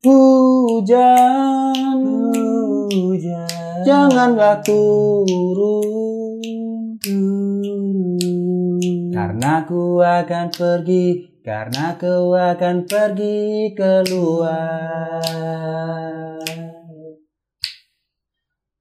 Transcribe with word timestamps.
Hujan, 0.00 1.12
Hujan 2.88 3.84
janganlah 3.84 4.64
turun. 4.64 6.40
turun. 6.96 8.80
Karena 9.12 9.68
ku 9.68 10.00
akan 10.00 10.48
pergi, 10.56 11.36
karena 11.44 12.00
ku 12.00 12.32
akan 12.32 12.88
pergi 12.88 13.76
keluar. 13.76 15.20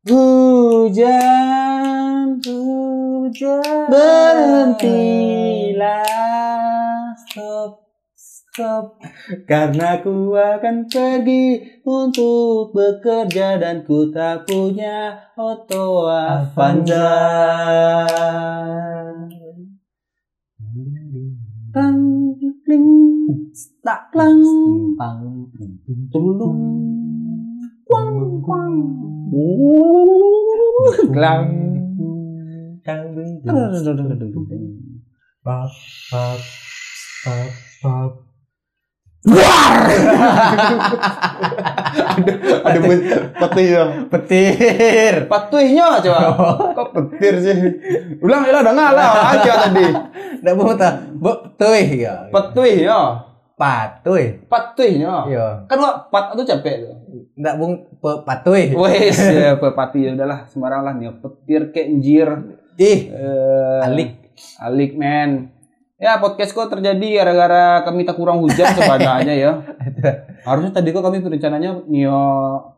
Hujan, 0.08 1.20
Hujan 2.40 3.92
berhentilah, 3.92 4.72
stop, 7.28 7.76
stop. 7.76 7.89
Karena 9.46 10.02
ku 10.02 10.34
akan 10.34 10.90
pergi 10.90 11.62
untuk 11.86 12.74
bekerja 12.74 13.62
dan 13.62 13.86
ku 13.86 14.10
tak 14.10 14.50
punya 14.50 15.30
Otto 15.38 16.10
Avanza. 16.10 17.14
Tang, 21.70 22.02
kling, 22.66 22.90
tak, 23.86 24.10
klang, 24.10 24.42
Pang, 24.98 25.22
tulung, 26.10 26.62
kuang, 27.86 28.42
kuang, 28.42 28.76
pap 35.46 35.72
pap 36.10 36.42
pap 37.82 38.29
pap 39.20 39.76
Ada 42.64 42.80
peti 43.36 43.64
ya. 43.68 43.84
petir 44.08 45.16
Patuhnya 45.28 46.00
coba. 46.00 46.20
Kok 46.78 46.88
petir 46.96 47.34
sih? 47.38 47.58
Ulang 48.20 48.48
ya 48.48 48.64
udah 48.64 48.74
ngalah 48.74 49.12
aja 49.36 49.54
tadi. 49.68 49.88
ndak 50.40 50.54
mau 50.56 50.72
ta 50.72 51.04
betuih 51.12 52.00
ya 52.00 52.32
Petuh 52.32 52.64
ya. 52.64 53.00
patuih 53.60 54.40
Patuhnya. 54.48 55.28
iya 55.28 55.48
Kan 55.68 55.84
wak 55.84 56.08
pat 56.08 56.32
itu 56.32 56.48
capek 56.48 56.76
tuh. 56.80 56.96
ndak 57.36 57.60
bung 57.60 57.74
pe, 58.00 58.24
patuih 58.24 58.72
Wes, 58.72 59.20
ya 59.36 59.60
pepati 59.60 60.00
ya 60.00 60.16
udahlah 60.16 60.48
sembarang 60.48 60.80
lah 60.80 60.94
nih. 60.96 61.12
Petir 61.20 61.62
kayak 61.70 61.88
njir. 61.92 62.30
ih 62.78 63.00
Eh, 63.12 63.80
alik 63.84 64.16
Alik 64.58 64.96
men. 64.96 65.52
Ya 66.00 66.16
podcast 66.16 66.56
kok 66.56 66.72
terjadi 66.72 67.20
gara-gara 67.20 67.84
kami 67.84 68.08
tak 68.08 68.16
kurang 68.16 68.40
hujan 68.40 68.72
sebenarnya 68.80 69.36
ya. 69.36 69.52
Harusnya 70.48 70.72
tadi 70.72 70.96
kok 70.96 71.04
kami 71.04 71.20
rencananya 71.20 71.84
nio 71.92 72.24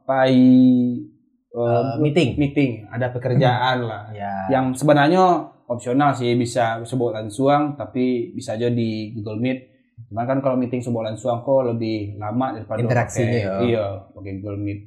pai 0.10 0.34
eh, 0.34 1.10
Eh, 1.52 1.84
meeting 2.02 2.40
meeting, 2.42 2.90
ada 2.90 3.14
pekerjaan 3.14 3.86
lah. 3.86 4.10
ya 4.18 4.50
Yang 4.50 4.82
sebenarnya 4.82 5.54
opsional 5.70 6.18
sih 6.18 6.34
bisa 6.34 6.82
sebulan 6.82 7.30
suang 7.30 7.78
tapi 7.78 8.34
bisa 8.34 8.58
aja 8.58 8.74
di 8.74 9.14
Google 9.14 9.38
Meet. 9.38 9.60
Cuman 10.10 10.26
kan 10.26 10.38
kalau 10.42 10.58
meeting 10.58 10.82
sebulan 10.82 11.14
suang 11.14 11.46
kok 11.46 11.78
lebih 11.78 12.18
lama 12.18 12.58
daripada 12.58 12.82
Interaksinya 12.82 13.38
pakai, 13.38 13.46
ya. 13.46 13.56
Iya, 13.62 13.86
pakai 14.18 14.32
Google 14.42 14.60
Meet. 14.66 14.80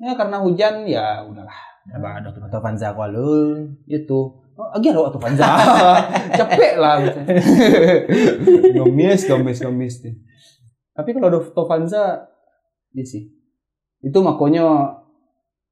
Ya 0.00 0.12
karena 0.14 0.38
hujan 0.38 0.86
ya 0.86 1.26
udahlah. 1.26 1.58
Apa 1.90 2.22
ada 2.22 2.28
tuh 2.30 2.46
atau 2.46 2.60
Vanza 2.62 2.94
Kualun 2.94 3.82
itu 3.90 4.39
oh, 4.60 4.68
ada 4.70 5.00
waktu 5.00 5.18
panjang. 5.18 5.48
Capek 6.38 6.72
lah 6.76 7.00
gomis 8.76 9.20
gomis 9.30 9.58
gomis 9.58 9.94
tapi 10.90 11.16
kalau 11.16 11.40
Tovanza 11.50 12.28
iya 12.92 13.00
sih. 13.02 13.24
Itu 14.00 14.20
makanya 14.20 14.96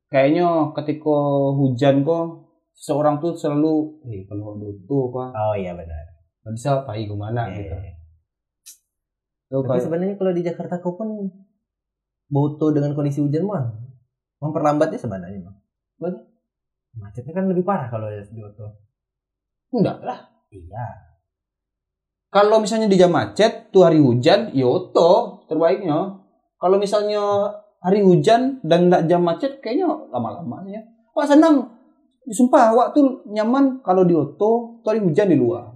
kayaknya 0.08 0.72
ketika 0.72 1.16
hujan 1.52 2.00
kok 2.00 2.48
seseorang 2.72 3.20
tuh 3.20 3.36
selalu 3.36 4.00
eh 4.06 4.24
kalau 4.24 4.56
itu 4.62 4.96
apa 5.10 5.24
oh 5.34 5.54
iya 5.54 5.74
benar. 5.74 6.04
nggak 6.40 6.54
bisa 6.54 6.70
pai 6.82 7.04
ke 7.04 7.12
mana 7.12 7.44
Iya, 7.44 7.56
gitu. 7.60 7.74
iya. 7.76 7.92
Tuh, 9.48 9.60
tapi 9.60 9.68
kayak- 9.68 9.84
sebenarnya 9.84 10.14
kalau 10.16 10.32
di 10.32 10.40
Jakarta 10.40 10.74
kau 10.78 10.96
pun 10.96 11.28
boto 12.26 12.70
dengan 12.70 12.92
kondisi 12.92 13.20
hujan 13.20 13.44
mah 13.44 13.68
memperlambatnya 14.38 14.96
sebenarnya 14.96 15.44
mah? 15.44 15.56
Macetnya 16.98 17.32
kan 17.32 17.46
lebih 17.46 17.64
parah 17.64 17.88
kalau 17.88 18.10
di 18.10 18.42
Oto 18.42 18.66
enggak 19.72 19.98
lah. 20.04 20.18
Iya. 20.48 20.86
Kalau 22.28 22.60
misalnya 22.60 22.88
di 22.92 23.00
jam 23.00 23.12
macet 23.12 23.72
tuh 23.72 23.88
hari 23.88 24.00
hujan 24.00 24.52
yoto 24.52 25.44
terbaiknya. 25.48 26.20
Kalau 26.58 26.76
misalnya 26.76 27.52
hari 27.80 28.04
hujan 28.04 28.60
dan 28.66 28.90
enggak 28.90 29.06
jam 29.08 29.24
macet 29.24 29.62
kayaknya 29.64 29.88
lama-lama 30.12 30.66
ya 30.68 30.82
wah 31.18 31.26
senang. 31.26 31.74
Sumpah 32.28 32.76
waktu 32.76 33.24
nyaman 33.32 33.80
kalau 33.80 34.04
di 34.04 34.12
oto 34.12 34.84
tuh 34.84 34.88
hari 34.92 35.00
hujan 35.00 35.32
di 35.32 35.36
luar. 35.40 35.72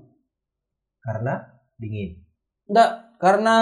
Karena 1.01 1.41
dingin. 1.81 2.21
Enggak 2.69 3.17
karena 3.17 3.57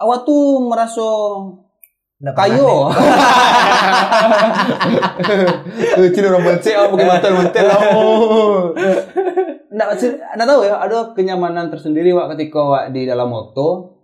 awak 0.00 0.24
tuh 0.24 0.64
merasa 0.66 1.04
kayo 2.30 2.86
Cina 6.14 6.26
orang 6.30 6.44
bencik 6.46 6.74
apa 6.78 6.94
pakai 6.94 7.06
mantel 7.10 7.32
mantel 7.34 7.66
Nggak, 9.72 9.88
sih, 9.96 10.12
Anda 10.20 10.44
tahu 10.44 10.68
ya, 10.68 10.76
ada 10.76 11.16
kenyamanan 11.16 11.72
tersendiri 11.72 12.12
wak 12.12 12.36
ketika 12.36 12.60
wak 12.60 12.84
di 12.92 13.08
dalam 13.08 13.32
moto 13.32 13.96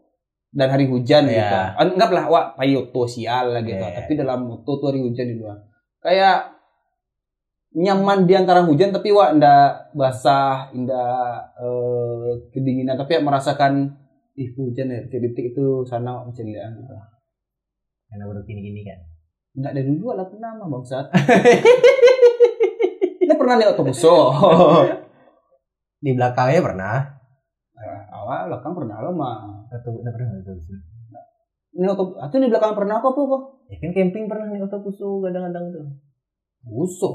dan 0.48 0.72
hari 0.72 0.88
hujan 0.88 1.28
Iya. 1.28 1.44
gitu. 1.44 1.56
Anggaplah 1.76 2.24
wak 2.24 2.46
payoto 2.56 3.04
sial 3.04 3.52
lah 3.52 3.60
gitu, 3.60 3.76
Iya. 3.76 4.00
tapi 4.00 4.16
dalam 4.16 4.48
moto 4.48 4.80
tuh 4.80 4.88
hari 4.88 5.04
hujan 5.04 5.28
di 5.28 5.36
luar. 5.36 5.60
Kayak 6.00 6.56
nyaman 7.76 8.24
di 8.24 8.32
antara 8.32 8.64
hujan 8.64 8.96
tapi 8.96 9.12
wak 9.12 9.36
ndak 9.36 9.92
basah, 9.92 10.72
ndak 10.72 11.36
eh, 11.60 12.48
kedinginan 12.48 12.96
tapi 12.96 13.20
wak 13.20 13.28
merasakan 13.28 13.92
ih 14.40 14.48
hujan 14.56 14.88
ya, 14.88 15.04
detik 15.04 15.52
itu 15.52 15.84
sana 15.84 16.24
mencelian 16.24 16.80
gitu. 16.80 16.96
Karena 18.08 18.24
baru 18.24 18.40
gini-gini 18.42 18.82
kan 18.82 18.98
Nggak 19.58 19.72
dari 19.74 19.90
dulu 19.90 20.14
lah 20.14 20.26
pernah 20.30 20.50
mah 20.54 20.68
bangsat. 20.70 21.06
Ini 23.18 23.34
pernah 23.34 23.54
lihat 23.58 23.74
otobuso. 23.74 24.30
di 26.04 26.10
belakangnya 26.14 26.62
pernah 26.62 26.96
Eh, 27.74 28.00
awal 28.10 28.50
belakang 28.50 28.74
pernah 28.74 28.96
lo 29.02 29.10
mah. 29.14 29.66
atau 29.70 29.90
nggak 29.94 30.10
pernah 30.10 30.30
atau 30.36 30.54
Ini 31.74 31.86
otobus, 31.86 32.18
atau 32.18 32.36
di 32.38 32.48
belakang 32.50 32.74
pernah 32.74 32.98
apa 32.98 33.08
apa? 33.10 33.38
ya 33.68 33.76
kan 33.78 33.90
camping 33.92 34.24
pernah 34.26 34.46
nih 34.48 34.62
oto 34.62 34.78
pusu 34.80 35.20
kadang-kadang 35.20 35.64
tuh 35.70 35.86
Buso. 36.64 37.10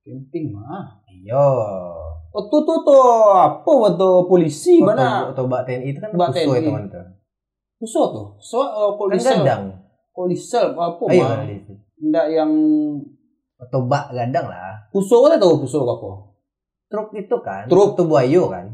Camping 0.00 0.52
mah. 0.52 1.00
iya 1.08 1.44
Oh 2.28 2.44
tuh 2.46 2.60
tuh 2.64 2.84
tuh 2.84 3.00
apa 3.32 3.70
waktu 3.72 4.08
polisi 4.28 4.80
mana? 4.80 5.28
oto 5.28 5.48
bak 5.48 5.64
TNI 5.64 5.88
itu 5.88 6.00
kan 6.00 6.10
pusu 6.12 6.40
ya 6.46 6.60
TNI. 6.60 6.66
teman 6.68 6.84
tuh 6.88 7.06
tuh. 8.10 8.26
So 8.38 8.60
uh, 8.60 8.92
kan 8.92 8.96
polisel. 8.96 9.40
gadang 9.40 9.64
Polisel 10.16 10.72
apa 10.72 10.96
ayo 11.06 11.22
mah? 11.22 11.44
Ndak 11.98 12.26
yang 12.30 12.50
oto 13.56 13.78
bak 13.84 14.08
gadang 14.10 14.48
lah 14.48 14.88
puso 14.88 15.20
kan 15.22 15.36
tahu 15.36 15.60
puso 15.60 15.80
apa? 15.82 16.08
truk 16.86 17.08
itu 17.12 17.36
kan 17.38 17.66
Truk. 17.66 17.92
tuh 17.94 18.04
buayo 18.04 18.46
kan 18.46 18.68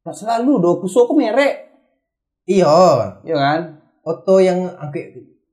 Tak 0.00 0.14
selalu 0.14 0.58
do 0.58 0.70
puso 0.76 1.04
kok 1.04 1.14
merek. 1.14 1.54
iya 2.44 2.68
Iya 3.22 3.36
kan? 3.36 3.60
oto 4.02 4.36
yang 4.38 4.68
angkut 4.72 5.02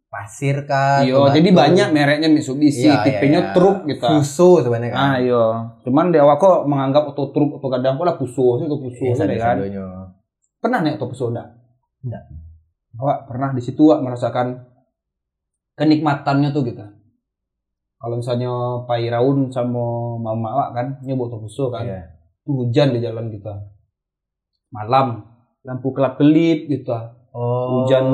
pasir 0.07 0.63
kan 0.63 1.01
Iya, 1.01 1.17
oto 1.17 1.34
jadi 1.34 1.50
banyak 1.50 1.88
mereknya 1.90 2.28
Mitsubishi, 2.28 2.85
Iya, 2.85 2.94
iya, 2.94 3.03
tipenya 3.03 3.41
iya. 3.41 3.51
truk 3.51 3.78
gitu. 3.85 4.03
Fuso 4.03 4.59
sebenarnya 4.59 4.91
kan 4.91 5.00
Ah 5.00 5.16
iya. 5.17 5.44
Cuman 5.81 6.09
di 6.09 6.17
awal 6.17 6.35
kok 6.35 6.66
menganggap 6.66 7.03
auto 7.05 7.31
truk 7.31 7.57
auto 7.57 7.67
kadang 7.67 7.95
pula 7.95 8.13
puso 8.13 8.57
sih 8.57 8.66
auto 8.66 8.78
puso 8.78 9.03
Iya, 9.03 9.16
sadar 9.16 9.38
kan. 9.38 9.55
Pernah 10.59 10.79
nih 10.81 10.91
auto 10.94 11.05
puso 11.07 11.29
enggak? 11.29 11.47
Enggak. 12.01 12.23
Awak 12.94 13.17
pernah 13.25 13.50
di 13.51 13.61
situ 13.61 13.81
awak 13.85 14.01
merasakan 14.01 14.47
kenikmatannya 15.79 16.49
tuh 16.53 16.64
gitu. 16.67 16.85
Kalau 18.03 18.16
misalnya 18.20 18.52
Pak 18.84 18.99
Iraun 18.99 19.47
sama 19.53 20.20
mama 20.20 20.47
awak 20.52 20.70
kan 20.75 20.87
nyoba 21.08 21.31
auto 21.31 21.37
puso 21.47 21.72
kan. 21.72 21.87
Iya. 21.87 22.02
Tuh 22.43 22.67
hujan 22.67 22.91
di 22.91 22.99
jalan 22.99 23.31
kita. 23.31 23.53
Malam 24.75 25.23
lampu 25.64 25.96
kelap 25.96 26.20
kelip 26.20 26.67
gitu. 26.67 26.91
Oh. 27.34 27.87
Hujan 27.87 28.05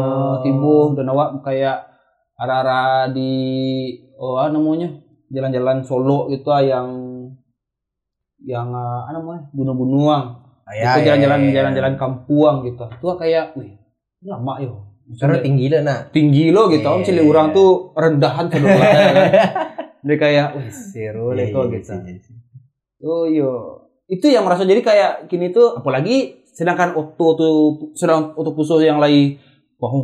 tibuh 0.46 0.94
dan 0.94 1.10
awak 1.10 1.42
kayak 1.42 1.90
arah-arah 2.40 3.12
di 3.12 3.32
oh 4.16 4.40
apa 4.40 4.56
namanya 4.56 4.96
jalan-jalan 5.28 5.84
Solo 5.84 6.32
gitu 6.32 6.48
ah, 6.56 6.64
yang 6.64 6.88
yang 8.40 8.72
eh, 8.72 9.00
apa 9.04 9.12
namanya 9.12 9.52
bunuh-bunuang 9.52 10.50
Ah, 10.70 10.78
ya, 10.78 10.86
itu 10.86 11.00
ya, 11.02 11.06
jalan-jalan 11.18 11.40
ya, 11.42 11.50
ya. 11.50 11.54
jalan-jalan 11.58 11.94
kampuang 11.98 12.58
gitu 12.62 12.86
itu 12.86 13.06
kayak 13.18 13.58
wih 13.58 13.74
lama 14.22 14.54
yo 14.62 14.89
Karena 15.18 15.38
tinggi 15.40 15.66
lah 15.68 15.82
nak. 15.82 16.00
tinggi 16.12 16.52
lo 16.52 16.70
gitu. 16.70 16.86
Om 16.86 17.02
cili 17.02 17.18
iya, 17.18 17.26
orang 17.26 17.48
tuh 17.50 17.70
rendahan 17.94 18.46
sebelah 18.46 18.78
ya 18.78 19.02
kan. 19.02 19.16
dia 20.00 20.16
kayak 20.16 20.48
wih 20.56 20.70
seru 20.70 21.34
Iya, 21.34 21.50
iya, 21.50 21.64
gitu. 21.72 21.92
iya, 21.92 22.14
iya. 22.14 22.34
oh 23.02 23.26
yo 23.26 23.52
itu 24.06 24.26
yang 24.26 24.44
merasa 24.44 24.64
jadi 24.64 24.80
kayak 24.80 25.12
gini 25.26 25.50
tuh 25.50 25.76
apalagi 25.76 26.46
sedangkan 26.48 26.94
auto 26.94 27.24
auto 27.26 27.48
sedang 27.94 28.32
auto 28.34 28.54
puso 28.54 28.78
yang 28.80 28.98
lagi 28.98 29.40
Wah, 29.80 29.96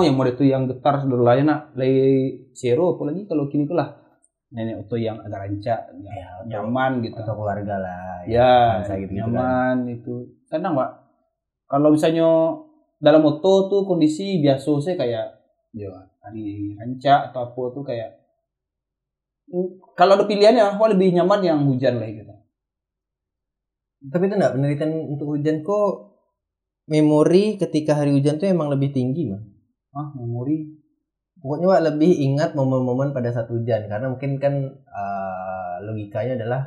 yang 0.00 0.14
mode 0.14 0.32
itu 0.32 0.46
yang 0.46 0.70
getar 0.70 1.02
sudah 1.02 1.18
lain 1.18 1.50
nak. 1.50 1.74
Lay 1.74 2.30
zero 2.54 2.94
apalagi 2.94 3.26
kalau 3.26 3.50
kini 3.50 3.66
tuh 3.66 3.74
lah. 3.74 3.98
Nenek 4.54 4.86
oto 4.86 4.94
yang 4.94 5.18
agak 5.18 5.34
rancak 5.42 5.80
ya, 5.98 6.12
Ya, 6.14 6.28
nyaman 6.46 7.02
gitu. 7.02 7.18
atau 7.18 7.34
keluarga 7.34 7.74
lah 7.76 8.22
ya 8.22 8.78
bangsa 8.78 8.94
gitu, 8.96 9.10
gitu 9.10 9.18
kan. 9.18 9.18
nyaman 9.34 9.76
itu. 9.90 10.14
Kadang 10.46 10.78
pak 10.78 10.90
kalau 11.66 11.88
misalnya 11.90 12.28
dalam 13.02 13.22
oto 13.26 13.66
tuh 13.66 13.82
kondisi 13.82 14.38
biasa 14.38 14.70
sih 14.78 14.94
kayak 14.94 15.26
ya 15.74 15.90
hari 16.22 16.78
rancak 16.78 17.34
atau 17.34 17.50
apa 17.50 17.62
tuh 17.74 17.82
kayak 17.82 18.22
Hmm, 19.52 19.68
kalau 19.92 20.16
ada 20.16 20.24
pilihannya 20.24 20.80
wah 20.80 20.88
lebih 20.88 21.12
nyaman 21.12 21.40
yang 21.44 21.60
hujan 21.68 22.00
lah 22.00 22.08
gitu. 22.08 22.32
Tapi 24.08 24.24
itu 24.26 24.34
enggak 24.34 24.54
penelitian 24.56 24.92
untuk 25.12 25.36
hujan 25.36 25.60
kok 25.60 26.16
memori 26.88 27.60
ketika 27.60 28.00
hari 28.00 28.16
hujan 28.16 28.40
tuh 28.40 28.48
emang 28.50 28.72
lebih 28.72 28.90
tinggi 28.96 29.30
mah 29.30 29.42
ah 29.92 30.08
memori? 30.16 30.80
Pokoknya 31.42 31.66
Wak, 31.68 31.82
lebih 31.90 32.12
ingat 32.22 32.54
momen-momen 32.54 33.12
pada 33.12 33.34
saat 33.34 33.50
hujan 33.52 33.90
karena 33.90 34.06
mungkin 34.08 34.40
kan 34.40 34.54
eh, 34.72 35.74
logikanya 35.84 36.38
adalah 36.38 36.62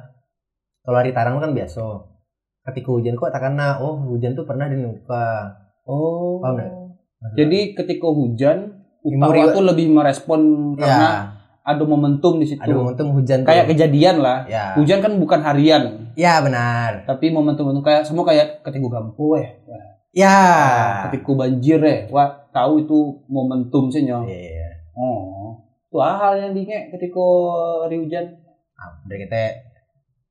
kalau 0.85 0.97
hari 1.01 1.11
tarang 1.15 1.41
kan 1.41 1.57
biasa. 1.57 1.83
Ketika 2.69 2.89
hujan 2.93 3.17
kok 3.17 3.33
tak 3.33 3.41
kena 3.45 3.81
oh 3.81 3.97
hujan 4.13 4.37
tuh 4.37 4.45
pernah 4.45 4.69
di 4.69 4.77
muka 4.77 5.57
oh. 5.85 6.41
Paham 6.41 6.53
nggak? 6.57 6.71
jadi 7.33 7.59
ketika 7.73 8.05
hujan 8.05 8.57
Utawa 9.05 9.53
tuh 9.53 9.61
lebih 9.61 9.93
merespon 9.93 10.73
karena 10.81 10.89
ya 10.89 11.35
ada 11.65 11.83
momentum 11.85 12.37
di 12.37 12.45
situ. 12.45 12.61
Ada 12.61 12.77
momentum 12.77 13.07
hujan 13.17 13.41
tuh. 13.41 13.49
kayak 13.49 13.65
kejadian 13.73 14.21
lah. 14.21 14.45
Ya. 14.45 14.77
Hujan 14.77 15.01
kan 15.01 15.17
bukan 15.17 15.41
harian. 15.41 16.13
Ya 16.13 16.37
benar. 16.45 17.09
Tapi 17.09 17.33
momentum 17.33 17.73
itu 17.73 17.81
kayak 17.81 18.05
semua 18.05 18.21
kayak 18.29 18.61
ketika 18.61 18.85
gampu 18.85 19.41
eh 19.41 19.65
ya. 20.13 21.09
Ketika 21.09 21.33
banjir 21.33 21.81
eh 21.81 21.99
wah 22.13 22.45
tahu 22.53 22.85
itu 22.85 23.25
momentum 23.25 23.89
sih 23.89 24.05
nyong 24.05 24.29
Iya. 24.29 24.69
oh. 24.93 25.65
Itu 25.89 25.97
hal 26.01 26.37
yang 26.37 26.51
diingat 26.53 26.93
ketika 26.93 27.25
hari 27.81 27.97
hujan. 27.97 28.25
Ah, 28.77 29.01
dari 29.09 29.25
kita 29.25 29.65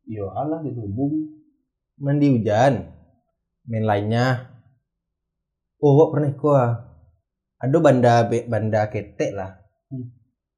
yo 0.06 0.30
alah 0.30 0.62
gitu 0.62 0.86
bung 0.86 1.34
mandi 1.98 2.30
hujan. 2.30 2.94
Main 3.66 3.86
lainnya 3.90 4.53
oh 5.84 5.92
Wak 5.94 6.08
pernah 6.10 6.28
ikut 6.30 6.54
ah. 6.54 6.72
ada 7.60 7.76
banda 7.78 8.14
banda 8.26 8.80
ketek 8.88 9.32
lah. 9.32 9.60
Hmm. 9.88 10.08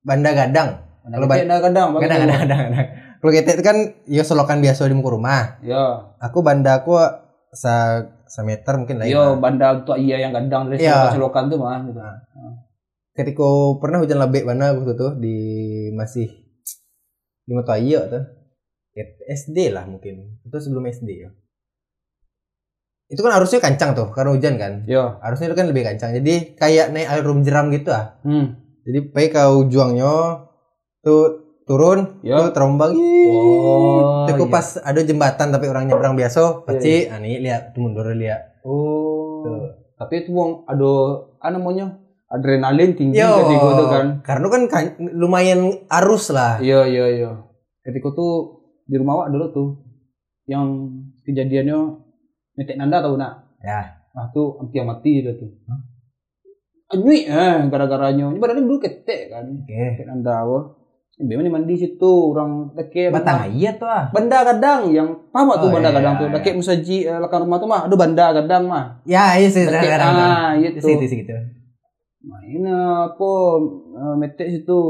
banda 0.00 0.30
gadang. 0.32 0.68
Kalau 1.02 1.26
ban- 1.26 1.38
kadang-kadang 1.38 1.86
gadang 1.98 2.18
gadang 2.18 2.38
gadang 2.40 2.60
gadang 2.66 2.86
kalau 3.16 3.32
ketek 3.32 3.54
itu 3.58 3.64
kan 3.64 3.78
ya 4.06 4.22
selokan 4.22 4.58
biasa 4.58 4.86
di 4.86 4.94
muka 4.94 5.10
rumah. 5.10 5.58
Yo 5.60 5.82
aku 6.16 6.38
banda 6.40 6.78
aku 6.78 6.94
sa 7.50 8.02
semeter 8.26 8.74
mungkin 8.74 8.98
lah 8.98 9.06
ya. 9.06 9.14
yo 9.14 9.22
banda 9.38 9.70
untuk 9.76 9.96
iya 9.96 10.18
yang 10.18 10.30
kadang 10.30 10.66
dari 10.66 10.82
Iya. 10.82 11.10
selokan 11.10 11.46
tuh 11.46 11.58
mah 11.58 11.82
gitu. 11.82 12.00
Ketika 13.14 13.46
pernah 13.80 13.98
hujan 13.98 14.18
lebih 14.20 14.44
mana 14.44 14.74
waktu 14.74 14.92
tuh 14.92 15.16
di 15.16 15.36
masih 15.90 16.28
di 17.42 17.52
mata 17.54 17.78
iya 17.78 18.02
tuh 18.04 18.22
SD 19.26 19.70
lah 19.70 19.86
mungkin. 19.86 20.42
Itu 20.42 20.58
sebelum 20.58 20.86
SD 20.86 21.10
ya 21.18 21.30
itu 23.06 23.20
kan 23.20 23.32
harusnya 23.32 23.58
kancang 23.58 23.90
tuh 23.92 24.10
karena 24.10 24.30
hujan 24.30 24.54
kan. 24.56 24.72
Yo 24.84 25.18
harusnya 25.20 25.46
itu 25.46 25.56
kan 25.56 25.66
lebih 25.66 25.82
kancang 25.82 26.10
jadi 26.12 26.34
kayak 26.54 26.86
naik 26.90 27.06
air 27.06 27.22
rum 27.22 27.40
jeram 27.40 27.70
gitu 27.70 27.90
ah. 27.90 28.18
Hmm. 28.20 28.58
Jadi 28.82 29.10
baik 29.10 29.30
kau 29.32 29.62
juangnya 29.64 30.42
tuh 31.00 31.22
turun 31.62 32.22
Ya. 32.22 32.38
tuh 32.40 32.50
terombang 32.50 32.94
Oh, 32.94 34.22
Tapi 34.24 34.38
iya. 34.40 34.50
pas 34.50 34.66
ada 34.76 35.00
jembatan 35.00 35.50
tapi 35.50 35.66
orang 35.66 35.86
nyebrang 35.86 36.14
biasa 36.14 36.38
Iya, 36.38 36.50
pasti 36.62 36.92
ah, 37.04 37.18
nih 37.18 37.38
lihat 37.40 37.62
tuh 37.72 37.80
mundur 37.80 38.06
lihat. 38.08 38.62
Oh. 38.62 39.42
Tuh. 39.42 39.70
tapi 39.96 40.20
itu 40.20 40.30
wong 40.30 40.66
ada 40.66 40.92
apa 41.34 41.48
namanya 41.50 41.96
adrenalin 42.28 42.92
tinggi 42.92 43.16
Yo, 43.16 43.32
ketika 43.40 43.66
itu 43.72 43.84
kan. 43.88 44.06
Karena 44.20 44.46
kan 44.46 44.62
kan- 44.66 44.94
lumayan 45.00 45.60
arus 45.88 46.28
lah. 46.28 46.58
Iya 46.58 46.84
iya 46.84 47.06
iya. 47.08 47.30
Ketika 47.80 48.12
tuh 48.12 48.60
di 48.84 48.94
rumah 48.94 49.16
awak 49.16 49.28
dulu 49.30 49.46
tuh 49.48 49.68
yang 50.44 50.90
kejadiannya 51.22 52.05
netek 52.56 52.76
nanda 52.80 53.04
tahu 53.04 53.20
nak? 53.20 53.56
Ya. 53.60 54.00
Nah 54.16 54.32
tuh 54.32 54.56
hampir 54.58 54.82
mati 54.82 55.20
dia 55.20 55.36
tuh. 55.36 55.52
Anjui 56.88 57.28
eh 57.28 57.56
gara-garanya. 57.68 58.32
Ini 58.32 58.38
badannya 58.40 58.64
dulu 58.64 58.78
ketek 58.80 59.28
kan. 59.28 59.44
oke 59.44 59.76
Netek 59.76 60.06
nanda 60.08 60.42
awak. 60.42 60.64
Biar 61.16 61.40
mandi 61.48 61.80
situ 61.80 62.12
orang 62.28 62.76
deket 62.76 63.08
batang 63.08 63.48
iya 63.48 63.72
tuh 63.80 63.88
ah 63.88 64.12
Banda 64.12 64.44
kadang 64.44 64.92
yang 64.92 65.16
paham 65.32 65.48
Oh, 65.48 65.72
banda 65.72 65.88
iya, 65.88 65.96
kadang 65.96 66.14
tuh. 66.20 66.28
iya. 66.28 66.34
Deket 66.36 66.54
musaji 66.60 66.96
eh, 67.08 67.16
lekang 67.16 67.48
rumah 67.48 67.56
tuh 67.56 67.68
mah. 67.72 67.80
Aduh 67.88 67.96
banda 67.96 68.36
kadang 68.36 68.68
mah. 68.68 69.00
ya 69.08 69.32
iya 69.40 69.48
sih 69.48 69.64
kadang-kadang 69.64 70.12
ah 70.12 70.52
itu 70.60 70.76
itu. 70.76 70.92
itu 70.92 71.24
gitu 71.24 71.32
Main 72.20 72.68
apa 72.68 73.30
eh, 73.96 74.14
metek 74.20 74.48
situ. 74.52 74.80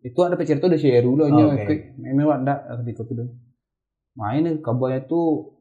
Itu 0.00 0.18
ada 0.24 0.40
cerita 0.40 0.72
di 0.72 0.80
share 0.80 1.04
dulu 1.04 1.28
nya. 1.28 1.52
Okay. 1.52 1.92
Memang 2.00 2.48
ada 2.48 2.80
ketika 2.80 3.04
itu. 3.04 3.24
Main 4.16 4.64
kabarnya 4.64 5.04
tuh 5.04 5.52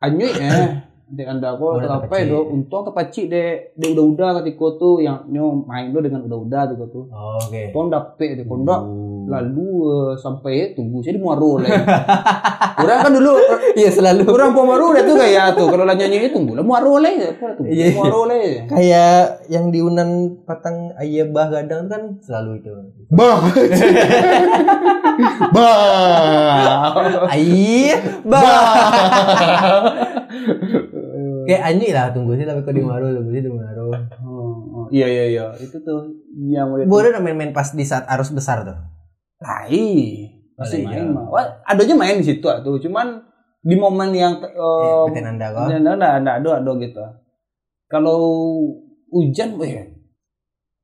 anjui 0.00 0.32
eh. 0.32 0.68
Dek 1.08 1.24
anda 1.26 1.48
Oh, 1.50 1.72
kok 1.72 1.80
udah 1.80 2.04
apa 2.04 2.20
do 2.22 2.44
untung 2.46 2.84
terpacik 2.84 3.26
dek 3.26 3.72
dek 3.72 3.88
udah-udah 3.90 4.30
ketika 4.38 4.76
tuh 4.76 5.00
yang 5.00 5.24
nyo 5.26 5.64
main 5.64 5.88
do 5.88 5.98
dengan 5.98 6.20
udah-udah 6.22 6.68
ketika 6.68 6.84
tuh. 6.86 7.04
Oh, 7.08 7.40
oke 7.40 7.72
Pon 7.72 7.88
dapet 7.88 8.36
dek 8.36 8.44
kondak 8.44 8.80
Uh. 8.80 9.24
lalu 9.28 9.68
eh, 9.84 10.12
sampai 10.16 10.72
tunggu 10.72 11.00
saya 11.00 11.12
di 11.12 11.20
muaro 11.20 11.60
lah. 11.60 11.68
Orang 12.80 12.98
kan 13.02 13.10
dulu 13.10 13.34
iya 13.74 13.88
selalu 13.88 14.24
orang 14.24 14.52
pemaru 14.52 14.84
udah 14.90 15.02
tuh 15.02 15.16
kayak 15.16 15.52
tuh 15.52 15.66
kalau 15.66 15.82
lah 15.82 15.92
nyanyi 15.92 16.28
tunggu 16.28 16.52
lah 16.52 16.62
muaro 16.62 16.96
lah 16.96 17.10
apa 17.10 17.52
tunggu 17.52 17.68
Iya. 17.68 17.92
muaro 17.92 18.24
lah. 18.24 18.38
kayak 18.68 19.16
yang 19.48 19.68
di 19.68 19.82
Unan 19.82 20.10
Patang 20.44 20.94
Ayah 20.94 21.26
Bah 21.26 21.48
Gadang 21.48 21.88
kan 21.88 22.02
selalu 22.22 22.62
itu 22.62 22.70
Bah. 23.10 23.36
bah. 25.50 26.94
Ayah 27.28 27.98
Bah 28.22 29.82
kayak 31.48 31.62
anjing 31.64 31.92
lah 31.96 32.12
tunggu 32.12 32.36
sih 32.36 32.44
tapi 32.44 32.60
kok 32.60 32.76
di 32.76 32.84
Maro 32.84 33.08
tunggu 33.08 33.32
sih 33.32 33.40
di 33.40 33.48
Maro 33.48 33.88
Oh, 34.20 34.84
oh, 34.84 34.86
iya 34.92 35.08
iya 35.08 35.24
iya 35.32 35.44
itu 35.56 35.80
tuh 35.80 36.12
yang 36.36 36.68
mulai 36.68 36.84
boleh 36.84 37.08
dong 37.08 37.24
main-main 37.24 37.56
pas 37.56 37.72
di 37.72 37.88
saat 37.88 38.04
arus 38.04 38.28
besar 38.36 38.68
tuh 38.68 38.76
Lai. 39.38 40.26
Masih 40.58 40.82
main 40.82 41.06
iya. 41.06 41.14
mah. 41.14 41.30
Wah, 41.30 41.46
adanya 41.62 41.94
main 41.94 42.18
di 42.18 42.26
situ 42.26 42.46
ah, 42.50 42.58
tuh. 42.58 42.82
Cuman 42.82 43.22
di 43.62 43.78
momen 43.78 44.10
yang 44.10 44.42
eh, 44.42 44.58
um, 44.58 45.10
PT 45.10 45.22
Nanda 45.22 45.54
kok 45.54 45.70
ada 45.70 45.78
ada 45.78 46.06
ada 46.18 46.30
ada 46.42 46.50
ada 46.62 46.72
gitu. 46.82 47.02
Kalau 47.86 48.18
hujan, 49.14 49.54
weh. 49.56 49.97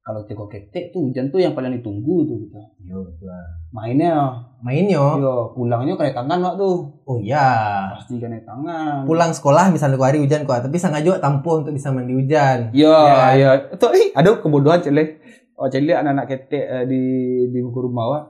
Kalau 0.04 0.20
teko 0.22 0.44
ketek 0.44 0.92
tuh 0.92 1.08
hujan 1.08 1.32
tuh 1.32 1.40
yang 1.40 1.56
paling 1.56 1.72
ditunggu 1.74 2.16
tuh 2.22 2.36
gitu. 2.38 2.60
Yo, 2.84 3.00
betul. 3.02 3.32
Mainnya, 3.70 4.36
main 4.60 4.84
yo 4.84 5.16
yo 5.16 5.32
pulangnya 5.50 5.96
kena 5.96 6.12
tangan 6.14 6.38
wak 6.38 6.54
tuh. 6.54 6.76
oh 7.02 7.16
iya 7.18 7.88
Pasti 7.90 8.20
kena 8.20 8.36
tangan. 8.38 9.02
pulang 9.02 9.32
sekolah 9.32 9.72
misalnya 9.72 9.96
kau 9.96 10.04
hari 10.04 10.20
hujan 10.20 10.44
kok 10.44 10.60
tapi 10.60 10.76
sengaja 10.76 11.16
tampuh 11.18 11.58
untuk 11.58 11.72
bisa 11.72 11.88
mandi 11.88 12.12
hujan 12.12 12.68
Iya, 12.70 12.98
Ya. 13.00 13.26
iya. 13.32 13.50
Itu 13.66 13.88
ih, 13.90 14.12
aduh 14.12 14.38
kebodohan 14.38 14.78
cele. 14.78 15.24
Oh, 15.56 15.66
cele 15.66 15.90
anak-anak 15.90 16.26
ketek 16.28 16.64
eh, 16.66 16.84
di 16.84 17.00
di 17.46 17.58
buku 17.58 17.78
rumah 17.82 18.04
wak. 18.06 18.24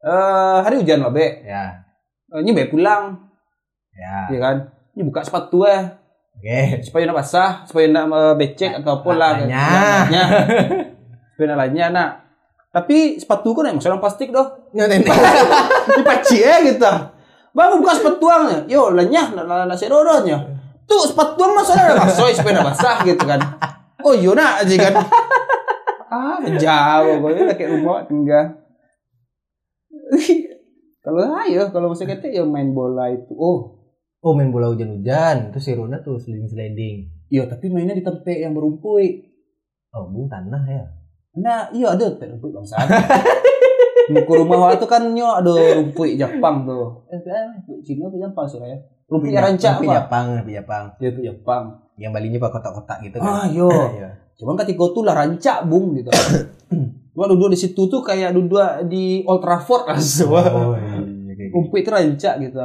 Eh, 0.00 0.56
hari 0.62 0.80
hujan 0.80 1.04
lah, 1.04 1.12
Be. 1.12 1.44
ya 1.44 1.84
Eh, 2.30 2.40
Ini 2.40 2.50
Be 2.50 2.64
pulang, 2.64 3.28
ya 3.92 4.24
ya 4.26 4.38
kan? 4.40 4.56
Ini 4.90 5.04
buka 5.04 5.20
sepatu 5.20 5.68
eh. 5.68 5.84
oke 6.32 6.80
supaya 6.80 7.04
nak 7.04 7.16
basah, 7.18 7.50
supaya 7.62 7.84
nak 7.86 8.08
uh, 8.08 8.32
becek 8.32 8.72
atau 8.74 8.96
apa 8.96 9.10
lah. 9.12 9.30
Makanya. 9.36 9.64
Nak 11.46 11.58
lainnya 11.58 11.86
nak. 11.92 12.10
Tapi 12.70 13.18
sepatu 13.18 13.50
kan 13.56 13.70
emang 13.70 13.82
seorang 13.82 13.98
plastik 13.98 14.30
doh. 14.30 14.70
nyoten 14.74 15.02
Dipaci 15.98 16.38
eh 16.38 16.58
gitu. 16.70 16.86
Bang 17.50 17.82
buka 17.82 17.98
sepatu 17.98 18.26
ang. 18.30 18.66
Yo 18.70 18.94
nak 18.94 19.34
nak 19.34 19.76
serodonya. 19.78 20.38
Tuh 20.86 21.06
sepatu 21.06 21.40
ang 21.42 21.54
masalah 21.58 21.94
nak 21.94 22.06
basoy 22.06 22.32
supaya 22.34 22.62
nak 22.62 22.66
basah 22.74 22.96
gitu 23.02 23.24
kan. 23.26 23.40
Oh 24.06 24.14
yo 24.14 24.34
nak 24.34 24.62
aja 24.62 24.74
kan. 24.78 24.94
ah 26.10 26.42
jauh 26.42 27.22
gue 27.22 27.30
udah 27.38 27.54
kayak 27.54 27.70
rumah 27.74 28.02
tinggal. 28.06 28.58
kalau 31.06 31.22
ayo 31.46 31.70
kalau 31.70 31.94
masih 31.94 32.06
kete 32.06 32.34
ya 32.34 32.42
main 32.46 32.74
bola 32.74 33.10
itu. 33.10 33.30
Oh, 33.34 33.80
oh 34.20 34.32
main 34.36 34.52
bola 34.52 34.68
hujan-hujan 34.68 35.50
terus 35.52 35.64
si 35.64 35.72
tuh 35.74 36.16
sliding 36.20 36.48
sliding 36.48 36.96
iya 37.32 37.48
tapi 37.48 37.72
mainnya 37.72 37.96
di 37.96 38.04
tempat 38.04 38.28
yang 38.28 38.52
berumpui. 38.52 39.24
oh 39.96 40.06
bung 40.06 40.28
tanah 40.28 40.62
ya 40.68 40.84
Nah, 41.32 41.70
iya 41.70 41.94
ada 41.94 42.10
rumput 42.10 42.50
bangsa. 42.50 42.74
Muka 44.10 44.32
rumah 44.34 44.58
waktu 44.66 44.82
kan 44.84 45.06
nyo 45.08 45.38
ada 45.38 45.54
rumput 45.78 46.10
Jepang 46.12 46.66
tuh. 46.66 47.06
Eh, 47.06 47.16
eh, 47.16 47.44
rumput 47.54 47.78
Cina 47.86 48.06
apa 48.06 48.16
Jepang 48.18 48.46
sih 48.46 48.58
ya? 48.58 48.78
Rumput 49.06 49.28
yang 49.28 49.44
rancak 49.44 49.74
apa? 49.76 49.92
Jepang 49.96 50.26
Rumpi 50.36 50.52
Jepang 50.52 50.82
Ya 50.98 51.08
itu 51.08 51.20
Jepang. 51.24 51.64
yang 51.94 52.10
balinya 52.10 52.40
pakai 52.40 52.54
kotak-kotak 52.56 52.98
gitu 53.04 53.16
Ah, 53.18 53.44
kan 53.44 53.52
yo. 53.52 53.68
Iya. 53.98 54.10
Cuman 54.34 54.56
ketika 54.56 54.82
itu 54.84 55.00
lah 55.00 55.14
rancak 55.16 55.58
bung 55.64 55.92
gitu. 55.94 56.08
Cuma 57.12 57.24
duduk 57.26 57.52
di 57.52 57.58
situ 57.58 57.82
tuh 57.86 58.00
kayak 58.00 58.32
duduk 58.32 58.58
di 58.88 59.20
Old 59.22 59.38
Trafford 59.38 59.84
lah 59.86 59.98
semua. 60.02 60.40
oh 60.48 60.74
iya, 60.74 60.96
iya, 60.96 61.32
kayak 61.32 61.46
gitu. 61.46 61.54
Rumput 61.54 61.78
itu 61.78 61.90
rancak 61.92 62.34
gitu. 62.40 62.58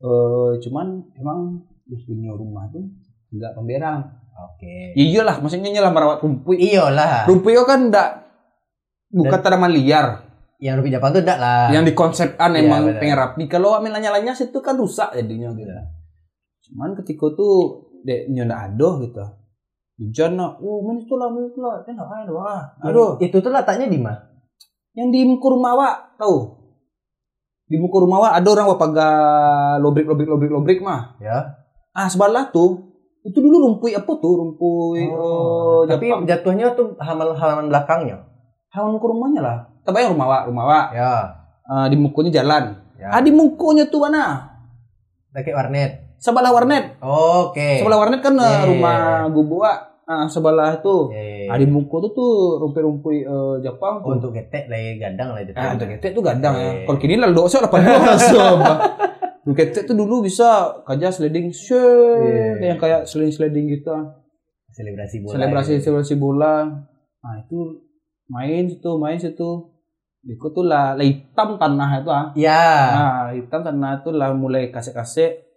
Eh, 0.00 0.50
cuman 0.62 0.86
emang 1.12 1.38
ya 1.84 1.96
punya 2.00 2.30
rumah 2.32 2.64
tuh 2.68 2.86
enggak 3.28 3.52
pemberang. 3.52 4.00
Oke. 4.32 4.96
Ya 4.96 5.04
iyalah, 5.04 5.36
maksudnya 5.44 5.68
nyelah 5.68 5.92
merawat 5.92 6.18
rumput. 6.24 6.56
Iyalah. 6.56 7.28
Rumput 7.28 7.52
itu 7.52 7.64
kan 7.68 7.92
enggak 7.92 8.08
bukan 9.12 9.38
tanaman 9.44 9.68
liar 9.76 10.24
Yang 10.56 10.74
rupi 10.80 10.88
Jepang 10.94 11.10
tuh 11.12 11.20
enggak 11.20 11.38
lah. 11.42 11.68
yang 11.74 11.84
dikonsepkan 11.84 12.54
Iya, 12.54 12.64
emang 12.64 12.82
pengen 12.96 13.16
rapi. 13.18 13.44
Kalau 13.50 13.74
ambil 13.76 13.98
lanya-lanya 13.98 14.32
itu 14.32 14.58
kan 14.62 14.78
rusak 14.78 15.10
jadinya 15.12 15.50
gitu. 15.58 15.74
Cuman 16.70 16.94
ketika 17.02 17.34
tuh 17.34 17.82
deknya 18.06 18.46
ndak 18.46 18.60
ada 18.72 18.88
gitu. 19.02 19.24
Hujan 20.02 20.34
nak, 20.34 20.58
oh 20.62 20.82
main 20.82 20.98
itu 21.02 21.14
lah, 21.14 21.28
main 21.30 21.46
itu 21.46 21.60
lah. 21.60 21.82
Ada 21.84 22.32
wah. 22.32 22.62
Aduh, 22.82 23.20
Itu 23.20 23.38
tuh 23.38 23.52
letaknya 23.52 23.86
di 23.86 24.00
mana? 24.00 24.32
yang 24.92 25.08
di 25.08 25.24
awak 25.24 26.20
tahu? 26.20 26.36
Di 27.64 27.80
awak 27.80 28.32
ada 28.36 28.48
orang 28.52 28.68
wapaga 28.68 29.08
lobrik 29.80 30.04
lobrik 30.04 30.28
lobrik 30.28 30.52
lobrik 30.52 30.78
mah. 30.84 31.16
Ya. 31.16 31.56
Ah 31.96 32.08
sebelah 32.12 32.52
tuh 32.52 32.91
itu 33.22 33.38
dulu 33.38 33.70
rumpui 33.70 33.94
apa 33.94 34.10
tuh 34.18 34.32
rumpui 34.34 35.06
oh, 35.14 35.86
tapi 35.86 36.10
Jepang. 36.10 36.26
jatuhnya 36.26 36.74
tuh 36.74 36.98
halaman 36.98 37.38
halaman 37.38 37.66
belakangnya. 37.70 38.18
halaman 38.74 38.98
ke 38.98 39.06
rumahnya 39.06 39.40
lah. 39.44 39.58
Tapi 39.84 40.02
yang 40.02 40.16
rumah 40.16 40.26
awak. 40.64 40.86
Ya. 40.96 41.14
Ah, 41.68 41.86
di 41.86 41.96
mukunya 42.00 42.32
jalan. 42.32 42.72
Ya. 42.96 43.12
Ah 43.14 43.20
di 43.20 43.30
mukunya 43.30 43.86
tuh 43.86 44.08
mana? 44.08 44.48
Pakai 45.30 45.52
warnet. 45.52 46.16
Sebelah 46.22 46.50
warnet. 46.54 46.96
Oke. 47.02 47.82
Sebelah 47.82 47.98
warnet 47.98 48.24
kan 48.24 48.34
eh, 48.38 48.46
iya, 48.46 48.64
rumah 48.64 49.28
gubua. 49.28 49.92
Ah, 50.08 50.26
sebelah 50.26 50.78
tuh. 50.80 51.12
Oke. 51.12 51.46
Ah, 51.50 51.58
di 51.60 51.66
muku 51.66 51.96
tuh 52.08 52.10
tuh 52.16 52.32
rumpi-rumpi 52.62 53.22
eh, 53.22 53.54
Jepang 53.60 54.02
Oh, 54.02 54.16
untuk 54.16 54.32
getek 54.34 54.70
lah 54.72 54.78
ya, 54.78 54.92
gadang 54.98 55.34
lah 55.34 55.40
itu. 55.42 55.52
Ah, 55.52 55.74
untuk 55.74 55.90
ketek 55.90 56.10
tuh 56.16 56.22
gadang 56.24 56.54
ya. 56.56 56.88
Kalau 56.88 56.98
kini 56.98 57.20
lah 57.20 57.28
dosa 57.28 57.60
lah 57.60 57.70
padahal 57.70 58.02
sob. 59.42 59.50
Untuk 59.50 59.56
ketek 59.58 59.84
tuh 59.90 59.96
dulu 59.98 60.22
bisa 60.22 60.70
kaja 60.86 61.10
sliding 61.10 61.50
Iya. 61.50 62.62
yang 62.62 62.78
kayak 62.78 63.10
sliding-sliding 63.10 63.66
gitu. 63.74 63.90
Selebrasi 64.72 65.16
bola. 65.20 65.32
Selebrasi 65.34 65.72
ya. 65.76 65.80
selebrasi 65.82 66.14
bola. 66.16 66.54
Nah, 67.22 67.34
itu 67.42 67.58
main 68.30 68.70
situ, 68.70 68.90
main 68.96 69.18
situ. 69.18 69.50
Itu 70.22 70.46
tuh 70.54 70.64
lah, 70.70 70.94
lah 70.94 71.02
hitam 71.02 71.58
tanah 71.58 71.90
itu 71.98 72.10
ah. 72.14 72.26
Ya. 72.38 72.62
Nah, 72.94 73.26
hitam 73.34 73.66
tanah 73.66 74.00
itu 74.00 74.14
lah 74.14 74.30
mulai 74.32 74.70
kasek-kasek. 74.70 75.50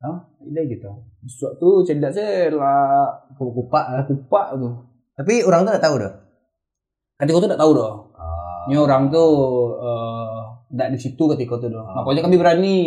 Ah, 0.00 0.24
ini 0.44 0.72
gitu. 0.72 0.88
Suatu 1.28 1.84
cedak 1.84 2.12
sih 2.12 2.52
lah 2.52 3.12
Kupak. 3.36 3.84
lah. 3.92 4.02
kupak 4.04 4.56
tuh. 4.56 4.74
Tapi 5.16 5.40
orang 5.44 5.64
tuh 5.64 5.72
enggak 5.72 5.84
tahu 5.84 5.96
dah. 6.00 6.12
Ketika 7.16 7.36
itu 7.40 7.46
tidak 7.48 7.60
tahu 7.60 7.72
doh. 7.72 8.12
Oh. 8.12 8.68
Ini 8.68 8.76
orang 8.76 9.08
tuh 9.08 9.30
eh 9.80 10.40
tidak 10.68 10.88
di 10.92 10.98
situ 11.00 11.24
ketika 11.32 11.56
itu 11.56 11.66
doh. 11.72 11.80
Oh. 11.80 12.04
Makanya 12.04 12.28
kami 12.28 12.36
berani. 12.36 12.78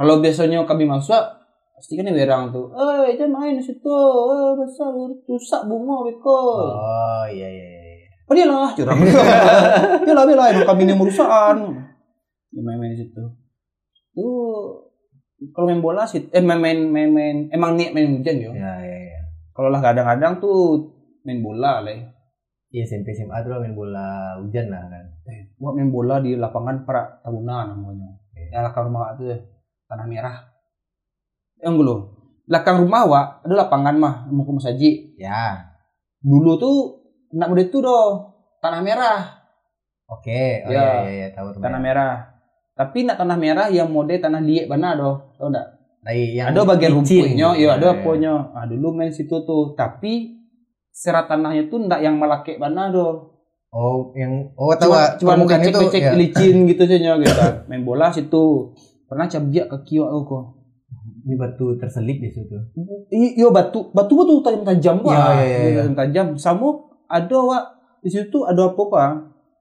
Kalau 0.00 0.16
biasanya 0.24 0.64
kami 0.64 0.88
masuk, 0.88 1.20
pasti 1.76 1.92
kan 1.92 2.08
ini 2.08 2.24
orang 2.24 2.48
tuh. 2.48 2.72
Eh, 2.72 3.20
jangan 3.20 3.36
main 3.36 3.60
di 3.60 3.60
situ. 3.60 4.00
Eh, 4.32 4.52
besar 4.56 4.96
rusak 5.28 5.68
bunga 5.68 6.08
beko. 6.08 6.40
Oh, 6.72 7.24
iya 7.28 7.44
iya 7.44 7.66
iya. 7.68 7.80
Oh 8.30 8.32
dia 8.32 8.46
lah 8.46 8.70
curang. 8.72 8.96
dia 10.06 10.14
lah 10.16 10.24
dia 10.24 10.38
lah 10.38 10.46
emang 10.54 10.62
kami 10.70 10.86
ini 10.86 10.94
merusakan. 10.94 11.84
Ya 12.54 12.60
main-main 12.62 12.94
di 12.94 13.02
situ. 13.02 13.20
Tuh 14.14 14.86
kalau 15.50 15.66
main 15.66 15.82
bola 15.82 16.06
sih, 16.06 16.30
eh 16.30 16.38
main 16.38 16.62
main 16.62 16.78
main, 16.88 17.10
main 17.10 17.36
emang 17.50 17.74
niat 17.74 17.90
main 17.90 18.06
hujan 18.06 18.38
yo. 18.38 18.54
Iya 18.54 18.72
iya 18.86 18.98
iya. 19.10 19.20
Kalau 19.50 19.68
lah 19.68 19.82
kadang-kadang 19.82 20.38
tuh 20.38 20.88
main 21.26 21.42
bola 21.42 21.82
lah. 21.82 21.90
ya. 21.90 22.06
Iya 22.70 22.82
SMP 22.86 23.18
SMA 23.18 23.42
tuh 23.42 23.50
main 23.58 23.74
bola 23.74 24.38
hujan 24.38 24.70
lah 24.70 24.78
kan. 24.86 25.04
Eh, 25.26 25.50
buat 25.58 25.74
main 25.74 25.90
bola 25.90 26.22
di 26.22 26.38
lapangan 26.38 26.86
para 26.86 27.18
tahunan 27.26 27.76
namanya. 27.76 28.14
Ya 28.48 28.62
belakang 28.62 28.94
rumah 28.94 29.18
itu 29.18 29.26
ya, 29.26 29.38
tanah 29.90 30.06
merah. 30.06 30.36
Yang 31.58 31.74
dulu, 31.76 31.94
belakang 32.46 32.78
rumah 32.78 33.02
wa 33.04 33.20
ada 33.42 33.54
lapangan 33.58 33.94
mah 33.98 34.14
mau 34.30 34.46
ke 34.46 34.52
Masaji. 34.54 34.90
Ya. 35.18 35.74
Dulu 36.22 36.54
tuh 36.56 36.76
nak 37.32 37.50
muda 37.50 37.62
itu 37.62 37.78
doh 37.78 38.30
tanah 38.58 38.80
merah, 38.80 39.18
Oke. 40.06 40.66
Oh 40.66 40.70
Ya. 40.70 40.82
iya 40.82 40.84
iya 41.00 41.12
iya 41.12 41.28
tahu 41.30 41.54
tuh. 41.54 41.60
tanah 41.62 41.78
merah. 41.78 42.14
Tapi 42.74 43.04
nak 43.04 43.16
tanah 43.16 43.36
merah 43.36 43.66
yang 43.68 43.86
mode 43.86 44.16
tanah 44.16 44.40
liek 44.40 44.66
mana 44.66 44.96
doh, 44.96 45.36
tau 45.36 45.48
enggak? 45.48 45.66
Nah, 46.00 46.12
yang 46.16 46.48
ada 46.50 46.64
bagian 46.64 46.96
rumputnya, 46.96 47.52
iya 47.54 47.76
ada 47.76 47.92
Iya, 47.92 48.00
apanya. 48.00 48.32
Ah 48.56 48.64
dulu 48.64 48.96
main 48.96 49.12
situ 49.12 49.36
tuh, 49.44 49.76
tapi 49.76 50.40
serat 50.90 51.28
tanahnya 51.28 51.68
tuh 51.68 51.84
enggak 51.84 52.00
yang 52.00 52.16
melakek 52.16 52.56
mana 52.56 52.88
doh. 52.88 53.36
Oh, 53.70 54.10
yang 54.18 54.50
oh 54.58 54.74
tahu 54.74 54.90
Cuma 55.22 55.36
cuma 55.38 55.60
itu 55.60 55.78
cek 55.92 56.02
ya. 56.02 56.12
licin 56.16 56.66
gitu 56.66 56.82
saja 56.88 57.14
gitu. 57.20 57.44
Main 57.70 57.84
bola 57.84 58.10
situ. 58.10 58.74
Pernah 59.10 59.26
cabiak 59.26 59.66
kaki 59.66 59.98
aku 59.98 60.22
kok. 60.22 60.44
Ini 61.26 61.34
batu 61.34 61.74
terselip 61.74 62.22
di 62.22 62.30
situ. 62.30 62.54
I- 63.10 63.34
Iya 63.34 63.50
batu, 63.50 63.90
batu 63.90 64.14
tuh 64.14 64.38
tajam-tajam 64.40 65.02
Iya, 65.02 65.04
wah. 65.04 65.18
iya, 65.34 65.42
iya, 65.42 65.58
iya. 65.58 65.80
Tajam-tajam. 65.82 66.26
Sama 66.38 66.68
ada 67.10 67.38
wak 67.42 67.64
di 68.00 68.08
situ 68.08 68.46
ada 68.46 68.70
apa 68.70 68.82
pak? 68.86 69.10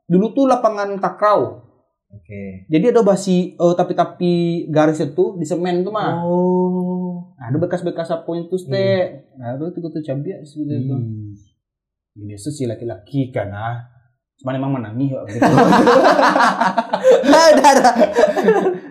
Dulu 0.05 0.37
tuh 0.37 0.45
lapangan 0.45 1.01
takraw. 1.01 1.65
Oke. 2.13 2.69
Jadi 2.69 2.85
ada 2.93 3.01
basi 3.01 3.53
eh, 3.53 3.73
tapi-tapi 3.73 4.65
garis 4.69 5.01
itu 5.01 5.33
di 5.35 5.45
semen 5.49 5.81
tuh 5.81 5.93
mah. 5.93 6.21
Oh. 6.21 7.33
Nah, 7.33 7.49
ada 7.49 7.57
bekas-bekas 7.57 8.13
apa 8.13 8.29
itu 8.37 8.53
teh. 8.69 9.33
Nah, 9.37 9.57
itu 9.57 9.65
tuh 9.73 10.01
cabiak 10.05 10.45
seperti 10.45 10.73
itu. 10.77 10.93
Hmm. 10.93 11.33
Ya, 12.17 12.23
biasa 12.33 12.47
sih 12.53 12.69
laki-laki 12.69 13.33
kan 13.33 13.49
ah. 13.49 13.81
Cuman 14.39 14.55
emang 14.55 14.71
menangi 14.77 15.11
kok 15.11 15.25
gitu. 15.27 15.41
ada 17.49 17.63
ada. 17.75 17.91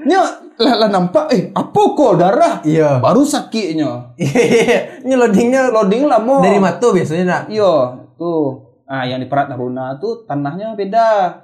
Nya 0.04 0.20
lah, 0.58 0.74
lah 0.74 0.88
nampak 0.90 1.30
eh 1.30 1.42
apa 1.54 1.80
kok 1.94 2.14
darah? 2.18 2.54
Iya. 2.66 2.98
Baru 2.98 3.22
sakitnya. 3.22 4.14
Ini 5.06 5.14
loadingnya 5.14 5.70
Loading 5.70 6.10
lah 6.10 6.18
mau. 6.18 6.42
dari 6.42 6.58
matu 6.58 6.90
biasanya 6.90 7.24
nak. 7.24 7.42
Iya, 7.46 7.72
tuh. 8.18 8.66
Nah, 8.88 9.04
yang 9.04 9.22
di 9.22 9.28
Perat 9.30 9.52
Taruna 9.52 9.94
tuh 10.02 10.26
tanahnya 10.26 10.74
beda. 10.74 11.38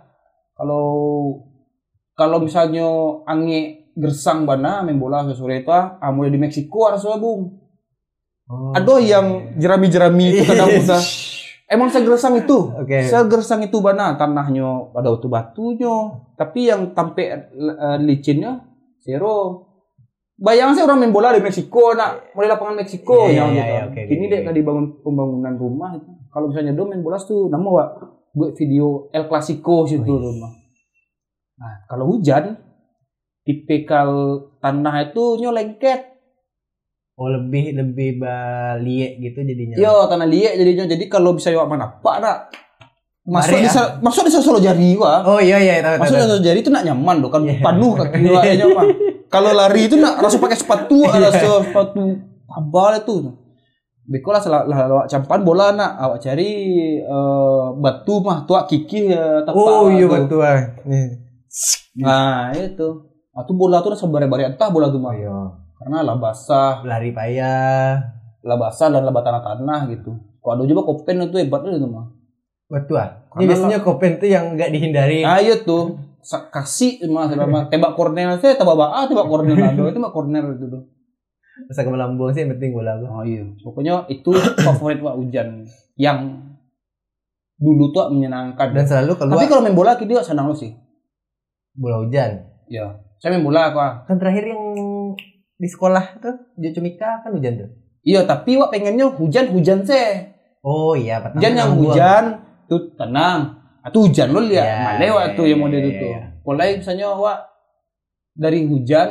Kalau 0.55 0.87
kalau 2.15 2.39
misalnya 2.43 2.87
angi 3.27 3.91
gersang 3.95 4.43
bana 4.43 4.83
main 4.83 4.99
bola 4.99 5.23
ke 5.23 5.35
sore 5.39 5.63
itu 5.63 5.71
ah 5.71 5.95
mulai 6.11 6.35
di 6.35 6.39
Meksiko 6.39 6.91
harusnya 6.91 7.19
bung. 7.19 7.63
Oh, 8.45 8.77
Ada 8.77 9.01
yang 9.01 9.57
jerami-jerami 9.57 10.37
itu 10.37 10.43
kadang 10.51 10.69
udah 10.69 11.03
emang 11.71 11.89
segersang 11.91 12.35
itu. 12.39 12.71
Oke. 12.75 13.07
Segersang 13.07 13.63
itu 13.65 13.79
bana 13.79 14.19
tanahnya 14.19 14.91
ada 14.95 15.15
batu 15.15 15.29
batunya, 15.31 15.95
tapi 16.35 16.69
yang 16.71 16.93
tampe 16.93 17.25
eh, 17.25 17.99
licinnya 18.03 18.74
zero. 19.05 19.37
Bayangkan 20.35 20.75
sih 20.75 20.83
orang 20.83 20.99
main 20.99 21.15
bola 21.15 21.31
di 21.31 21.39
Meksiko, 21.39 21.95
nak 21.95 22.35
mulai 22.35 22.51
lapangan 22.51 22.83
Meksiko 22.83 23.31
Iya, 23.31 23.31
ya 23.31 23.45
iya, 23.47 23.47
gitu. 23.47 23.63
iya, 23.71 23.83
oke, 23.87 24.01
Kini 24.11 24.25
oke, 24.27 24.33
dek 24.35 24.41
oke. 24.43 24.49
tadi 24.51 24.61
bangun 24.67 24.87
pembangunan 24.99 25.55
rumah 25.55 25.91
itu. 25.95 26.11
Kalau 26.27 26.47
misalnya 26.51 26.73
do 26.75 26.85
main 26.85 27.05
bola 27.07 27.21
tuh 27.23 27.47
nama 27.47 27.69
wa 27.71 27.85
buat 28.35 28.51
video 28.59 29.07
El 29.15 29.31
Clasico 29.31 29.87
situ 29.87 30.03
Wih. 30.03 30.19
rumah. 30.19 30.51
Nah, 31.55 31.87
kalau 31.87 32.11
hujan 32.11 32.59
tipikal 33.47 34.11
tanah 34.59 35.13
itu 35.13 35.39
nyo 35.39 35.55
lengket. 35.55 36.01
Oh 37.15 37.31
lebih 37.31 37.79
lebih 37.79 38.19
baliek 38.19 39.23
gitu 39.23 39.39
jadinya. 39.47 39.79
Yo, 39.79 40.11
tanah 40.11 40.27
liek 40.27 40.59
jadinya. 40.59 40.91
Jadi 40.91 41.07
kalau 41.07 41.39
bisa 41.39 41.55
yo 41.55 41.63
mana 41.63 41.87
pak 42.03 42.17
nak 42.19 42.39
masuk 43.25 43.57
di 43.57 43.69
ah. 43.69 43.73
sa- 43.73 43.93
masuk 44.05 44.23
di 44.29 44.31
solo 44.31 44.61
jari 44.61 44.93
wah. 45.01 45.25
Oh 45.25 45.41
iya 45.41 45.57
iya 45.57 45.81
tahu 45.81 45.97
tahu. 45.97 46.03
Masuk 46.05 46.17
di 46.17 46.25
solo 46.29 46.41
jari 46.41 46.59
itu 46.61 46.71
nak 46.71 46.85
nyaman 46.85 47.17
loh 47.25 47.31
kan 47.33 47.41
Iya. 47.41 47.61
penuh 47.61 47.93
kaki 47.97 48.19
kayaknya 48.21 48.67
mah. 48.69 48.85
Kalau 49.33 49.51
lari 49.51 49.81
itu 49.89 49.97
nak 49.97 50.21
langsung 50.21 50.45
pakai 50.45 50.61
sepatu, 50.61 51.09
ada 51.09 51.33
sepatu 51.33 52.21
tebal 52.45 52.93
itu. 53.01 53.17
Beko 54.05 54.37
lah 54.37 54.43
salah 54.45 54.69
lah 54.69 54.85
awak 54.85 55.09
campan 55.09 55.41
bola 55.41 55.73
nak 55.73 55.97
awak 55.97 56.21
cari 56.21 56.51
eh, 57.01 57.65
batu 57.81 58.21
mah 58.21 58.45
tua 58.45 58.69
kiki 58.69 59.09
ya 59.09 59.41
tepat 59.41 59.57
Oh 59.57 59.89
iya 59.89 60.05
betul 60.05 60.45
ah. 60.45 60.61
Nih. 60.85 61.25
Nah 61.97 62.53
itu. 62.53 63.09
Ah 63.33 63.43
tuh 63.43 63.57
bola 63.57 63.81
tuh 63.81 63.97
rasa 63.97 64.05
bare-bare 64.07 64.53
entah 64.53 64.69
bola 64.69 64.93
tuh 64.93 65.01
mah. 65.01 65.17
Iya. 65.17 65.33
Karena 65.81 66.05
lah 66.05 66.17
basah, 66.21 66.85
Lari 66.85 67.11
payah. 67.11 67.97
lah 68.45 68.57
basah 68.61 68.93
dan 68.93 69.09
lah 69.09 69.13
tanah-tanah 69.13 69.89
gitu. 69.89 70.13
Kok 70.39 70.53
ada 70.53 70.63
juga 70.69 70.85
kopen 70.85 71.25
itu 71.25 71.41
hebat 71.41 71.65
itu 71.65 71.89
mah. 71.89 72.14
Betul 72.75 72.99
Ini 73.39 73.45
biasanya 73.47 73.79
kopen 73.87 74.19
tuh 74.19 74.27
yang 74.27 74.59
nggak 74.59 74.71
dihindari. 74.75 75.23
Iya 75.23 75.63
tuh 75.63 75.99
kasih 76.25 77.05
mah 77.13 77.29
tembak 77.69 77.93
corner 77.95 78.41
saya 78.41 78.57
tembak 78.57 78.81
ah 78.81 79.05
tembak 79.05 79.29
corner 79.29 79.55
ada 79.55 79.83
itu 79.93 80.01
mah 80.01 80.11
corner 80.11 80.45
itu 80.59 80.67
tuh. 80.67 80.83
Masa 81.71 81.87
ke 81.87 81.91
melambung 81.93 82.35
sih 82.35 82.43
yang 82.43 82.59
penting 82.59 82.75
bola 82.75 82.99
gua. 82.99 83.23
Oh 83.23 83.23
iya. 83.23 83.47
Pokoknya 83.63 84.11
itu 84.11 84.35
favorit 84.67 84.99
Pak 84.99 85.15
Hujan 85.15 85.63
yang 85.95 86.51
dulu 87.55 87.95
tuh 87.95 88.11
menyenangkan. 88.11 88.75
Dan 88.75 88.85
selalu 88.87 89.15
keluar 89.15 89.39
Tapi 89.39 89.47
kalau 89.47 89.63
main 89.63 89.77
bola 89.77 89.95
dia 89.95 90.23
senang 90.25 90.51
lo 90.51 90.57
sih. 90.57 90.75
bola 91.75 92.07
hujan. 92.07 92.39
Ya. 92.71 93.03
Saya 93.19 93.35
main 93.35 93.43
bola 93.43 93.75
apa? 93.75 94.07
Kan 94.07 94.19
terakhir 94.23 94.51
yang 94.51 94.63
di 95.59 95.69
sekolah 95.71 96.23
tuh 96.23 96.55
Jocumika 96.59 97.23
kan 97.23 97.31
hujan 97.35 97.59
tuh. 97.59 97.71
Iya, 98.05 98.29
tapi 98.29 98.61
wak 98.61 98.69
pengennya 98.71 99.11
hujan-hujan 99.11 99.83
sih. 99.83 100.35
Oh 100.61 100.93
iya, 100.93 101.21
Hujan 101.21 101.57
yang 101.57 101.73
hujan 101.77 102.44
tuh 102.67 102.93
tenang. 102.95 103.61
Atau 103.85 104.09
hujan 104.09 104.33
lo 104.33 104.41
lihat. 104.41 104.65
Iya, 104.65 104.81
Male 104.97 105.07
wak 105.13 105.25
iya, 105.25 105.37
tuh 105.37 105.45
yang 105.45 105.61
iya, 105.61 105.65
model 105.65 105.81
iya, 105.81 105.89
itu 105.89 105.99
tuh. 106.01 106.13
iya. 106.13 106.21
Mulai 106.41 106.69
misalnya 106.81 107.07
wak 107.13 107.39
dari 108.35 108.61
hujan 108.67 109.09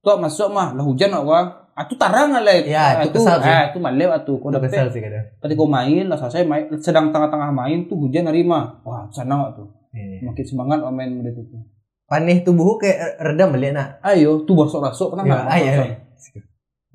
tuh 0.00 0.16
masuk 0.16 0.48
mah 0.48 0.72
lah 0.72 0.84
hujan 0.86 1.10
ah, 1.12 1.84
itu 1.84 1.94
tarang 1.98 2.32
lah 2.32 2.40
Ya, 2.64 3.04
itu 3.04 3.18
kesal 3.20 3.42
sih. 3.42 3.50
eh, 3.52 3.62
itu 3.68 3.78
maleo 3.82 4.08
atuh 4.08 4.40
kau 4.40 4.48
Udah 4.48 4.62
dapet 4.62 4.72
kesal 4.72 4.88
sih 4.88 5.02
kadang. 5.04 5.28
ketika 5.42 5.58
kau 5.60 5.68
main 5.68 6.04
lah 6.08 6.16
selesai 6.16 6.46
main 6.48 6.64
sedang 6.80 7.12
tengah-tengah 7.12 7.52
main 7.52 7.84
tuh 7.84 8.00
hujan 8.00 8.24
nerima 8.24 8.80
wah 8.80 9.04
sana 9.12 9.52
tuh 9.52 9.68
Iya. 9.92 10.24
makin 10.24 10.44
semangat 10.44 10.78
oh, 10.80 10.92
main 10.92 11.12
begitu 11.20 11.44
tuh 11.52 11.60
Paneh 12.06 12.38
tubuhku 12.46 12.86
kayak 12.86 13.18
redam 13.18 13.50
balik 13.50 13.74
nak. 13.74 13.98
ayo 14.00 14.46
tuh 14.46 14.54
rasuk-rasuk 14.62 15.18
pernah 15.18 15.26
Ya, 15.26 15.36
ah, 15.42 15.58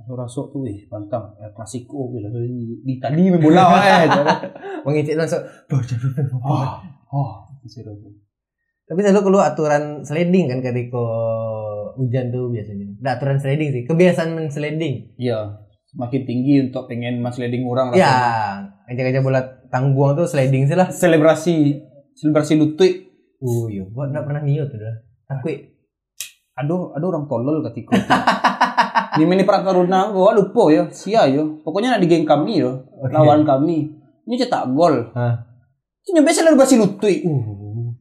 iya, 0.03 0.11
rasuk 0.11 0.13
iya. 0.13 0.21
rasuk 0.21 0.45
tuh 0.49 0.59
wih 0.61 0.77
pantang 0.85 1.25
ya, 1.37 1.47
klasiko 1.51 2.09
gitu 2.11 2.27
di, 2.31 2.81
di 2.81 2.93
tadi 2.97 3.21
main 3.23 3.37
bola 3.37 3.63
eh 3.79 4.05
Mengicik 4.81 5.13
langsung. 5.13 5.41
oh 6.41 6.73
oh 7.11 7.29
seru 7.65 7.93
tuh 7.93 8.13
Tapi 8.83 8.99
selalu 8.99 9.21
keluar 9.23 9.45
aturan 9.47 10.01
sliding 10.01 10.51
kan 10.51 10.59
ketika 10.59 10.99
hujan 11.95 12.27
tuh 12.27 12.51
biasanya. 12.51 12.91
Nggak 12.99 13.13
aturan 13.15 13.37
sliding 13.39 13.69
sih, 13.71 13.83
kebiasaan 13.85 14.29
men 14.33 14.47
sliding. 14.49 15.15
iya 15.15 15.63
semakin 15.91 16.21
tinggi 16.23 16.53
untuk 16.65 16.87
pengen 16.87 17.19
mas 17.19 17.35
leading 17.35 17.67
orang 17.67 17.91
Ya, 17.91 18.07
rasanya. 18.07 18.87
ngajak-ngajak 18.87 19.23
bola 19.23 19.41
tangguang 19.67 20.15
tuh 20.15 20.23
sliding 20.23 20.63
sih 20.65 20.75
lah. 20.75 20.87
selebrasi 20.87 21.83
selebrasi 22.15 22.55
lutut 22.55 22.93
Oh 23.41 23.65
iya, 23.67 23.81
gua 23.83 24.05
nggak 24.07 24.21
pernah 24.23 24.41
niat 24.43 24.69
tuh 24.69 24.77
dah. 24.77 24.95
Aduh 26.59 26.91
aduh 26.91 27.07
orang 27.15 27.25
tolol 27.31 27.63
ketika 27.71 27.95
di 29.17 29.23
mini 29.23 29.47
prataruna 29.47 30.11
gua 30.11 30.35
lupa 30.35 30.67
ya. 30.67 30.83
Sia 30.91 31.27
yo 31.31 31.63
pokoknya 31.63 31.95
nak 31.95 32.01
di 32.03 32.07
geng 32.11 32.27
kami 32.27 32.59
yo 32.59 32.83
Oke. 32.99 33.11
lawan 33.11 33.47
kami. 33.47 33.87
Ini 34.27 34.35
cetak 34.37 34.71
gol. 34.75 35.11
Hah. 35.15 35.47
itu 36.01 36.17
nyampe 36.17 36.33
selebrasi 36.33 36.81
lutut 36.81 37.05
uh, 37.05 37.93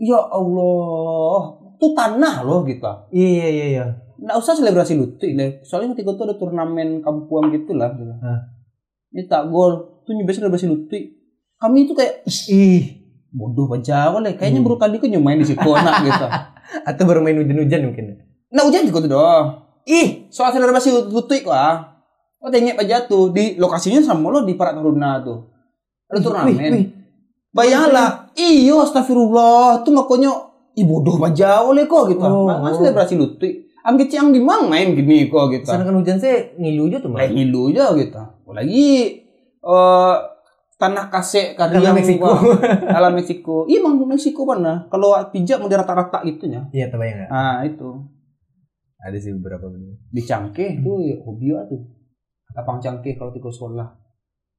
ya 0.00 0.18
Allah. 0.18 1.40
Itu 1.76 1.92
tanah 1.92 2.40
loh 2.48 2.64
kita 2.64 3.12
iya 3.12 3.48
iya 3.52 3.66
iya. 3.68 3.84
nggak 4.16 4.36
usah 4.40 4.56
selebrasi 4.56 4.96
lutut 4.96 5.28
deh. 5.28 5.60
Soalnya 5.60 5.92
ketika 5.92 6.16
itu 6.16 6.22
ada 6.24 6.34
turnamen 6.40 7.04
kampuang 7.04 7.52
gitu 7.52 7.76
lah 7.76 7.92
gitu. 7.92 8.08
Hah. 8.18 8.40
ini 9.12 9.28
tak 9.28 9.52
gol. 9.52 10.00
Tuh 10.02 10.16
nyampe 10.16 10.32
selebrasi 10.32 10.66
lutut 10.66 11.02
kami 11.56 11.88
itu 11.88 11.96
kayak 11.96 12.24
Ih, 12.52 12.84
bodoh 13.32 13.68
aja 13.72 14.12
oleh. 14.12 14.36
Kayaknya 14.36 14.60
Hmm. 14.60 14.66
baru 14.68 14.76
kali 14.76 14.96
kan 15.00 15.12
main 15.20 15.40
di 15.40 15.46
situ 15.48 15.68
anak 15.68 15.94
gitu 16.04 16.26
atau 16.84 17.02
baru 17.06 17.20
main 17.22 17.38
hujan-hujan 17.38 17.92
mungkin. 17.92 18.20
nah 18.50 18.62
hujan 18.66 18.86
juga 18.86 19.04
tuh 19.04 19.10
doang 19.12 19.46
ih 19.86 20.30
soal 20.30 20.50
selebrasi 20.54 20.90
lutut 20.92 21.30
wah 21.46 21.96
Oh 22.46 22.52
tengok 22.52 22.78
aja 22.78 23.02
tuh 23.08 23.34
di 23.34 23.58
lokasinya 23.58 23.98
sama 23.98 24.30
lo 24.30 24.46
di 24.46 24.54
Parak 24.54 24.78
Taruna 24.78 25.18
tuh. 25.18 25.50
Ada 26.06 26.20
turnamen. 26.22 26.54
Wih, 26.54 26.70
wih. 26.78 26.86
Bayanglah, 27.50 28.30
iyo 28.38 28.84
astagfirullah, 28.86 29.82
tuh 29.82 29.90
makanya 29.90 30.30
bodoh 30.76 31.18
aja 31.24 31.64
oleh 31.66 31.88
kok 31.88 32.12
gitu. 32.12 32.22
Oh, 32.22 32.46
oh. 32.46 32.70
selebrasi 32.70 33.18
lutut. 33.18 33.48
Angge 33.82 34.06
ciang 34.12 34.30
di 34.30 34.38
mang 34.38 34.70
main 34.70 34.94
gini 34.94 35.26
kok 35.26 35.50
gitu. 35.50 35.66
Sedangkan 35.66 35.98
hujan 35.98 36.22
saya 36.22 36.54
ngilu 36.54 36.86
aja 36.86 36.98
tuh 37.02 37.10
Lah 37.10 37.26
mah. 37.26 37.34
hilu 37.34 37.62
aja 37.74 37.84
gitu. 37.98 38.18
Apalagi 38.18 38.86
eh 39.66 40.16
tanah 40.76 41.08
kasek 41.08 41.56
Karena 41.56 41.80
yang 41.80 41.96
Meksiko. 41.96 42.28
Dalam 42.94 43.12
Meksiko. 43.16 43.56
Iya 43.68 43.80
emang 43.80 44.00
Meksiko 44.04 44.44
mana? 44.44 44.84
Kalau 44.92 45.16
pijak 45.32 45.60
mau 45.60 45.68
rata-rata 45.72 46.20
gitu 46.28 46.48
nya. 46.48 46.68
Iya, 46.70 46.92
terbayang 46.92 47.24
nggak? 47.24 47.30
Nah, 47.32 47.58
itu. 47.64 47.90
Ada 49.00 49.18
sih 49.20 49.32
beberapa 49.36 49.68
bener. 49.72 49.96
Di 50.12 50.22
Cangkeh 50.24 50.84
tuh 50.84 51.00
ya, 51.04 51.16
hobi 51.24 51.52
tuh. 51.68 51.82
Lapang 52.56 52.80
Cangkeh 52.80 53.16
kalau 53.16 53.32
tiga 53.32 53.50
sekolah. 53.52 53.88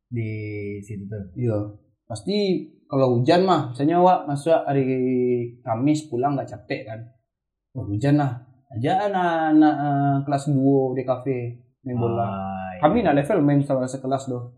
di 0.07 0.31
situ 0.79 1.03
tuh. 1.03 1.35
Iya. 1.35 1.57
Pasti 2.07 2.63
kalau 2.87 3.19
hujan 3.19 3.43
mah, 3.43 3.75
misalnya 3.75 3.99
Wak 3.99 4.31
masuk 4.31 4.55
hari 4.63 4.87
Kamis 5.59 6.07
pulang 6.07 6.39
nggak 6.39 6.47
capek 6.47 6.87
kan. 6.87 6.99
Wah, 7.75 7.83
hujan 7.83 8.15
lah. 8.15 8.47
Aja 8.67 9.11
anak-anak 9.11 9.75
eh, 9.75 10.15
kelas 10.27 10.43
2 10.51 10.95
di 10.95 11.03
kafe 11.03 11.37
main 11.83 11.95
bola. 11.99 12.23
Ah, 12.23 12.71
iya. 12.75 12.79
Kami 12.83 12.97
nak 13.03 13.15
level 13.19 13.39
main 13.43 13.59
sama 13.63 13.87
sekelas 13.87 14.31
doh. 14.31 14.56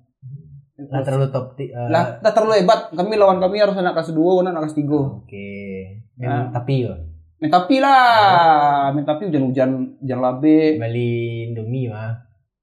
Nggak 0.87 1.03
terlalu 1.03 1.27
top 1.33 1.45
ti- 1.59 1.71
eh, 1.71 1.87
Lah, 1.91 2.23
tak 2.23 2.31
terlalu 2.31 2.63
hebat. 2.63 2.87
Kami 2.95 3.13
lawan 3.19 3.43
kami 3.43 3.59
harus 3.59 3.75
anak 3.75 3.99
kelas 3.99 4.15
2, 4.15 4.47
anak 4.47 4.63
kelas 4.63 4.75
3. 4.79 4.87
Oke. 5.25 5.51
Ah. 5.51 5.87
Memang 6.19 6.47
tapi 6.55 6.73
yo. 6.87 6.93
Main 7.39 7.51
tapi 7.51 7.75
lah. 7.83 8.91
Main 8.95 9.03
tapi 9.03 9.27
hujan-hujan 9.27 9.99
hujan 9.99 10.19
labe. 10.19 10.79
Bali 10.79 11.51
Indomie 11.51 11.91
mah. 11.91 12.15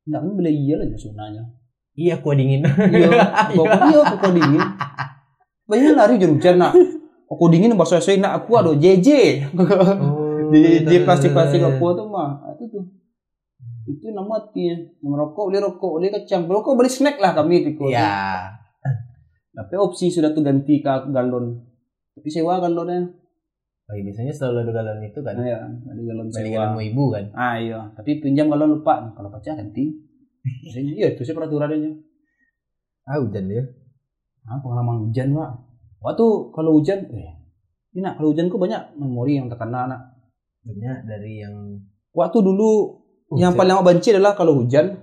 Enggak 0.08 0.20
kan 0.22 0.32
beli 0.36 0.52
iya 0.54 0.74
lah 0.80 0.86
sunanya. 0.96 1.42
Iya, 1.96 2.20
kuah 2.20 2.36
dingin. 2.36 2.60
Iya, 2.60 3.08
iya 3.88 4.00
kok 4.04 4.32
dingin. 4.36 4.62
Banyak 5.64 5.96
lari 5.96 6.12
hujan-hujan 6.20 6.60
nak. 6.60 6.72
Kok 7.26 7.48
dingin 7.48 7.72
bahasa 7.72 8.04
saya 8.04 8.20
nak 8.20 8.44
aku 8.44 8.52
ada 8.60 8.76
JJ. 8.76 9.08
Oh, 9.56 10.26
di 10.52 10.60
iya, 10.62 10.80
di 10.86 10.94
iya, 10.94 11.02
plastik-plastik 11.02 11.58
iya. 11.58 11.68
aku 11.74 11.84
tuh 11.98 12.06
mah 12.06 12.38
itu 12.54 12.64
tuh 12.70 12.82
itu 13.86 14.10
nama 14.10 14.26
mati 14.26 14.66
merokok 14.98 15.46
beli 15.46 15.62
rokok 15.62 15.90
beli 15.96 16.08
kacang 16.10 16.44
rokok 16.44 16.74
beli 16.74 16.90
snack 16.90 17.22
lah 17.22 17.32
kami 17.32 17.62
tiko 17.62 17.86
Iya. 17.86 18.50
tapi 19.54 19.74
opsi 19.78 20.10
sudah 20.10 20.34
tuh 20.34 20.42
ganti 20.42 20.82
ke 20.82 20.90
galon. 21.08 21.56
Tapi 22.12 22.28
sewa 22.28 22.60
galonnya. 22.60 23.08
Oh, 23.86 23.94
iya, 23.94 24.02
biasanya 24.04 24.34
selalu 24.34 24.66
ada 24.66 24.72
galon 24.74 24.98
itu 25.00 25.18
kan. 25.22 25.32
nah, 25.32 25.46
ya 25.46 25.58
ada 25.64 26.00
galon 26.02 26.26
sewa. 26.28 26.44
galon 26.44 26.70
mau 26.74 26.82
ibu 26.82 27.04
kan. 27.08 27.24
ah 27.32 27.54
iya. 27.56 27.80
Tapi 27.94 28.20
pinjam 28.20 28.50
galon 28.50 28.76
lupa. 28.76 29.06
Kalau 29.14 29.30
pecah 29.30 29.54
ganti. 29.54 29.84
Iya 30.76 31.14
itu 31.14 31.22
sih 31.22 31.34
peraturannya 31.34 31.90
Ah, 33.02 33.16
hujan 33.16 33.46
dia. 33.46 33.62
ah 34.44 34.58
pengalaman 34.58 35.06
hujan 35.06 35.30
pak. 35.32 35.50
Waktu 36.02 36.26
kalau 36.50 36.76
hujan 36.76 37.06
eh 37.14 37.32
ini 37.90 38.04
nak 38.04 38.18
kalau 38.18 38.30
hujan 38.30 38.46
kok 38.46 38.60
banyak 38.60 38.82
memori 38.98 39.38
yang 39.38 39.48
terkena 39.48 39.88
nak. 39.88 40.02
Banyak 40.62 41.06
dari 41.06 41.40
yang 41.40 41.80
waktu 42.12 42.38
dulu 42.42 42.98
yang 43.28 43.50
Hujan. 43.50 43.58
paling 43.58 43.74
aku 43.74 43.84
benci 43.84 44.08
adalah 44.10 44.32
kalau 44.32 44.52
hujan 44.56 45.02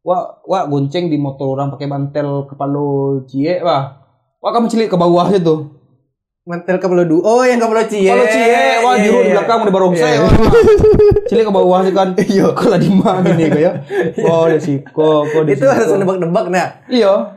wah 0.00 0.38
wah 0.42 0.64
gonceng 0.64 1.06
di 1.06 1.16
motor 1.16 1.52
orang 1.52 1.68
pakai 1.68 1.86
mantel 1.86 2.46
kepala 2.46 2.78
cie 3.24 3.58
wah 3.58 4.06
wah 4.38 4.50
kamu 4.50 4.66
cilik 4.66 4.86
ke 4.86 4.94
bawah 4.94 5.26
itu 5.28 5.74
mantel 6.46 6.78
kepala 6.78 7.02
du. 7.02 7.18
Oh, 7.18 7.42
yang 7.42 7.58
kepala 7.58 7.82
cie. 7.84 8.06
kepala 8.06 8.22
cie 8.24 8.54
wah 8.80 8.94
Iya, 8.94 9.02
juru 9.02 9.18
iya, 9.18 9.24
di 9.24 9.30
belakang 9.34 9.58
di 9.60 9.72
barongsai 9.74 10.06
Iya. 10.08 10.20
wah. 10.22 10.32
cilik 11.26 11.42
ke 11.42 11.52
bawah 11.52 11.78
sih 11.82 11.90
kan 11.90 12.08
iya 12.16 12.46
kalau 12.52 12.78
di 12.78 12.86
mana 12.88 13.18
gini 13.26 13.46
kayak 13.50 13.74
oh 14.22 14.46
di 14.46 14.58
siko 14.60 15.10
kok 15.26 15.42
di 15.42 15.52
Itu 15.52 15.66
harus 15.66 15.90
nebak-nebak 15.92 16.46
nah. 16.48 16.68
iya 16.86 17.34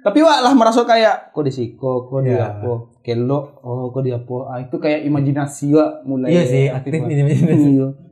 tapi 0.00 0.22
wah 0.22 0.42
lah 0.42 0.58
merasa 0.58 0.82
kayak 0.82 1.30
kok 1.30 1.44
di 1.44 1.52
siko 1.52 2.02
kok 2.04 2.18
di 2.20 2.34
Iya. 2.34 2.58
apa 2.58 2.72
kelo 2.98 3.62
oh 3.62 3.88
kok 3.88 4.02
di 4.02 4.10
apa 4.10 4.34
ah, 4.44 4.58
itu 4.58 4.74
kayak 4.74 5.06
imajinasi 5.06 5.70
wah 5.70 6.02
mulai 6.02 6.28
Iya 6.28 6.42
sih, 6.42 6.64
aktif 6.66 6.98
Wah. 6.98 7.06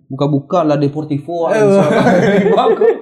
Iya. 0.07 0.11
Buka-buka 0.15 0.63
lah 0.63 0.79
Deportivo. 0.79 1.51
Eh. 1.51 1.63
Bagus. 2.55 2.95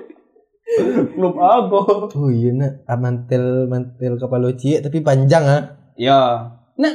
Belum 1.14 1.36
aku. 1.36 2.08
Oh 2.16 2.32
iya 2.32 2.50
nak, 2.56 2.88
Ah, 2.88 2.96
mantel 2.96 3.68
mantel 3.68 4.16
kepala 4.16 4.48
cie 4.56 4.80
tapi 4.80 5.04
panjang 5.04 5.44
ah. 5.44 5.62
Ya. 5.94 6.40
Nah, 6.80 6.92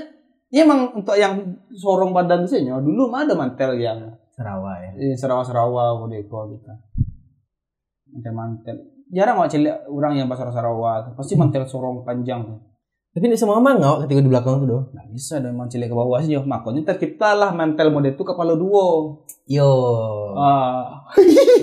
ya 0.50 0.66
emang 0.66 0.98
untuk 0.98 1.14
yang 1.16 1.38
sorong 1.72 2.10
badan 2.12 2.44
sih 2.44 2.66
nyo, 2.66 2.82
dulu 2.82 3.08
mah 3.08 3.24
ada 3.24 3.38
mantel 3.38 3.78
yang 3.78 4.02
Sarawak 4.34 4.76
ya. 4.82 4.90
eh, 4.98 5.16
serawa-serawa 5.16 6.00
kodeko 6.02 6.50
gitu. 6.50 6.72
Mantel-mantel. 8.10 8.78
Jarang 9.10 9.38
nggak 9.38 9.52
cilik 9.52 9.76
orang 9.88 10.14
yang 10.18 10.28
bahasa 10.28 10.50
Sarawak. 10.50 11.14
Pasti 11.14 11.38
mantel 11.38 11.64
sorong 11.64 12.02
panjang 12.02 12.46
tuh. 12.46 12.60
Tapi 13.10 13.26
ini 13.26 13.34
semua 13.34 13.58
mangau 13.58 14.06
ketika 14.06 14.22
di 14.22 14.30
belakang 14.30 14.62
tuh 14.62 14.68
doh. 14.70 14.84
Nggak 14.94 15.08
bisa 15.18 15.42
ada 15.42 15.50
emang 15.50 15.66
cilik 15.66 15.90
ke 15.90 15.96
bawah 15.98 16.22
sih. 16.22 16.38
Makanya 16.38 16.94
terciptalah 16.94 17.50
mantel 17.58 17.90
model 17.90 18.14
itu 18.14 18.22
kepala 18.22 18.54
duo. 18.54 19.26
Yo. 19.50 19.74
Ah. 20.38 21.10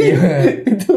Iya. 0.03 0.23
itu. 0.67 0.91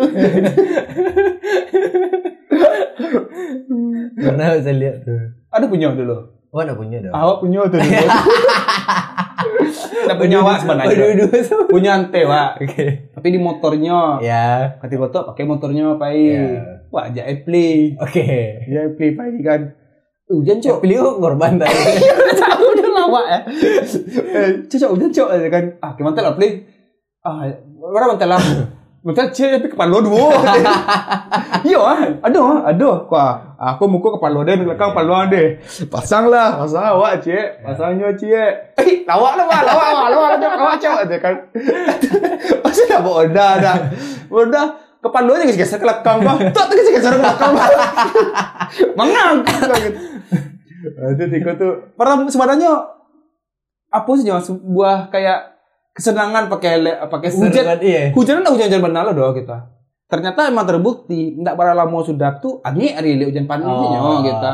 Pernah 4.17 4.57
saya 4.57 4.73
lihat 4.73 5.05
tuh. 5.05 5.21
ada 5.53 5.65
punya 5.69 5.93
dulu. 5.93 6.17
Oh, 6.49 6.59
ada 6.65 6.73
punya 6.73 6.97
dong. 6.97 7.13
Awak 7.13 7.37
punya 7.45 7.59
tuh 7.69 7.77
dulu. 7.77 8.09
Ada 10.09 10.15
punya 10.17 10.41
awak 10.41 10.65
sebenarnya. 10.65 11.13
Punya 11.69 11.91
ante, 11.93 12.25
Wak. 12.25 12.57
Oke. 12.65 13.13
Tapi 13.13 13.27
di 13.29 13.37
motornya. 13.37 14.17
Ya. 14.25 14.73
Ketika 14.81 15.13
tuh 15.13 15.23
pakai 15.29 15.45
motornya 15.45 15.93
pai. 16.01 16.33
Ya. 16.33 16.81
Wah, 16.89 17.05
aja 17.05 17.21
play. 17.45 17.93
Oke. 18.01 18.25
Ya 18.65 18.89
play 18.97 19.13
pai 19.13 19.37
kan. 19.45 19.78
Hujan 20.29 20.61
cok. 20.61 20.77
Pilih 20.85 21.01
oh, 21.01 21.17
korban 21.17 21.57
tadi. 21.57 21.73
Tahu 22.45 22.65
udah 22.77 22.89
lawak 22.93 23.25
ya. 23.25 23.39
Eh, 24.29 24.49
Cok, 24.69 24.89
hujan 24.93 25.09
cok 25.09 25.29
kan. 25.49 25.63
Ah, 25.81 25.91
ke 25.97 26.05
mantel 26.05 26.29
lah 26.29 26.33
play. 26.37 26.61
Ah, 27.25 27.49
mana 27.81 28.05
mantel 28.13 28.29
lah. 28.29 28.41
Mantel 28.99 29.31
cek 29.31 29.63
tapi 29.63 29.71
kepala 29.71 29.95
lo 29.95 29.99
dua. 30.03 30.27
Iya, 31.63 31.79
ah. 31.79 32.03
aduh, 32.19 32.67
aduh. 32.67 33.07
Wah, 33.07 33.55
aku 33.55 33.87
muka 33.87 34.19
kepala 34.19 34.43
deh, 34.43 34.59
belakang 34.59 34.91
kepala 34.91 35.31
deh. 35.31 35.55
Pasang 35.87 36.27
lah, 36.27 36.59
pasang 36.59 36.99
awak 36.99 37.23
cek, 37.23 37.63
pasangnya 37.63 38.11
cek. 38.11 38.75
Eh, 38.75 39.07
lawak 39.07 39.39
lah, 39.39 39.47
Wak. 39.47 39.61
lawak, 39.71 39.89
lawak, 39.95 40.07
lawak, 40.11 40.55
lawak, 40.59 40.75
cok 40.83 40.99
kan. 41.15 41.35
Masa 42.59 42.81
dah 42.91 42.99
bawa 42.99 43.23
dah, 43.31 43.51
dah. 43.63 43.77
Udah, 44.99 45.09
kepala 45.09 45.31
aja 45.33 45.47
geser 45.49 45.77
ke 45.77 45.85
belakang, 45.85 46.17
Bang. 46.19 46.37
Tak, 46.49 46.65
tak 46.65 46.75
geser 46.77 46.91
ke 47.09 47.17
belakang, 47.17 47.51
Bang. 47.53 47.71
Mengang. 48.95 49.35
Itu 51.09 51.23
tiga 51.25 51.51
tuh. 51.55 51.73
Pernah 51.93 52.15
sebenarnya 52.25 52.71
apa 53.89 54.09
sih 54.13 54.23
jangan 54.23 54.43
sebuah 54.45 55.09
kayak 55.09 55.39
kesenangan 55.91 56.45
pakai 56.47 56.73
le- 56.77 56.99
pakai 57.01 57.29
hujan 57.31 57.65
Iya. 57.79 58.13
hujan 58.13 58.39
kan 58.39 58.47
hujan 58.47 58.69
hujan 58.69 58.81
benar 58.81 59.01
loh 59.03 59.15
doh 59.17 59.33
kita 59.33 59.57
ternyata 60.05 60.45
emang 60.45 60.63
terbukti 60.63 61.33
ndak 61.35 61.53
bara 61.53 61.73
lama 61.73 61.97
sudah 61.99 62.37
tuh 62.37 62.61
angin 62.61 62.93
hari 62.93 63.17
li 63.17 63.25
hujan 63.25 63.43
panen 63.43 63.65
Oh, 63.65 63.89
oh, 63.89 64.21
kita 64.21 64.51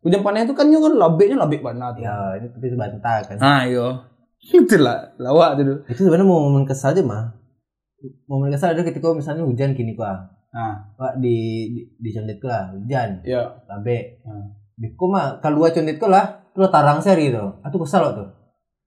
hujan 0.00 0.22
panen 0.22 0.46
itu 0.46 0.54
kan 0.54 0.64
nyo 0.64 0.78
kan 0.78 0.94
labeknya 0.94 1.36
labek 1.36 1.60
banget 1.60 1.90
tuh 1.92 2.02
Ya, 2.06 2.14
ini 2.38 2.46
tapi 2.48 2.66
sebantah 2.68 3.16
kan. 3.20 3.36
ah 3.38 3.62
iyo 3.66 3.86
itu 4.56 4.76
lah 4.78 5.10
lawak 5.16 5.58
tuh 5.58 5.82
Itu 5.84 6.00
sebenarnya 6.00 6.24
momen 6.24 6.62
kesal 6.62 6.94
aja 6.94 7.02
mah. 7.02 7.34
Momen 8.30 8.54
kesal 8.54 8.78
ada 8.78 8.86
ketika 8.86 9.10
misalnya 9.10 9.42
hujan 9.42 9.74
gini 9.74 9.98
kok. 9.98 10.06
ah 10.54 10.74
Wak 10.96 11.18
di 11.18 11.68
di, 11.74 11.80
di 11.98 12.10
condet 12.14 12.38
lah, 12.40 12.70
hujan, 12.72 13.20
iya 13.26 13.58
labe. 13.66 14.22
Hmm. 14.22 14.54
Di 14.78 14.94
ko 14.94 15.10
mah 15.10 15.42
keluar 15.42 15.74
condet 15.74 15.98
lah, 16.00 16.46
tu 16.54 16.62
lah 16.62 16.70
tarang 16.70 17.02
seri 17.02 17.34
tu. 17.34 17.42
Atu 17.60 17.76
kesal 17.82 18.06
wak 18.06 18.14
tu. 18.14 18.24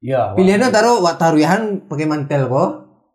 iya 0.01 0.31
Pilihannya 0.33 0.71
taruh 0.71 1.03
wak 1.03 1.19
taruhan 1.19 1.85
pakai 1.85 2.07
mantel 2.07 2.47
ko. 2.49 2.63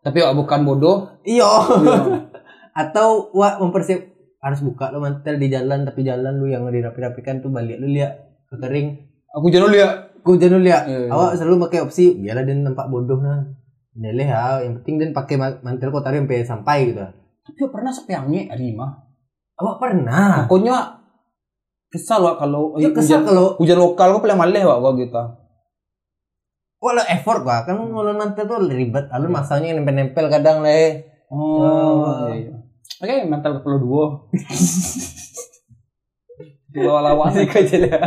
tapi 0.06 0.22
wak 0.22 0.38
bukan 0.38 0.62
bodoh 0.62 1.18
Iyo. 1.26 1.42
Iya. 1.82 1.98
Atau 2.86 3.34
wak 3.34 3.58
mempersiap 3.58 3.98
harus 4.38 4.60
buka 4.62 4.94
lo 4.94 5.02
mantel 5.02 5.40
di 5.42 5.50
jalan 5.50 5.82
tapi 5.82 6.06
jalan 6.06 6.38
lu 6.38 6.46
yang 6.46 6.62
dirapi-rapikan 6.70 7.42
tuh 7.42 7.50
balik 7.50 7.82
lu 7.82 7.90
lihat 7.90 8.14
kekering. 8.52 8.94
aku 9.34 9.50
jangan 9.50 9.74
lihat 9.74 9.92
Ku 10.22 10.34
jangan 10.34 10.58
lu 10.58 10.66
lihat. 10.66 10.82
Iya, 10.90 10.98
iya. 11.06 11.10
Awak 11.10 11.32
selalu 11.38 11.56
pakai 11.70 11.78
opsi 11.86 12.18
biarlah 12.18 12.42
dia 12.42 12.54
nampak 12.58 12.86
bodoh 12.90 13.18
nah. 13.22 13.46
Neleh 13.96 14.28
ya, 14.28 14.60
yang 14.60 14.76
penting 14.80 15.00
dia 15.00 15.08
pakai 15.10 15.40
ma- 15.40 15.60
mantel 15.64 15.88
taruh 15.88 16.20
sampai 16.20 16.44
sampai 16.44 16.78
gitu. 16.92 17.00
tapi 17.46 17.60
pernah 17.72 17.88
sepi 17.88 18.12
angin 18.12 18.44
hari 18.50 18.76
mah 18.76 18.92
Awak 19.56 19.76
pernah? 19.80 20.44
pokoknya 20.44 20.76
kesal 21.88 22.20
wak 22.20 22.36
kalau 22.36 22.76
Ya 22.76 22.92
kesal 22.92 23.24
hujan, 23.24 23.28
kalau 23.32 23.46
hujan 23.56 23.78
lokal 23.80 24.12
kok 24.12 24.22
paling 24.22 24.36
maleh 24.36 24.62
wak 24.68 24.78
gua 24.84 24.92
gitu 25.00 25.22
Walau 26.76 27.08
effort 27.08 27.40
gua 27.40 27.64
kan 27.64 27.72
ngulun 27.80 28.20
mantel 28.20 28.44
tuh 28.44 28.60
ribet. 28.68 29.08
Lalu 29.08 29.32
masanya 29.32 29.72
yang 29.72 29.80
nempel-nempel 29.80 30.28
kadang 30.28 30.60
leh. 30.60 31.08
oh 31.32 32.30
iya, 32.36 32.52
iya. 32.52 32.54
oke 33.02 33.14
mental 33.26 33.58
kepala 33.58 33.76
dua 33.82 34.04
dua 36.70 36.96
lawan 37.02 37.32
aja 37.32 37.76
lah. 37.82 38.06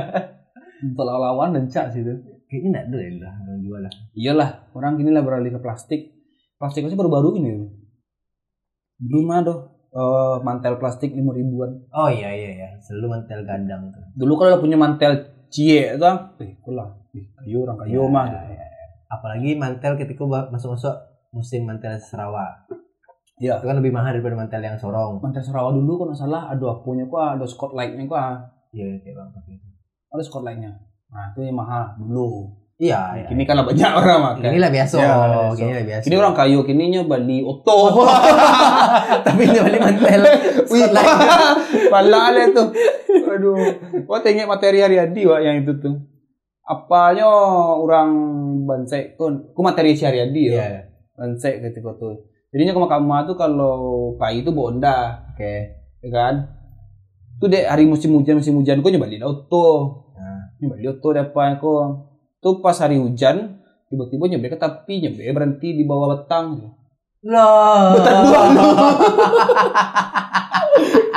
untuk 0.80 1.04
lawan 1.04 1.50
dan 1.58 1.66
cak 1.68 1.86
sih 1.92 2.00
itu 2.06 2.14
Kayaknya 2.50 2.68
enggak 2.68 2.86
ada 2.90 2.98
lah 3.22 3.34
orang 3.40 3.60
jual 3.62 3.80
lah. 3.86 3.94
iyalah 4.12 4.50
orang 4.74 4.94
kini 4.98 5.10
lah 5.14 5.22
beralih 5.22 5.52
ke 5.54 5.62
plastik 5.62 6.02
plastik 6.58 6.82
masih 6.82 6.98
baru-baru 6.98 7.38
ini 7.38 7.70
dulu 9.00 9.22
mah 9.24 9.40
doh 9.46 9.60
eh, 9.90 10.36
mantel 10.42 10.76
plastik 10.76 11.14
lima 11.14 11.32
ribuan 11.32 11.86
Oh 11.94 12.10
iya 12.10 12.34
iya 12.34 12.50
iya, 12.52 12.70
selalu 12.82 13.08
mantel 13.16 13.46
gadang 13.46 13.94
tuh. 13.94 14.02
dulu 14.18 14.34
kalau 14.36 14.58
punya 14.58 14.76
mantel 14.76 15.14
cie 15.48 15.94
itu 15.94 16.06
eh 16.42 16.52
kulah 16.60 16.90
eh, 17.14 17.26
kayu 17.38 17.64
orang 17.64 17.78
kayu 17.80 18.02
Iya, 18.02 18.10
mah 18.10 18.26
iya, 18.28 18.42
gitu. 18.44 18.54
iya. 18.54 18.66
Apalagi 19.10 19.50
mantel 19.56 19.94
ketika 19.96 20.22
masuk-masuk 20.50 20.94
musim 21.30 21.66
mantel 21.66 21.98
Sarawak. 21.98 22.70
Iya. 23.38 23.58
Itu 23.58 23.66
kan 23.66 23.78
lebih 23.78 23.90
mahal 23.90 24.14
daripada 24.14 24.38
mantel 24.38 24.62
yang 24.62 24.78
sorong. 24.78 25.18
mantel 25.18 25.42
Sarawak 25.42 25.74
dulu 25.74 25.98
kalau 25.98 26.14
nggak 26.14 26.22
salah 26.22 26.50
ada 26.50 26.66
apunya 26.70 27.06
kok 27.06 27.18
ada 27.18 27.46
spotlightnya 27.46 28.06
kok. 28.06 28.22
Iya 28.70 29.02
kayak 29.02 29.14
bang 29.18 29.30
pakai 29.34 29.54
itu. 29.54 29.68
ada 30.10 30.22
spotlightnya 30.22 30.72
nah 31.10 31.34
itu 31.34 31.40
yang 31.42 31.58
mahal 31.58 31.98
dulu 31.98 32.60
Iya, 32.80 33.12
iya. 33.12 33.28
kini 33.28 33.44
kan 33.44 33.60
lah 33.60 33.68
banyak 33.68 33.92
orang 33.92 34.20
makan 34.24 34.56
Ini 34.56 34.60
lah 34.64 34.72
biasa. 34.72 34.96
Ya, 35.04 35.16
biasa. 35.52 35.84
Biasa. 35.84 36.04
Kini 36.08 36.16
orang 36.16 36.32
kayu, 36.32 36.64
kininya 36.64 37.04
Bali 37.04 37.44
Oto. 37.44 37.92
Tapi 39.28 39.42
ini 39.52 39.60
balik 39.60 39.84
mantel. 39.84 40.24
Wih, 40.72 40.88
pala 41.92 42.20
ada 42.32 42.48
tuh. 42.56 42.72
Aduh, 43.36 43.60
wah 44.08 44.24
tengok 44.24 44.48
materi 44.48 44.80
Haryadi 44.80 45.28
wah 45.28 45.44
yang 45.44 45.60
itu 45.60 45.76
tuh. 45.76 46.08
Apanya 46.64 47.28
orang 47.76 48.16
Bansai 48.64 49.20
tuh, 49.20 49.52
ku 49.52 49.60
materi 49.60 50.00
si 50.00 50.08
Haryadi 50.08 50.42
ya. 50.48 50.56
Iya. 50.56 50.82
Bansai 51.20 51.60
ketika 51.60 52.00
tuh. 52.00 52.32
Jadinya 52.56 52.80
mahkamah 52.80 53.28
tuh 53.28 53.36
kalau 53.36 54.16
kayu 54.16 54.40
itu 54.40 54.56
bonda, 54.56 55.20
Oke. 55.36 55.84
ya 56.00 56.10
kan? 56.16 56.48
Tuh 57.44 57.52
dek 57.52 57.68
hari 57.68 57.84
musim 57.84 58.16
hujan 58.16 58.40
musim 58.40 58.56
hujan 58.56 58.80
kok 58.80 58.88
nyoba 58.88 59.12
di 59.12 59.20
auto. 59.20 59.68
Nah. 60.60 60.76
Auto 60.76 61.08
deh 61.16 61.24
apa 61.24 61.56
kok. 61.60 61.84
Tuh 62.40 62.64
pas 62.64 62.76
hari 62.80 63.00
hujan 63.00 63.60
tiba-tiba 63.90 64.24
ke 64.48 64.58
tapi 64.60 65.04
nyoba 65.04 65.34
berhenti 65.36 65.76
di 65.76 65.84
bawah 65.88 66.20
betang. 66.20 66.76
Lah. 67.24 67.96
Betul 67.96 68.16
dua. 68.28 68.42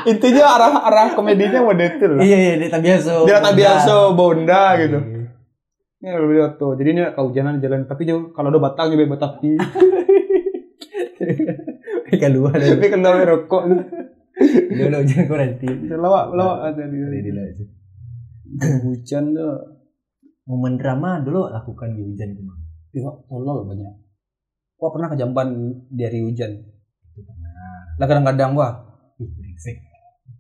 Intinya 0.02 0.59
arah 0.59 0.83
arah 0.83 1.14
komedinya 1.14 1.62
model 1.62 1.94
itu 1.94 2.07
lah. 2.11 2.22
Iya 2.26 2.38
iya 2.38 2.55
dia 2.59 2.68
tak 2.70 2.83
biasa. 2.83 3.11
Dia 3.22 3.38
tak 3.38 3.55
biasa 3.55 3.92
bonda 4.18 4.74
gitu. 4.83 4.98
Iya. 4.98 5.31
Ini 6.02 6.09
lebih 6.18 6.59
tuh. 6.59 6.74
Jadi 6.74 6.88
ini 6.90 7.02
kehujanan 7.14 7.62
jalan 7.62 7.87
tapi 7.87 8.02
jauh 8.02 8.35
kalau 8.35 8.50
ada 8.50 8.59
batang 8.59 8.90
juga 8.90 9.14
batapi. 9.14 9.55
Keluar 12.22 12.55
dari 12.55 12.78
Tapi 12.78 12.87
ada 12.92 13.24
rokok 13.24 13.62
hujan 15.02 15.26
kau 15.26 15.38
nanti. 15.38 15.66
lawak 15.90 16.35
lawak 16.35 16.59
ada 16.70 16.83
Ada 16.87 16.90
di 16.90 17.20
di 17.22 17.31
aja. 17.31 17.64
Hujan 18.60 19.24
tuh. 19.32 19.56
Momen 20.42 20.74
drama 20.74 21.22
dulu 21.22 21.46
lakukan 21.48 21.94
di 21.94 22.02
hujan 22.02 22.34
ke 22.34 22.42
mana? 22.42 22.66
Iya, 22.90 23.08
tolol 23.30 23.62
banyak. 23.62 23.94
Wah 24.76 24.90
pernah 24.90 25.08
kejamban 25.08 25.48
dari 25.86 26.18
hujan. 26.18 26.50
Itu 27.14 27.22
pernah. 27.22 27.94
Lah 27.96 28.06
kadang-kadang 28.10 28.50
wah. 28.58 28.72
Ih, 29.22 29.30
brengsek. 29.30 29.78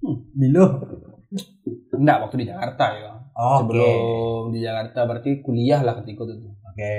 Hmm. 0.02 0.26
Bilo. 0.34 0.66
Enggak 1.94 2.18
waktu 2.26 2.42
di 2.42 2.46
Jakarta 2.50 2.84
ya. 2.98 3.12
Oke. 3.32 3.56
Sebelum 3.62 3.96
di 4.50 4.58
Jakarta 4.60 5.06
berarti 5.06 5.30
kuliah 5.38 5.80
lah 5.80 5.94
ketika 6.02 6.26
itu. 6.26 6.50
Oke. 6.50 6.94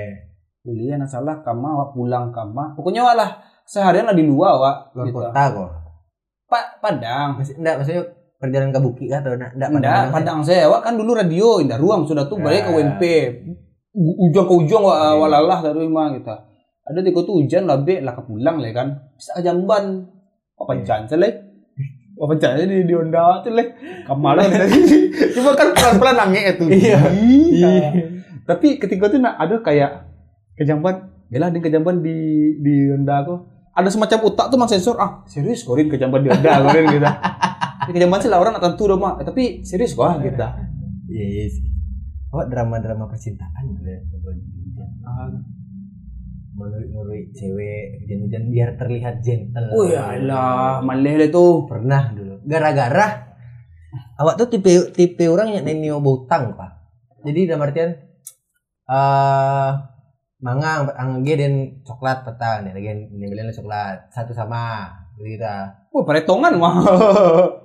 kuliah 0.64 0.96
nah 0.96 1.04
salah 1.04 1.44
kama 1.44 1.76
wak 1.76 1.90
pulang 1.92 2.32
kama 2.32 2.72
pokoknya 2.72 3.04
wak 3.04 3.20
lah 3.20 3.30
seharian 3.68 4.08
lah 4.08 4.16
di 4.16 4.24
luar 4.24 4.56
wak 4.56 4.76
Luar 4.96 5.04
gitu. 5.04 5.20
kota 5.20 5.42
kok. 5.52 5.70
Pa- 6.48 6.72
Padang 6.80 7.36
Masih 7.36 7.60
enggak 7.60 7.74
maksudnya 7.84 8.02
perjalanan 8.44 8.70
ke 8.70 8.80
Bukit 8.80 9.06
kah 9.08 9.18
atau 9.18 9.32
enggak? 9.32 10.12
Padang 10.12 10.44
saya. 10.44 10.68
Wak 10.68 10.84
kan 10.84 10.94
dulu 10.94 11.16
radio 11.16 11.58
indah 11.58 11.80
ruang 11.80 12.04
sudah 12.04 12.28
tuh 12.28 12.36
balik 12.36 12.68
ke 12.68 12.70
Ya. 12.70 12.76
UNP 12.76 13.02
U- 13.90 14.18
ujung 14.22 14.44
ke 14.44 14.54
ujung 14.54 14.82
wak 14.82 14.98
Oke. 15.00 15.16
walalah 15.18 15.58
dari 15.60 15.80
rumah 15.80 16.12
kita. 16.12 16.36
Ada 16.84 17.00
di 17.00 17.10
tuh 17.10 17.40
hujan 17.40 17.64
lah 17.64 17.80
ke 18.12 18.22
pulang 18.22 18.60
lah 18.60 18.70
kan. 18.70 18.88
Bisa 19.14 19.40
jamban 19.40 20.04
apa 20.54 20.70
Oke. 20.70 20.84
jangan 20.84 21.08
sih 21.08 21.18
apa 22.14 22.30
jangan 22.38 22.70
di 22.70 22.86
di 22.86 22.94
onda 22.94 23.42
tuh 23.42 23.50
leh 23.50 23.74
kamar 24.06 24.38
tadi 24.38 24.78
cuma 25.34 25.50
kan 25.52 25.74
pelan 25.74 25.94
pelan 25.98 26.14
nangis 26.14 26.54
itu 26.54 26.64
Iya. 26.70 26.98
Iya. 27.10 27.70
tapi 28.46 28.78
ketika 28.78 29.08
itu 29.08 29.18
nak 29.18 29.34
ada 29.34 29.58
kayak 29.58 30.06
kejamban. 30.54 31.10
Bela 31.24 31.50
di 31.50 31.58
kejamban 31.58 31.98
di 31.98 32.14
di 32.60 32.74
onda 32.88 33.18
aku 33.18 33.34
ada 33.74 33.90
semacam 33.90 34.18
utak 34.22 34.46
tuh 34.46 34.54
mang 34.54 34.70
sensor. 34.70 34.94
Ah 34.94 35.26
serius 35.26 35.66
korin 35.66 35.90
kejamban 35.90 36.22
di 36.22 36.30
onda 36.30 36.62
korin 36.62 36.86
gitu 36.88 37.02
di 37.88 37.92
kejamban 37.94 38.20
sih 38.20 38.30
lah 38.32 38.38
orang 38.40 38.56
nak 38.56 38.64
tentu 38.64 38.84
dong 38.88 39.00
mak 39.00 39.20
Eh, 39.20 39.26
tapi 39.26 39.44
serius 39.62 39.92
kok 39.92 40.20
gitu 40.20 40.40
Iya, 41.04 41.24
iya 41.30 41.44
sih. 41.46 41.64
Oh, 42.34 42.42
drama-drama 42.48 43.06
percintaan 43.06 43.62
gitu 43.76 43.86
ya. 43.86 44.00
hujan. 44.02 45.32
Menurut-menurut 46.54 47.34
cewek 47.34 48.02
hujan-hujan 48.02 48.42
biar 48.50 48.70
terlihat 48.78 49.14
gentle. 49.22 49.70
oh 49.74 49.84
ya 49.86 50.14
lah 50.22 50.78
maleh 50.80 51.30
tuh 51.30 51.66
Pernah 51.66 52.14
dulu. 52.14 52.34
Gara-gara 52.46 53.36
awak 54.18 54.34
tuh 54.38 54.48
tipe 54.50 54.90
tipe 54.94 55.24
orang 55.26 55.54
yang 55.54 55.62
nenio 55.66 55.98
butang 55.98 56.54
pak. 56.54 56.70
Jadi 57.22 57.50
dalam 57.50 57.62
artian 57.66 57.90
eh 58.84 59.70
mangang 60.44 60.92
angge 60.92 61.34
dan 61.40 61.54
coklat 61.80 62.20
petang 62.20 62.68
nih 62.68 62.72
lagi 62.76 62.88
ini 63.16 63.24
beliin 63.32 63.48
coklat 63.48 64.12
satu 64.12 64.36
sama 64.36 64.92
gitu 65.16 65.40
wah 65.88 66.04
peretongan 66.04 66.60
mah 66.60 66.74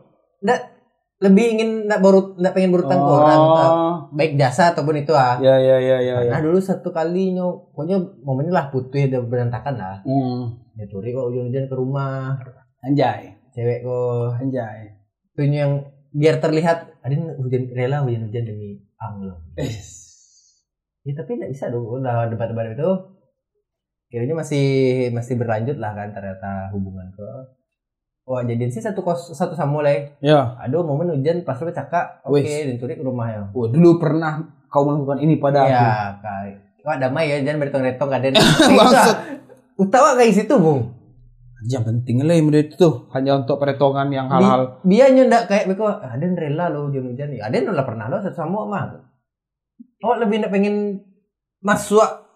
lebih 1.19 1.45
ingin 1.52 1.69
nggak 1.84 1.99
baru 1.99 2.39
nggak 2.39 2.54
pengen 2.56 2.71
berutang 2.71 2.95
ke 2.97 3.12
orang 3.12 3.39
Oh. 3.39 3.56
tak- 3.56 3.78
baik 4.10 4.34
jasa 4.39 4.71
ataupun 4.71 4.95
itu 4.97 5.12
ah. 5.12 5.36
Ya 5.38 5.60
ya 5.60 5.75
ya 5.78 5.99
ya 5.99 6.17
ya. 6.23 6.32
Nah 6.32 6.39
dulu 6.39 6.58
satu 6.58 6.89
kali 6.89 7.36
nyo 7.36 7.69
pokoknya 7.69 7.99
momennya 8.23 8.54
lah 8.56 8.65
putih 8.71 9.12
dan 9.12 9.28
berantakan 9.28 9.75
lah. 9.75 9.97
Hmm. 10.02 10.56
ya 10.73 10.88
turi 10.88 11.12
kok 11.12 11.28
hujan-hujan 11.28 11.67
ke 11.67 11.75
rumah. 11.75 12.39
Anjay. 12.80 13.36
Cewek 13.52 13.84
kok. 13.84 14.39
Anjay. 14.39 14.95
Tuh 15.36 15.43
yang 15.43 15.84
biar 16.10 16.39
terlihat 16.39 17.04
ada 17.04 17.15
hujan 17.36 17.67
rela 17.69 17.99
hujan-hujan 18.02 18.47
demi 18.47 18.80
Allah. 18.95 19.36
Eh 19.56 19.67
ya 21.04 21.13
tapi 21.13 21.36
nggak 21.36 21.52
bisa 21.52 21.67
dong 21.67 21.84
udah 21.84 22.32
debat-debat 22.32 22.71
itu. 22.71 22.89
Kayaknya 24.08 24.36
masih 24.39 24.65
masih 25.12 25.36
berlanjut 25.36 25.78
lah 25.78 25.93
kan 25.93 26.10
ternyata 26.10 26.71
hubungan 26.71 27.12
ke 27.12 27.28
wah 28.30 28.46
jadian 28.46 28.70
sih 28.70 28.78
satu 28.78 29.02
kos 29.02 29.34
satu 29.34 29.58
sama 29.58 29.82
mulai 29.82 30.13
ya. 30.22 30.54
Aduh 30.62 30.86
momen 30.86 31.10
hujan 31.10 31.42
pas 31.42 31.58
lu 31.58 31.74
cakak 31.74 32.22
oke 32.22 32.38
dan 32.46 32.78
turi 32.78 32.94
ke 32.94 33.02
rumah 33.02 33.26
ya. 33.34 33.42
Wah 33.50 33.68
dulu 33.74 33.98
pernah 33.98 34.46
kau 34.70 34.86
melakukan 34.86 35.18
ini 35.26 35.42
pada 35.42 35.65
aku. 35.65 35.74
ya 35.74 35.89
kayak 36.22 36.56
wah 36.86 36.96
damai 37.02 37.26
ya 37.26 37.42
jangan 37.42 37.65
bertong-retong 37.65 38.10
kaden 38.13 38.34
Maksud. 38.78 39.15
utawa 39.82 40.13
kayak 40.13 40.38
situ 40.38 40.54
bung. 40.62 40.94
Yang 41.65 41.92
penting 41.92 42.24
lah 42.24 42.38
yang 42.38 42.54
itu 42.54 42.78
tuh. 42.78 43.10
Hanya 43.18 43.42
untuk 43.42 43.58
peretongan 43.58 44.13
yang 44.13 44.30
hal-hal 44.30 44.78
dia 44.86 45.10
nyendak 45.10 45.50
kayak 45.50 45.65
beko 45.65 45.89
aden 45.89 46.38
rela 46.38 46.70
lo 46.70 46.94
hujan-hujan 46.94 47.34
ya 47.34 47.50
aden 47.50 47.65
udah 47.65 47.84
pernah 47.84 48.13
lo 48.13 48.22
satu 48.22 48.46
sama 48.46 48.62
mah 48.70 48.94
oh 50.06 50.15
lebih 50.22 50.46
ndak 50.46 50.54
pengen 50.54 51.02
masuk. 51.65 52.30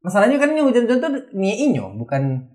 Masalahnya 0.00 0.40
kan 0.40 0.56
hujan-hujan 0.56 1.04
tuh 1.04 1.12
niat 1.36 1.58
inyo 1.68 2.00
bukan 2.00 2.53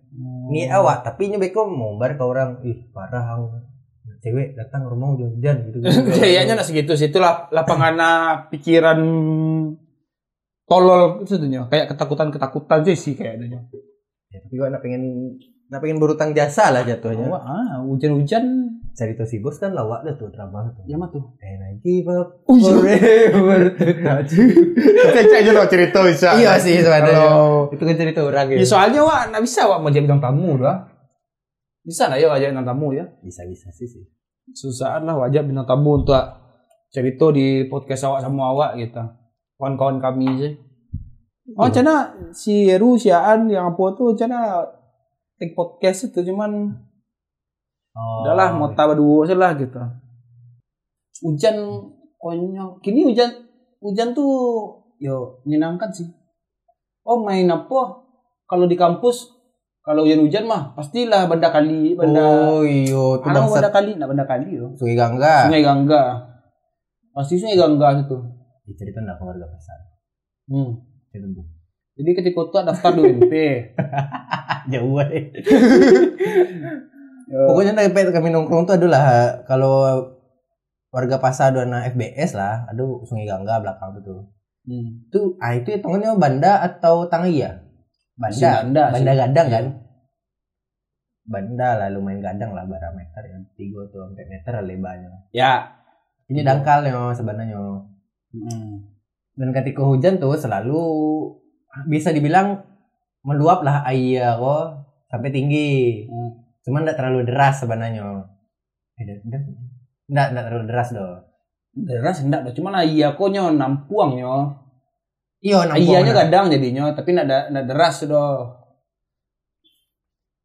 Nih 0.49 0.65
awak, 0.73 1.05
tapi 1.05 1.29
nyebeko 1.29 1.69
mombar 1.69 2.17
ke 2.17 2.23
orang, 2.25 2.59
ih 2.65 2.89
parah 2.89 3.37
ang. 3.37 3.43
Cewek 4.19 4.51
datang 4.51 4.83
rumah 4.83 5.15
hujan-hujan 5.15 5.71
gitu. 5.71 5.79
Kayaknya 6.19 6.59
nak 6.59 6.67
segitu 6.67 6.91
sih 6.99 7.07
itulah 7.07 7.47
lapangan 7.55 7.95
pikiran 8.51 8.99
tolol 10.67 11.23
itu 11.23 11.39
tuh 11.39 11.47
Nyo. 11.47 11.71
kayak 11.71 11.95
ketakutan-ketakutan 11.95 12.83
sih 12.83 12.97
sih 12.99 13.13
kayaknya. 13.15 13.63
Ya, 14.29 14.37
tapi 14.43 14.53
gua 14.59 14.69
nak 14.69 14.83
pengen 14.83 15.03
nak 15.71 15.79
pengen 15.79 15.97
berutang 16.03 16.35
jasa 16.35 16.67
lah 16.69 16.83
jatuhnya. 16.83 17.31
Wah, 17.31 17.41
ah, 17.41 17.73
hujan-hujan 17.81 18.43
Cerita 18.91 19.23
si 19.23 19.39
bos 19.39 19.55
kan 19.55 19.71
lawak 19.71 20.03
dah 20.03 20.13
tuh 20.13 20.27
drama 20.27 20.69
tuh. 20.69 20.83
ya 20.83 20.95
mah 20.95 21.07
tuh. 21.07 21.23
Eh 21.39 21.55
lagi 21.55 22.03
bab 22.03 22.43
Oh, 22.43 22.53
iya. 22.53 22.71
forever. 23.31 23.61
Cek 25.15 25.25
aja 25.33 25.51
lo 25.51 25.63
cerita 25.65 25.99
bisa. 26.01 26.35
iya 26.35 26.55
sih 26.55 26.77
sebenarnya. 26.77 27.15
Kalau 27.15 27.71
Itu 27.71 27.81
kan 27.81 27.95
cerita 27.95 28.19
orang 28.21 28.45
ya 28.49 28.55
ya. 28.55 28.65
soalnya 28.65 29.01
wah 29.01 29.23
nggak 29.25 29.43
bisa 29.43 29.65
wah 29.65 29.77
mau 29.77 29.87
jadi 29.87 30.03
bintang 30.03 30.21
tamu 30.21 30.57
dah. 30.57 30.87
Bisa 31.79 32.05
lah 32.05 32.15
ya 32.15 32.27
wajah 32.27 32.51
bintang 32.51 32.67
tamu 32.67 32.91
ya. 32.91 33.07
Bisa 33.19 33.43
bisa 33.45 33.71
sih 33.71 33.87
sih. 33.87 34.03
Susah 34.49 34.99
lah 34.99 35.15
wajah 35.15 35.41
bintang 35.41 35.65
tamu 35.65 35.97
untuk 35.97 36.19
cerita 36.89 37.29
di 37.29 37.47
podcast 37.65 38.03
awak 38.03 38.19
sama 38.19 38.51
awak 38.51 38.71
gitu. 38.75 38.99
Kawan-kawan 39.55 39.99
kami 39.99 40.27
sih. 40.35 40.53
Oh, 41.53 41.65
cina 41.67 42.13
si 42.29 42.67
Heru, 42.67 42.93
si 42.93 43.09
Aan 43.09 43.47
yang 43.47 43.73
apa 43.73 43.83
tuh 43.93 44.13
cina 44.13 44.61
take 45.35 45.53
podcast 45.53 46.05
itu 46.05 46.21
cuman 46.21 46.77
Oh. 47.99 48.23
udahlah 48.23 48.55
mau 48.55 48.71
dua 48.71 49.27
aja 49.27 49.35
lah 49.35 49.51
gitu. 49.59 49.75
Hujan 51.27 51.55
konyol. 52.15 52.79
Kini 52.79 53.03
hujan 53.11 53.27
hujan 53.83 54.15
tuh 54.15 54.31
yo 55.03 55.43
menyenangkan 55.43 55.91
sih. 55.91 56.07
Oh 57.03 57.19
main 57.19 57.51
apa? 57.51 58.07
Kalau 58.47 58.65
di 58.65 58.79
kampus 58.79 59.35
kalau 59.83 60.05
hujan-hujan 60.05 60.45
mah 60.45 60.77
pastilah 60.77 61.25
benda 61.25 61.49
kali, 61.49 61.97
benda 61.97 62.21
Oh 62.21 62.61
tuh 62.61 63.25
Anak 63.25 63.47
bangsat 63.47 63.67
benda 63.67 63.71
kali, 63.73 63.91
nak 63.97 64.07
benda 64.11 64.25
kali 64.27 64.47
yo. 64.55 64.71
Sungai 64.77 64.95
Gangga. 64.95 65.49
Sungai 65.49 65.63
Gangga. 65.65 66.03
Pasti 67.11 67.35
Sungai 67.41 67.57
Gangga 67.57 67.97
itu. 67.99 68.17
Cerita 68.77 69.01
enggak 69.01 69.17
keluarga 69.17 69.49
pasar. 69.49 69.79
Hmm. 70.45 70.77
Bu. 71.33 71.41
Jadi 71.99 72.11
ketika 72.15 72.41
itu 72.47 72.57
daftar 72.63 72.91
di 72.95 73.01
UNP. 73.01 73.33
Jauh 74.71 75.01
deh. 75.03 75.25
Pokoknya 77.29 77.77
dari 77.77 77.93
pet 77.93 78.09
kami 78.09 78.33
nongkrong 78.33 78.65
tuh 78.65 78.75
adalah 78.81 79.37
kalau 79.45 80.01
warga 80.89 81.21
pasar 81.21 81.53
ada 81.53 81.69
anak 81.69 81.93
FBS 81.93 82.33
lah, 82.33 82.65
aduh 82.65 83.05
Sungai 83.05 83.29
Gangga 83.29 83.61
belakang 83.61 83.93
tuh 83.97 84.01
tuh. 84.01 84.21
Hmm. 84.65 85.05
Itu 85.09 85.37
ah 85.37 85.53
itu 85.53 85.69
hitungannya 85.69 86.17
banda 86.17 86.65
atau 86.65 87.05
tangaya? 87.05 87.61
Si 88.33 88.41
Banda. 88.43 88.49
Banda, 88.65 88.83
Banda 88.91 89.11
sih. 89.13 89.19
gadang 89.21 89.47
Iya. 89.47 89.55
kan? 89.55 89.65
Banda 91.29 91.69
lah 91.77 91.87
lumayan 91.93 92.19
gadang 92.19 92.51
lah 92.57 92.65
bara 92.65 92.89
meter 92.91 93.21
ya. 93.29 93.37
Tiga 93.53 93.85
tuh 93.93 94.09
empat 94.09 94.25
meter 94.27 94.53
lebarnya. 94.65 95.09
Ya. 95.29 95.77
Ini 96.27 96.41
Iya. 96.41 96.47
dangkalnya 96.49 97.13
sebenarnya. 97.13 97.61
Hmm. 98.33 98.89
Dan 99.37 99.49
ketika 99.55 99.85
hujan 99.85 100.17
tuh 100.17 100.35
selalu 100.35 100.81
bisa 101.87 102.09
dibilang 102.11 102.65
meluap 103.21 103.61
lah 103.61 103.85
air 103.85 104.25
kok 104.35 104.65
sampai 105.07 105.29
tinggi. 105.29 106.03
Hmm. 106.09 106.48
Cuman 106.65 106.83
enggak 106.83 106.97
terlalu 106.99 107.19
deras 107.27 107.61
sebenarnya. 107.61 108.25
Enggak, 110.07 110.27
enggak 110.31 110.45
terlalu 110.49 110.65
deras 110.67 110.89
doh. 110.91 111.13
Deras 111.73 112.17
enggak 112.19 112.41
dah, 112.49 112.53
cuman 112.55 112.83
iya 112.83 113.13
kok 113.13 113.29
nyo 113.29 113.53
nampuang 113.53 114.17
nyo. 114.17 114.35
Iya, 115.39 115.71
Iyanya 115.71 116.11
gadang 116.11 116.51
jadinya, 116.51 116.91
tapi 116.91 117.15
enggak 117.15 117.27
ada 117.31 117.39
enggak 117.47 117.65
deras 117.71 118.03
doh. 118.03 118.59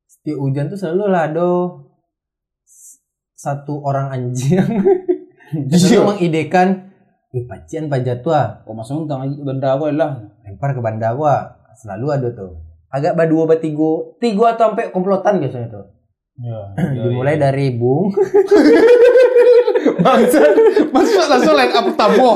Setiap 0.07 0.39
hujan 0.39 0.71
tuh 0.71 0.79
selalu 0.79 1.05
lah 1.11 1.27
do 1.29 1.51
satu 3.35 3.85
orang 3.85 4.09
anjing 4.09 4.57
Iya. 5.53 5.77
selalu 5.77 6.17
mengidekan 6.17 6.69
Wih, 7.29 7.45
pacian 7.45 7.93
pajat 7.93 8.25
tua 8.25 8.65
Oh, 8.65 8.73
masuk 8.73 9.05
tentang 9.05 9.29
benda 9.45 9.77
aku 9.77 9.93
lah. 9.93 10.17
lempar 10.43 10.73
ke 10.73 10.81
banda 10.81 11.13
gua 11.13 11.61
selalu 11.77 12.07
ada 12.09 12.29
tuh 12.33 12.57
agak 12.89 13.13
badua 13.13 13.45
batigo 13.45 14.17
tiga 14.17 14.57
atau 14.57 14.73
sampai 14.73 14.89
komplotan 14.89 15.43
biasanya 15.45 15.69
tuh 15.69 15.85
Ya. 16.35 16.59
dimulai 17.07 17.39
dari 17.39 17.71
bung 17.73 18.11
bangsa. 20.05 20.41
Masuk 20.91 21.25
langsung 21.31 21.55
line 21.55 21.71
up 21.71 21.87
tabo. 21.95 22.31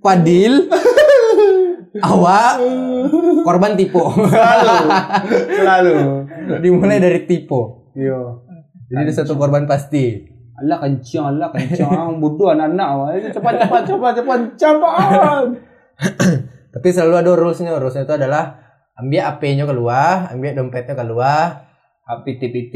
padil 0.00 0.64
awak 2.08 2.56
korban 3.44 3.76
tipu 3.76 4.00
Selalu. 4.26 4.76
Selalu. 5.60 5.94
dimulai 6.64 6.96
dari 6.96 7.28
tipu 7.28 7.90
Iya. 7.92 8.16
jadi 8.88 9.04
ada 9.04 9.12
satu 9.12 9.34
korban 9.36 9.66
pasti 9.66 10.24
Allah 10.56 10.76
kencang, 10.76 11.36
Allah 11.36 11.48
kencang. 11.50 12.20
Bodoh 12.20 12.52
anak-anak. 12.52 13.32
Cepat, 13.32 13.64
cepat, 13.64 13.82
cepat, 13.88 14.12
cepat. 14.14 14.40
Cepat. 14.60 15.44
tapi 16.70 16.88
selalu 16.92 17.14
ada 17.16 17.30
rulesnya 17.34 17.72
rulesnya 17.74 18.04
itu 18.04 18.14
adalah 18.14 18.69
ambil 19.00 19.22
AP-nya 19.26 19.64
keluar 19.64 20.28
ambil 20.28 20.50
dompetnya 20.54 20.94
keluar 20.94 21.66
PT-PT, 22.10 22.74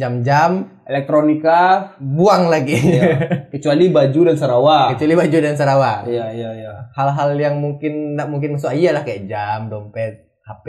jam-jam 0.00 0.80
elektronika, 0.88 1.92
buang 2.00 2.48
lagi 2.48 2.80
Iya. 2.80 3.04
kecuali 3.52 3.92
baju 3.92 4.20
dan 4.24 4.36
Sarawak. 4.36 4.96
kecuali 4.96 5.14
baju 5.20 5.36
dan 5.36 5.52
Sarawak 5.52 6.08
Iya, 6.08 6.32
iya, 6.32 6.50
iya. 6.56 6.72
hal-hal 6.96 7.36
yang 7.36 7.60
mungkin 7.60 8.16
nggak 8.16 8.28
mungkin 8.32 8.56
masuk 8.56 8.72
iya 8.72 8.96
lah 8.96 9.04
kayak 9.04 9.28
jam 9.28 9.68
dompet 9.68 10.32
HP 10.40 10.66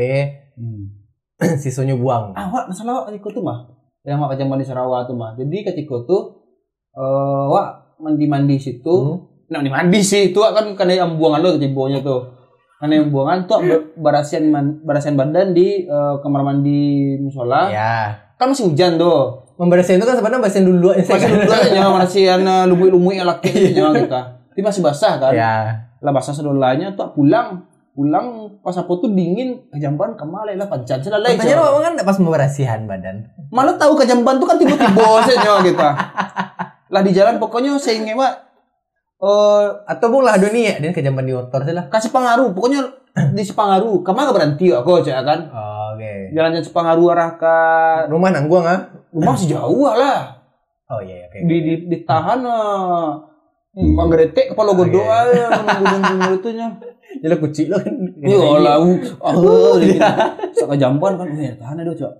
Hmm. 0.59 0.91
sisanya 1.63 1.95
buang 1.95 2.35
Ah, 2.35 2.51
wak, 2.51 2.67
masalah 2.67 3.01
wak 3.01 3.15
ketika 3.15 3.31
tuh 3.31 3.41
mah. 3.41 3.65
Yang 4.03 4.19
wak 4.19 4.29
kejamban 4.35 4.59
di 4.59 4.67
Sarawak 4.67 5.07
tuh 5.07 5.15
mah. 5.15 5.31
Jadi 5.39 5.57
ketika 5.63 5.95
tuh 6.03 6.21
eh 6.91 7.45
wak 7.47 7.95
mandi-mandi 7.97 8.59
situ. 8.59 8.91
Hmm. 8.91 9.17
Nah, 9.47 9.63
mandi 9.63 10.03
sih 10.03 10.29
itu 10.29 10.39
kan 10.43 10.67
karena 10.75 11.07
yang 11.07 11.15
buangan 11.15 11.39
lo 11.39 11.55
kecibonya 11.55 12.03
tuh. 12.03 12.40
Karena 12.81 12.93
yang 12.97 13.13
buangan 13.13 13.45
tuh 13.45 13.59
barasian 13.93 14.49
man, 14.49 14.81
barasian 14.81 15.13
badan 15.13 15.53
di 15.53 15.85
eh, 15.85 16.15
kamar 16.25 16.41
mandi 16.41 17.13
musola. 17.21 17.69
ya 17.69 18.17
Kan 18.41 18.49
masih 18.57 18.73
hujan 18.73 18.97
tuh. 18.97 19.45
membersihkan 19.61 20.01
itu 20.01 20.09
kan 20.09 20.17
sebenarnya 20.17 20.41
bersih 20.41 20.65
dulu 20.65 20.89
Masih 20.89 21.29
dulu 21.29 21.53
aja 21.53 21.81
barasian 21.93 22.41
eh, 22.41 22.63
lumui-lumui 22.65 23.21
laki 23.21 23.77
nya 23.77 23.93
kita. 23.93 24.21
Tapi 24.49 24.61
masih 24.65 24.81
basah 24.81 25.21
kan. 25.21 25.31
ya 25.31 25.53
Lah 26.01 26.09
basah 26.09 26.33
sedolanya 26.33 26.97
tuh 26.97 27.13
pulang 27.13 27.69
pulang 27.91 28.57
pas 28.63 28.71
apa 28.73 28.87
tuh 28.87 29.11
dingin 29.11 29.67
kejamban 29.67 30.15
ke 30.15 30.23
mana 30.23 30.55
lah 30.55 30.63
pancan 30.63 31.03
selalai 31.03 31.35
Katanya 31.35 31.59
lo 31.59 31.83
kan 31.83 31.91
nggak 31.99 32.07
pas 32.07 32.17
membersihan 32.23 32.79
badan 32.87 33.27
malah 33.51 33.75
tahu 33.75 33.99
kejamban 33.99 34.39
tuh 34.39 34.47
kan 34.47 34.55
tiba-tiba 34.55 35.19
saja 35.27 35.59
kita 35.59 35.89
lah 36.87 37.01
di 37.03 37.11
jalan 37.11 37.35
pokoknya 37.35 37.75
saya 37.75 37.99
ngewa 37.99 38.31
eh 39.21 39.65
atau 39.85 40.07
bung 40.09 40.25
lah 40.25 40.41
dunia 40.41 40.81
dan 40.81 40.89
kejamban 40.89 41.29
di 41.29 41.33
motor 41.37 41.61
sih 41.61 41.75
lah. 41.77 41.85
Kasih 41.87 42.09
pengaruh 42.09 42.49
pokoknya 42.57 42.81
di 43.37 43.43
Sepangaru 43.45 44.01
ke 44.01 44.11
mana 44.11 44.33
berhenti 44.33 44.73
aku 44.73 45.05
cek 45.05 45.21
kan? 45.21 45.39
Oke. 45.93 46.33
Jalan-jalan 46.33 46.65
Sepangaru 46.65 47.03
arah 47.13 47.31
ke 47.37 47.55
rumah 48.09 48.33
nangguang 48.33 48.65
ah 48.65 48.89
rumah 49.13 49.37
masih 49.37 49.53
jauh 49.53 49.85
lah. 49.85 50.41
Oh 50.89 50.99
iya 50.99 51.29
oke. 51.29 51.37
Di, 51.45 51.57
di 51.61 51.73
ditahan 51.87 52.41
eh. 52.41 53.31
Panggeretek 53.71 54.51
kepala 54.51 54.75
godo 54.75 54.99
Oke. 54.99 55.07
aja 55.07 55.47
gunung-gunung 55.47 56.35
itu 56.35 56.49
nya. 56.59 56.67
jadi 57.23 57.35
kucing 57.39 57.67
lo 57.71 57.79
kan. 57.79 57.95
Iya 58.19 58.59
lah, 58.59 58.75
ah, 59.27 59.33
saka 60.51 60.75
jamban 60.75 61.15
kan, 61.15 61.27
eh 61.39 61.55
tahan 61.55 61.79
aduh 61.79 61.95
cok. 61.95 62.13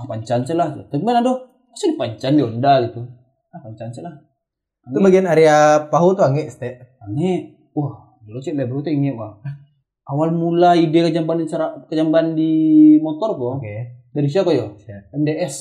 Ah 0.00 0.04
pancan 0.08 0.40
sih 0.40 0.56
lah, 0.56 0.72
tapi 0.88 1.04
mana 1.04 1.20
aduh, 1.20 1.36
masih 1.68 2.00
pancan 2.00 2.32
di 2.32 2.42
onda 2.44 2.80
gitu. 2.84 3.04
Ah 3.52 3.60
pancan 3.60 3.92
sih 3.92 4.00
lah. 4.00 4.12
Itu 4.82 4.98
bagian 4.98 5.26
area 5.26 5.56
pahu 5.86 6.12
tuh 6.12 6.24
angge 6.24 6.48
ste 6.48 6.70
Aneh, 7.00 7.52
wah 7.72 8.16
dulu 8.20 8.38
cek 8.38 8.54
lebar 8.54 8.80
tuh 8.80 8.88
ingin 8.88 9.16
wah. 9.16 9.36
Awal 10.06 10.30
mula 10.30 10.74
ide 10.74 11.06
kejamban 11.06 11.38
di 11.38 11.46
cara 11.46 11.86
kejamban 11.86 12.32
di 12.32 12.52
motor 12.98 13.34
kok 13.34 13.60
oke 13.60 13.76
dari 14.10 14.26
siapa 14.26 14.50
yo? 14.50 14.74
Siap. 14.76 15.14
MDS. 15.14 15.54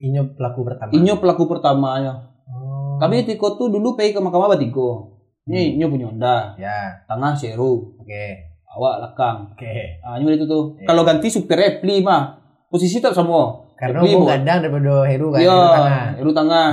inyo 0.00 0.32
pelaku 0.32 0.64
pertama 0.64 0.90
Inyo 0.90 1.14
pelaku 1.16 1.44
pertamanya. 1.44 2.12
oh. 2.46 2.96
Kami 2.96 3.22
Tiko 3.22 3.54
tuh 3.54 3.68
dulu 3.68 3.94
pergi 3.94 4.10
ke 4.10 4.18
mahkamah 4.18 4.50
Batiko. 4.50 5.12
Ini 5.44 5.76
Inyo 5.76 5.86
punya 5.86 6.06
Honda, 6.06 6.36
ya 6.56 7.04
tengah 7.04 7.32
Seru, 7.32 7.96
oke 7.96 8.24
awak 8.66 8.94
belakang. 9.02 9.36
oke 9.50 9.74
Ah, 10.00 10.16
ini 10.16 10.34
itu 10.34 10.46
tuh. 10.46 10.74
Iya. 10.76 10.86
Kalau 10.86 11.02
ganti 11.02 11.28
supir 11.28 11.56
Repli 11.56 12.00
mah 12.00 12.38
posisi 12.66 12.98
tak 12.98 13.12
sama. 13.12 13.68
karena 13.74 14.04
Bo. 14.04 14.28
gadang 14.28 14.60
daripada 14.60 15.08
heru 15.08 15.32
kan 15.32 15.40
Iya, 15.40 15.48
heru 15.48 15.70
tengah 15.72 16.04
Heru 16.20 16.30
tengah. 16.34 16.68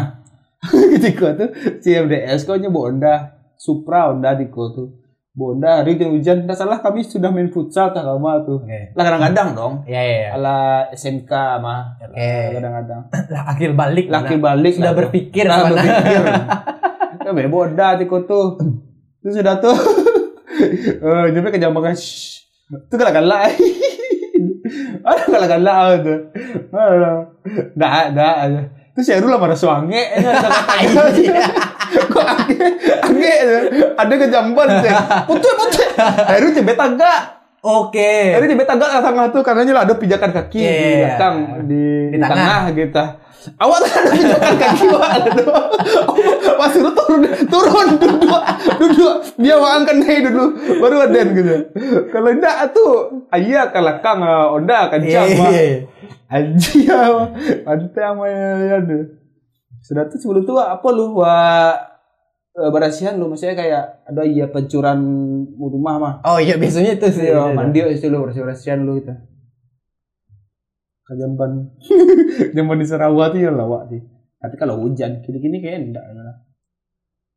Ketika 0.94 1.38
tuh 1.38 1.50
si 1.80 1.94
MDS 1.94 2.44
kau 2.44 2.58
nyoba 2.58 2.80
Honda, 2.90 3.14
Supra 3.56 4.10
Honda 4.10 4.34
Tiko 4.34 4.74
tuh. 4.74 4.90
Honda 5.38 5.86
hari 5.86 6.02
hujan, 6.02 6.50
tidak 6.50 6.58
salah 6.58 6.82
kami 6.82 7.06
sudah 7.06 7.30
main 7.30 7.54
futsal 7.54 7.94
tak 7.94 8.02
lama 8.02 8.42
tuh. 8.42 8.58
oke 8.58 8.98
Lah 8.98 9.04
kadang-kadang 9.06 9.54
dong. 9.54 9.74
ya 9.86 10.02
ya 10.02 10.18
ya 10.18 10.30
Ala 10.34 10.58
SMK 10.90 11.30
mah. 11.62 11.94
Oke. 12.02 12.18
Lah, 12.18 12.50
Kadang-kadang. 12.58 13.02
lah 13.34 13.44
akhir 13.54 13.70
balik 13.78 14.06
Laki 14.10 14.34
mana? 14.34 14.46
balik 14.50 14.74
sudah 14.74 14.90
lah 14.90 14.98
berpikir 14.98 15.46
mana? 15.46 15.70
berpikir. 15.70 16.22
Ya 17.28 17.36
bebo 17.36 17.58
Honda 17.62 18.00
Tiko 18.00 18.24
tuh. 18.24 18.56
Itu 19.22 19.30
sudah 19.36 19.60
tuh. 19.60 19.76
Eh, 20.58 21.26
nyampe 21.36 21.54
ke 21.54 21.60
jambangan. 21.60 21.94
Itu 21.94 22.96
galak-galak. 22.96 23.54
Ada 25.04 25.24
galak-galak 25.28 25.78
tuh. 26.02 26.20
Ada 26.72 28.26
aja. 28.42 28.62
Terus 28.98 29.14
ya 29.14 29.22
dulu 29.22 29.38
lah 29.38 29.42
pada 29.46 29.54
suange 29.54 30.02
Kok 32.18 32.26
ange 32.26 32.68
ange 33.06 33.34
ada 33.94 34.14
ke 34.18 34.26
jamban 34.26 34.68
teh. 34.82 34.90
Putih 35.30 35.52
putih. 35.54 35.88
Akhirnya 36.02 36.52
cebet 36.58 36.78
agak. 36.82 37.37
Oke. 37.62 38.38
Akhirnya 38.38 38.54
cebet 38.54 38.70
agak 38.70 38.90
ke 38.90 39.00
tengah 39.02 39.26
tuh 39.34 39.42
karena 39.42 39.62
lah 39.74 39.84
ada 39.84 39.96
pijakan 39.98 40.32
kaki 40.32 40.62
di 40.62 40.68
Iya. 40.68 40.98
belakang 41.18 41.36
di, 41.66 41.84
Di 41.84 42.16
di 42.16 42.18
tengah. 42.22 42.38
tengah 42.38 42.62
gitu. 42.72 43.04
Tuh 43.48 43.72
ada 43.74 43.88
pijakan 44.14 44.54
kaki 44.62 44.86
tuh. 44.88 45.48
Pas 46.58 46.70
suruh 46.70 46.94
turun 46.94 47.22
turun 47.48 47.88
duduk 47.98 48.42
duduk 48.78 49.14
dia 49.38 49.56
angkat 49.58 49.96
naik 49.98 50.20
dulu 50.30 50.46
baru 50.78 50.96
ada 51.06 51.22
gitu. 51.28 51.56
Kalau 52.10 52.30
enggak 52.30 52.58
tuh 52.72 52.92
ayah 53.34 53.70
kalakang 53.70 54.20
onda 54.54 54.88
kencang 54.90 55.28
wak. 55.38 55.50
iya, 55.52 55.64
iya. 55.64 55.80
Anjing 56.28 56.92
ya, 56.92 57.24
pantai 57.64 58.04
sama 58.04 58.28
ya 58.28 58.78
ada. 58.84 59.00
Sudah 59.80 60.04
tuh 60.12 60.20
sebelum 60.20 60.44
itu 60.44 60.52
Wak, 60.52 60.68
apa 60.76 60.88
lu 60.92 61.16
wa 61.16 61.32
eh, 61.32 61.72
berasihan 62.58 63.22
lu 63.22 63.30
maksudnya 63.30 63.54
kayak 63.54 63.84
ada 64.10 64.26
iya 64.26 64.50
pencuran 64.50 65.00
rumah 65.62 65.96
mah. 66.02 66.16
Oh 66.26 66.42
iya 66.42 66.58
biasanya 66.58 66.98
itu 66.98 67.08
sih. 67.14 67.30
Iya, 67.30 67.54
mandi 67.54 67.86
itu 67.86 68.10
lu 68.10 68.26
bersih 68.26 68.42
berasihan 68.42 68.82
lu 68.82 68.98
itu. 68.98 69.14
Kajamban. 71.06 71.78
Jamban 72.58 72.82
di 72.82 72.88
Sarawak 72.90 73.38
tuh 73.38 73.40
ya 73.46 73.54
lawak 73.54 73.94
sih. 73.94 74.02
Tapi 74.42 74.56
kalau 74.58 74.82
hujan, 74.82 75.22
gini-gini 75.22 75.62
kayak 75.62 75.86
enggak. 75.86 76.06
enggak. 76.10 76.36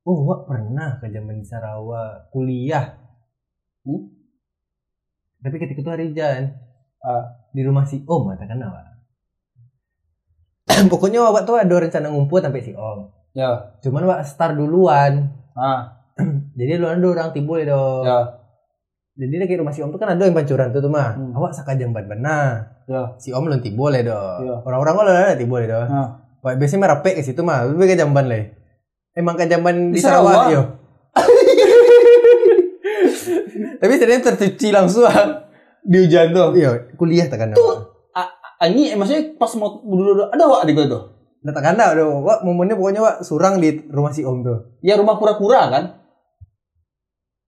Oh, 0.09 0.25
Wak 0.25 0.49
pernah 0.49 0.97
ke 0.97 1.13
zaman 1.13 1.39
di 1.39 1.47
Sarawak 1.47 2.33
kuliah. 2.33 2.97
Hmm? 3.85 4.11
Tapi 5.45 5.57
ketika 5.61 5.81
itu 5.85 5.91
hari 5.93 6.05
hujan. 6.11 6.57
Ah. 7.05 7.37
Di 7.51 7.61
rumah 7.67 7.85
si 7.85 8.01
Om 8.07 8.31
katakan 8.31 8.63
apa? 8.63 8.81
Pokoknya 10.93 11.29
Wak 11.29 11.45
tuh 11.45 11.61
ada 11.61 11.77
rencana 11.77 12.09
ngumpul 12.09 12.41
sampai 12.41 12.65
si 12.65 12.73
Om. 12.73 13.20
Ya. 13.35 13.79
Cuman 13.83 14.07
Wak 14.07 14.27
start 14.27 14.59
duluan. 14.59 15.31
Ah, 15.55 16.03
Jadi 16.59 16.79
lu 16.79 16.87
ada 16.91 16.99
orang 16.99 17.31
timbul 17.31 17.63
itu. 17.63 17.83
ya. 18.07 18.39
Jadi 19.21 19.37
kayak 19.45 19.61
rumah 19.61 19.75
si 19.75 19.85
Om 19.85 19.93
tuh 19.93 20.01
kan 20.01 20.17
ada 20.17 20.25
yang 20.25 20.33
pancuran 20.33 20.73
tuh 20.73 20.81
tuh 20.81 20.89
mah. 20.89 21.13
Hmm. 21.13 21.37
Awak 21.37 21.53
saka 21.53 21.77
jamban 21.77 22.09
benar. 22.09 22.81
Ya. 22.89 23.13
Si 23.21 23.37
Om 23.37 23.53
lu 23.53 23.61
timbul 23.61 23.93
ya 23.93 24.01
do. 24.01 24.17
Ya. 24.17 24.65
Orang-orang 24.65 24.97
kok 24.97 25.05
ada 25.05 25.37
timbul 25.37 25.61
ya 25.61 25.69
do. 25.69 25.81
Ah. 25.93 26.09
Wah, 26.41 26.57
biasanya 26.57 26.89
merapek 26.89 27.21
ke 27.21 27.23
situ 27.23 27.45
mah. 27.45 27.69
Lebih 27.69 27.93
ke 27.93 27.97
jamban 28.01 28.25
lah. 28.25 28.49
Emang 29.13 29.37
ke 29.37 29.45
jamban 29.45 29.93
di, 29.93 29.99
Di 29.99 30.01
Sarawak, 30.01 30.49
yo. 30.49 30.63
Tapi 33.81 33.93
sebenarnya 33.97 34.25
tercuci 34.33 34.69
langsung. 34.73 35.05
Di 35.85 35.97
hujan 36.01 36.33
tuh. 36.33 36.57
Iya, 36.57 36.97
kuliah 36.97 37.29
tekan. 37.29 37.53
Ini 38.61 38.93
eh, 38.93 38.97
maksudnya 38.97 39.41
pas 39.41 39.49
mau 39.57 39.81
dulu 39.81 40.29
ada 40.29 40.45
wak 40.45 40.69
di 40.69 40.77
gua 40.77 40.85
tuh. 40.85 41.03
Nah, 41.41 41.53
tekan 41.57 41.81
dah, 41.81 41.97
aduh. 41.97 42.21
Wak, 42.21 42.45
momennya 42.45 42.77
pokoknya 42.77 43.01
wak 43.01 43.17
surang 43.25 43.65
di 43.65 43.81
rumah 43.89 44.13
si 44.13 44.21
Om 44.21 44.45
tuh. 44.45 44.59
Ya 44.85 45.01
rumah 45.01 45.17
kura-kura 45.17 45.73
kan? 45.73 45.85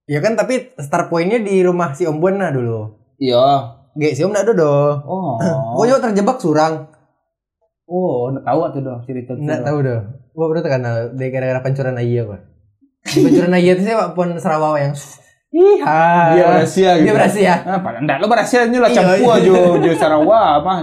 Ya 0.09 0.19
kan, 0.19 0.33
tapi 0.33 0.73
start 0.81 1.13
pointnya 1.13 1.37
di 1.37 1.61
rumah 1.61 1.93
si 1.93 2.09
Om 2.09 2.17
Buana 2.17 2.49
dulu. 2.49 2.89
Iya. 3.21 3.77
Gak 3.93 4.13
si 4.17 4.25
Om 4.25 4.33
ada 4.33 4.51
doh. 4.51 4.97
Oh. 5.05 5.37
Pokoknya 5.77 6.01
wak 6.01 6.03
terjebak 6.09 6.37
surang. 6.41 6.89
Oh, 7.85 8.31
nggak 8.33 8.47
tahu 8.47 8.59
tuh 8.73 8.81
dong 8.81 8.99
cerita. 9.05 9.37
Nggak 9.37 9.61
tahu 9.61 9.77
doh. 9.85 10.01
Wak 10.33 10.47
baru 10.49 10.59
tekan 10.65 10.81
dari 11.13 11.29
gara-gara 11.29 11.61
pancuran 11.61 11.99
Ayah 12.01 12.25
pak. 12.25 12.41
Pancuran 13.05 13.53
Ayah 13.53 13.71
itu 13.77 13.83
saya 13.85 13.95
wak 14.01 14.11
pun 14.17 14.33
Sarawak 14.41 14.81
yang 14.81 14.93
Iha. 15.53 16.33
Dia 16.33 16.45
rahasia 16.49 16.91
gitu. 16.97 17.05
Dia 17.05 17.13
berhasil. 17.13 17.45
Ah, 17.45 17.77
padahal 17.77 18.01
enggak 18.01 18.17
lo 18.17 18.25
berhasilnya 18.25 18.79
lah 18.81 18.89
Iya, 18.89 18.97
campu 18.97 19.25
iya. 19.29 19.37
aja 19.37 19.53
jo 19.77 19.91
Sarawak 19.93 20.53
mah. 20.65 20.77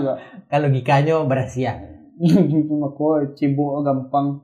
Kan 0.46 0.58
logikanya 0.62 1.14
berhasil. 1.26 1.89
Kok 2.98 3.34
cibuk 3.36 3.80
gampang. 3.80 4.40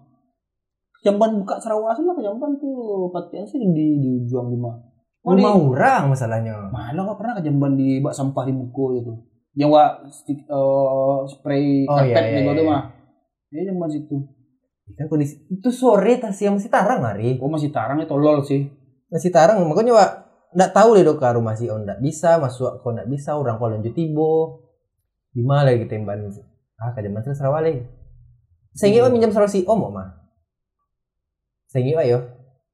Jamban 1.04 1.38
buka 1.38 1.60
Sarawak 1.62 1.94
sana 1.94 2.18
Jamban 2.18 2.58
tuh 2.58 3.06
patian 3.14 3.46
sih 3.46 3.60
di 3.62 3.86
di 4.02 4.10
juang 4.26 4.50
di 4.50 4.58
mana. 4.58 4.80
Oh, 5.22 5.34
Rumah 5.34 5.54
di- 5.54 5.62
orang 5.70 6.02
masalahnya. 6.10 6.54
Mana 6.72 7.06
nggak 7.06 7.18
pernah 7.18 7.34
ke 7.38 7.42
Jamban 7.46 7.78
di 7.78 8.02
bak 8.02 8.16
sampah 8.16 8.42
di 8.48 8.52
muka 8.56 8.96
gitu. 8.98 9.12
Yang 9.54 9.70
wa 9.70 9.84
stick 10.10 10.40
eh, 10.48 11.18
spray 11.30 11.86
Oh, 11.86 11.94
karpet 11.94 12.22
iya, 12.26 12.40
iya, 12.42 12.50
gitu 12.50 12.62
iya. 12.64 12.66
mah. 12.66 12.82
Ini 13.54 13.62
Jamban 13.70 13.90
situ. 13.92 14.16
Kan 14.96 15.06
kondisi 15.10 15.34
itu 15.50 15.68
sore 15.70 16.18
tas 16.18 16.38
yang 16.42 16.58
masih 16.58 16.70
tarang 16.70 17.02
hari. 17.02 17.38
Oh 17.42 17.50
masih 17.50 17.70
tarang 17.70 18.00
ya 18.02 18.06
tolol 18.08 18.42
sih. 18.42 18.66
Masih 19.12 19.30
tarang 19.30 19.62
makanya 19.62 19.92
wak 19.94 20.10
nggak 20.56 20.72
tahu 20.72 20.96
deh 20.96 21.04
dok 21.04 21.20
rumah 21.20 21.52
si 21.52 21.68
Om 21.68 21.84
nggak 21.84 22.00
bisa 22.00 22.40
masuk 22.40 22.80
kok 22.80 22.88
nggak 22.88 23.10
bisa 23.12 23.36
orang 23.36 23.60
kalau 23.60 23.76
lanjut 23.76 23.92
tibo 23.92 24.62
di 25.36 25.44
mana 25.44 25.68
lagi 25.68 25.84
tembakan 25.84 26.32
ah 26.76 26.92
ke 26.92 27.00
zaman 27.00 27.20
Sarawak 27.24 27.60
lagi. 27.64 27.82
Saya 28.76 28.92
ingin 28.92 29.12
minjam 29.12 29.32
Sarawak 29.32 29.52
si 29.52 29.64
Om 29.64 29.88
mah. 29.88 30.08
Saya 31.72 31.82
ingin 31.84 32.04
yo. 32.04 32.18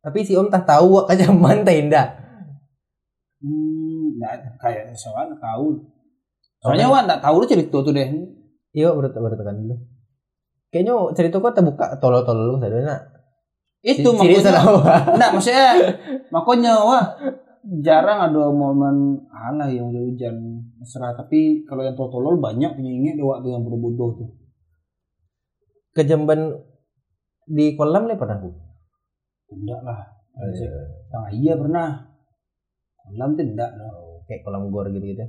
Tapi 0.03 0.27
si 0.27 0.35
Om 0.35 0.51
tak 0.51 0.67
tahu 0.67 0.99
wak 0.99 1.11
ke 1.11 1.15
zaman 1.23 1.63
tenda. 1.63 2.19
Hmm, 3.43 4.19
nggak 4.19 4.59
kayak 4.59 4.95
soalnya 4.99 5.39
tahu. 5.39 5.79
Soalnya 6.63 6.91
wa 6.91 7.07
nggak 7.07 7.23
tahu 7.23 7.35
lu 7.43 7.47
cerita 7.47 7.79
tuh 7.83 7.95
deh. 7.95 8.07
Iya 8.75 8.95
baru 8.95 9.11
baru 9.11 9.35
tekan 9.39 9.59
dulu. 9.63 9.77
Kayaknya 10.73 10.95
cerita 11.13 11.37
kok 11.39 11.55
terbuka 11.55 11.87
tolol-tolol 12.01 12.47
lu 12.49 12.57
sadar 12.57 13.13
Itu 13.83 14.15
Ciri 14.15 14.39
makanya. 14.39 14.43
Sarawak. 14.47 15.03
Enggak, 15.19 15.31
maksudnya 15.35 15.69
makanya 16.35 16.73
wah 16.87 17.05
jarang 17.63 18.31
ada 18.31 18.51
momen 18.51 19.23
ala 19.31 19.71
yang 19.71 19.95
hujan 19.95 20.67
mesra 20.83 21.15
tapi 21.15 21.63
kalau 21.63 21.87
yang 21.87 21.95
tolol 21.95 22.43
banyak 22.43 22.75
penyanyi 22.75 23.15
ada 23.15 23.23
waktu 23.23 23.55
yang 23.55 23.63
bodoh-bodoh 23.63 24.11
tuh. 24.19 24.31
Ke 25.95 26.03
Jamban 26.03 26.59
di 27.47 27.79
kolam 27.79 28.11
nih 28.11 28.19
pernah 28.19 28.43
bu. 28.43 28.51
Enggak 29.53 29.81
lah. 29.85 30.01
Nah, 31.13 31.29
iya 31.31 31.55
pernah. 31.55 31.89
Kolam 33.05 33.37
tuh 33.39 33.45
enggak 33.45 33.71
lah. 33.77 33.91
Kayak 34.27 34.43
kolam 34.43 34.73
gor 34.73 34.89
gitu 34.91 35.05
gitu. 35.05 35.27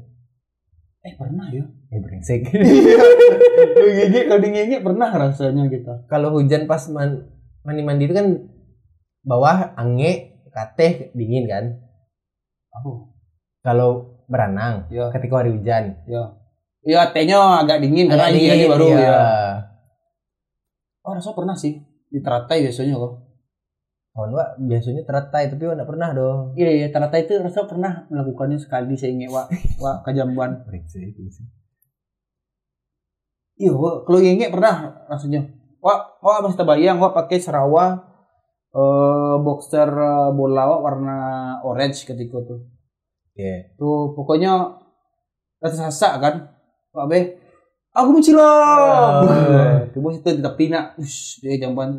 Eh 1.04 1.13
pernah 1.19 1.52
ya. 1.52 1.67
Eh 1.91 2.00
brengsek. 2.00 2.48
Kalau 3.74 3.91
gigi 3.91 4.22
kalau 4.26 4.41
di 4.41 4.50
gigi 4.56 4.78
pernah 4.80 5.10
rasanya 5.12 5.67
kita. 5.67 5.93
kalau 6.08 6.34
hujan 6.34 6.65
pas 6.65 6.82
man, 6.89 7.28
mandi 7.67 7.82
mandi 7.84 8.08
itu 8.08 8.15
kan 8.15 8.28
bawah 9.28 9.76
ange 9.78 10.41
kateh 10.50 11.12
dingin 11.13 11.46
kan 11.46 11.83
Oh, 12.74 13.14
kalau 13.62 13.92
berenang 14.26 14.90
ya. 14.90 15.14
ketika 15.14 15.40
hari 15.40 15.54
hujan 15.54 15.94
Iya, 16.84 17.16
tehnya 17.16 17.64
agak 17.64 17.80
dingin 17.80 18.12
karena 18.12 18.28
Agak 18.28 18.36
ini 18.36 18.44
dingin, 18.44 18.68
baru 18.68 18.88
iya. 18.92 19.00
ya. 19.00 19.20
Oh, 21.00 21.12
rasanya 21.14 21.36
pernah 21.38 21.56
sih 21.56 21.80
di 22.08 22.20
teratai 22.20 22.60
biasanya 22.62 22.96
kok. 22.96 23.14
kawan 24.14 24.30
wak 24.30 24.62
biasanya 24.62 25.02
teratai 25.02 25.50
tapi 25.50 25.66
wak 25.66 25.74
nggak 25.74 25.90
pernah 25.90 26.10
dong 26.14 26.54
Iya, 26.54 26.70
iya, 26.70 26.88
teratai 26.94 27.26
itu 27.26 27.34
rasa 27.42 27.66
pernah 27.66 28.06
melakukannya 28.10 28.62
sekali 28.62 28.94
saya 28.94 29.10
ingat 29.10 29.32
wak, 29.32 29.48
wak 29.80 29.96
ke 30.06 30.12
Jamban. 30.14 30.62
brengsek 30.70 31.18
brengsek. 31.18 31.50
Iya, 33.54 33.74
kalau 33.74 34.20
ingat 34.20 34.50
pernah 34.50 34.76
rasanya. 35.08 35.50
Wak, 35.82 36.22
wak 36.22 36.38
masih 36.42 36.58
terbayang, 36.58 36.98
wak 36.98 37.14
pakai 37.14 37.42
Sarawak 37.42 38.06
eh 38.74 39.36
boxer 39.38 39.86
eh, 39.86 40.30
bola 40.34 40.66
warna 40.82 41.18
orange 41.62 42.04
ketika 42.04 42.42
tuh. 42.42 42.66
Iya. 43.38 43.74
Tuh 43.78 44.14
pokoknya 44.14 44.82
rasa 45.62 45.90
sasak 45.90 46.14
kan. 46.20 46.36
Wak 46.94 47.06
be, 47.10 47.20
aku 47.90 48.10
mencilok. 48.14 48.46
Ah. 48.46 49.82
Tuh 49.94 50.00
bos 50.02 50.18
itu 50.18 50.30
tepi 50.38 50.70
nak, 50.70 50.94
ush, 50.98 51.42
dia 51.42 51.58
jamban 51.58 51.90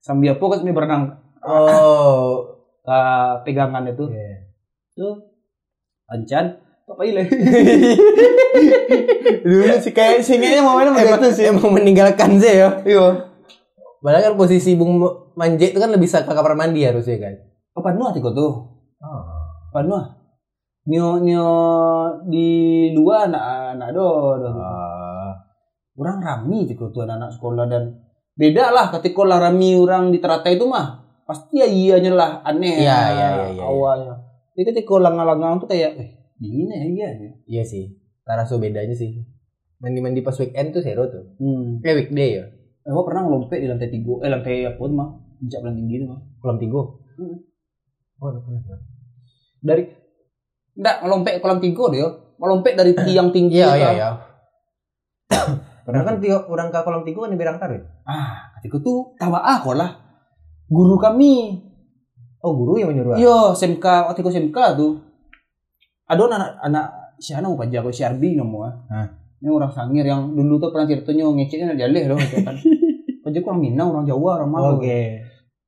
sambil 0.00 0.32
apa 0.36 0.44
kan 0.46 0.64
berenang 0.64 1.02
oh 1.44 2.44
pegangan 3.44 3.84
itu. 3.92 4.08
iya. 4.08 4.48
Tuh, 4.96 5.20
ancan, 6.08 6.56
apa 6.88 7.02
ile? 7.04 7.28
Dulu 9.44 9.76
sih 9.84 9.92
kayak 9.92 10.24
singnya 10.24 10.64
momennya 10.64 10.96
emang, 10.96 11.20
begitu 11.20 11.28
sih. 11.36 11.44
emang 11.52 11.68
meninggalkan 11.68 12.40
sih 12.40 12.64
ya 12.64 12.80
Iya. 12.80 13.35
Padahal 14.06 14.30
kan 14.30 14.34
posisi 14.38 14.78
bung 14.78 15.02
manje 15.34 15.74
itu 15.74 15.78
kan 15.82 15.90
lebih 15.90 16.06
ke 16.06 16.22
kamar 16.30 16.54
mandi 16.54 16.86
harusnya 16.86 17.18
kan 17.18 17.34
Apa 17.74 17.90
nuah 17.92 18.14
tiko 18.14 18.30
tuh? 18.30 18.52
oh. 19.02 19.22
Apa 19.74 19.82
nuah? 19.82 20.06
Nyo 20.86 21.18
nyo 21.18 21.46
di 22.30 22.46
luar 22.94 23.26
anak 23.26 23.74
anak 23.74 23.88
do, 23.90 24.06
do. 24.38 24.48
Ah. 24.54 25.34
Orang 25.98 26.22
rami 26.22 26.70
tiko 26.70 26.94
tuh 26.94 27.02
anak, 27.02 27.18
anak 27.18 27.30
sekolah 27.34 27.66
dan 27.66 28.06
beda 28.38 28.70
lah 28.70 28.94
ketika 28.94 29.26
lah 29.26 29.42
rami 29.42 29.74
orang 29.74 30.14
di 30.14 30.22
teratai 30.22 30.54
itu 30.54 30.64
mah 30.70 31.02
pasti 31.26 31.58
ya 31.58 31.66
ianya 31.66 32.14
lah 32.14 32.30
aneh 32.46 32.80
Iya, 32.80 32.86
iya, 32.86 32.96
iya, 33.10 33.28
iya, 33.34 33.46
iya. 33.58 33.62
awalnya. 33.66 34.14
Jadi 34.54 34.72
ketika 34.72 34.94
langang-langang 35.02 35.58
tuh 35.60 35.68
kayak 35.68 35.92
eh 35.98 36.08
dingin 36.40 36.68
ya 36.72 36.80
iya 36.86 37.08
ya. 37.12 37.30
iya 37.48 37.62
sih 37.64 37.96
rasa 38.24 38.56
bedanya 38.60 38.92
sih 38.92 39.24
mandi 39.80 40.00
mandi 40.00 40.20
pas 40.20 40.36
weekend 40.36 40.72
tuh 40.72 40.80
seru 40.84 41.08
tuh 41.08 41.24
Hmm. 41.40 41.80
kayak 41.80 42.08
weekday 42.08 42.40
ya 42.40 42.44
Eh, 42.86 42.90
gua 42.90 43.02
pernah 43.02 43.26
ngelompet 43.26 43.58
di 43.58 43.66
lantai 43.66 43.90
tiga, 43.90 44.14
eh 44.22 44.30
lantai 44.30 44.62
apa 44.62 44.78
tuh 44.78 44.94
mah, 44.94 45.10
puncak 45.42 45.58
paling 45.58 45.76
tinggi 45.76 45.94
itu 45.98 46.06
mah. 46.06 46.20
kolam 46.38 46.56
tigo 46.56 47.02
Hmm. 47.16 47.36
oh 48.20 48.28
pernah 48.30 48.60
Dari 49.58 49.82
enggak 50.74 50.96
ngelompet 51.02 51.34
kolam 51.40 51.58
tiga 51.58 51.84
deh 51.90 51.98
yo. 51.98 52.08
melompet 52.36 52.76
dari 52.76 52.92
tiang 53.08 53.32
tinggi 53.32 53.56
Iya 53.56 53.72
iya 53.74 53.90
iya. 53.90 54.08
Pernah 55.86 56.02
kan 56.04 56.20
tiga, 56.20 56.44
orang 56.44 56.68
ke 56.68 56.78
kolam 56.78 57.02
tiga 57.02 57.24
kan 57.24 57.32
di 57.32 57.38
Berang 57.40 57.58
Taru. 57.58 57.80
ah 58.04 58.52
ketika 58.54 58.78
tuh 58.78 59.16
tawa 59.16 59.40
aku 59.40 59.72
lah 59.72 59.96
guru 60.66 60.94
kami 60.96 61.62
Oh 62.38 62.54
guru 62.54 62.78
yang 62.78 62.94
menyuruh. 62.94 63.18
Iya, 63.18 63.58
SMK 63.58 63.82
waktu 64.06 64.22
itu 64.22 64.30
SMK 64.30 64.58
tuh. 64.78 65.02
Ada 66.06 66.22
anak 66.30 66.50
anak 66.62 66.86
si 67.18 67.34
anak 67.34 67.50
mau 67.50 67.66
jago 67.66 67.90
si 67.90 68.06
Arbi 68.06 68.38
nomor. 68.38 68.70
Hah. 68.86 69.08
Ini 69.42 69.50
orang 69.50 69.74
Sangir 69.74 70.06
yang 70.06 70.30
dulu 70.30 70.54
tuh 70.56 70.70
pernah 70.70 70.86
ceritanya 70.86 71.26
ngeceknya 71.26 71.74
jaleh 71.74 72.06
loh 72.06 72.14
gitu 72.14 72.46
kan. 72.46 72.54
Pajak 73.36 73.52
orang 73.52 73.60
Minang, 73.68 73.88
orang 73.92 74.08
Jawa, 74.08 74.30
orang 74.40 74.48
Malang. 74.48 74.76
Oke. 74.80 75.20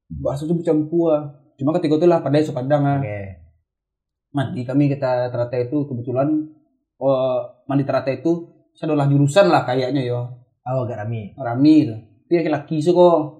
Bahasa 0.09 0.49
tuh 0.49 0.57
bercampur. 0.57 1.13
Cuma 1.61 1.77
ketika 1.77 2.01
itu 2.01 2.09
lah 2.09 2.25
pada 2.25 2.41
isu 2.41 2.57
Padang 2.57 2.81
ah. 2.89 2.97
Oke. 2.97 3.45
Mandi 4.33 4.65
kami 4.65 4.89
kita 4.89 5.29
terata 5.29 5.53
itu 5.61 5.85
kebetulan 5.85 6.49
oh, 6.97 7.45
mandi 7.69 7.85
terata 7.85 8.09
itu 8.09 8.49
saya 8.73 8.97
adalah 8.97 9.05
jurusan 9.05 9.53
lah 9.53 9.69
kayaknya 9.69 10.01
ya. 10.01 10.17
Oh 10.65 10.89
agak 10.89 11.05
rame. 11.05 11.37
Rami 11.37 11.75
itu. 11.85 11.97
Dia 12.33 12.41
laki-laki 12.41 12.81
sih 12.81 12.97
kok. 12.97 13.37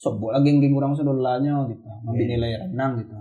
Sobok 0.00 0.32
lah 0.32 0.40
geng-geng 0.40 0.72
orang 0.72 0.96
gitu. 0.96 1.04
Ambil 2.08 2.24
Iya. 2.24 2.40
nilai 2.40 2.52
renang 2.72 3.04
gitu. 3.04 3.12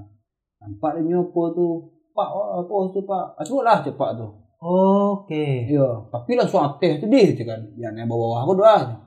Nampak 0.63 0.95
dia 0.95 1.11
nyopo 1.11 1.51
tuh. 1.51 1.73
Pak, 2.15 2.29
oh, 2.31 2.63
apa 2.63 2.73
itu 2.87 2.99
pak? 3.03 3.25
Asuh 3.43 3.61
lah 3.67 3.83
cepat 3.83 4.15
tuh. 4.15 4.31
Oke. 4.63 5.67
Iya, 5.67 6.07
tapi 6.07 6.39
langsung 6.39 6.63
ateh 6.63 7.03
itu 7.03 7.05
dia 7.11 7.35
gitu 7.35 7.43
kan. 7.43 7.59
Yang 7.75 7.93
yang 7.99 8.07
bawa 8.07 8.47
aku 8.47 8.55
doa. 8.63 9.06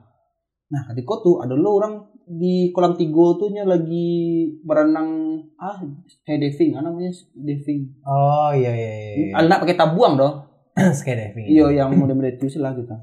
Nah, 0.71 0.87
ketika 0.87 1.13
tuh 1.19 1.43
ada 1.43 1.51
lo 1.51 1.75
orang 1.75 2.07
di 2.23 2.71
kolam 2.71 2.95
tiga 2.95 3.35
tuh 3.35 3.51
nya 3.51 3.67
lagi 3.67 4.47
berenang 4.63 5.43
ah 5.59 5.83
skydiving, 6.07 6.79
ah 6.79 6.81
namanya 6.87 7.11
diving. 7.35 7.91
Oh 8.07 8.55
iya 8.55 8.71
iya 8.71 8.91
iya. 8.95 9.35
Anak 9.35 9.67
pakai 9.67 9.75
tabuang 9.75 10.15
doh. 10.15 10.33
Skydiving. 10.99 11.51
Iya, 11.51 11.83
yang 11.83 11.91
model-model 11.99 12.39
itu 12.39 12.47
sih 12.47 12.63
lah 12.63 12.71
gitu. 12.71 12.95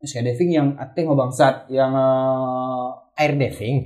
Skydiving 0.00 0.50
yang 0.56 0.68
ateh 0.80 1.04
mau 1.04 1.12
bangsat, 1.12 1.68
yang 1.68 1.92
eh, 1.92 3.20
Air 3.20 3.36
diving. 3.36 3.76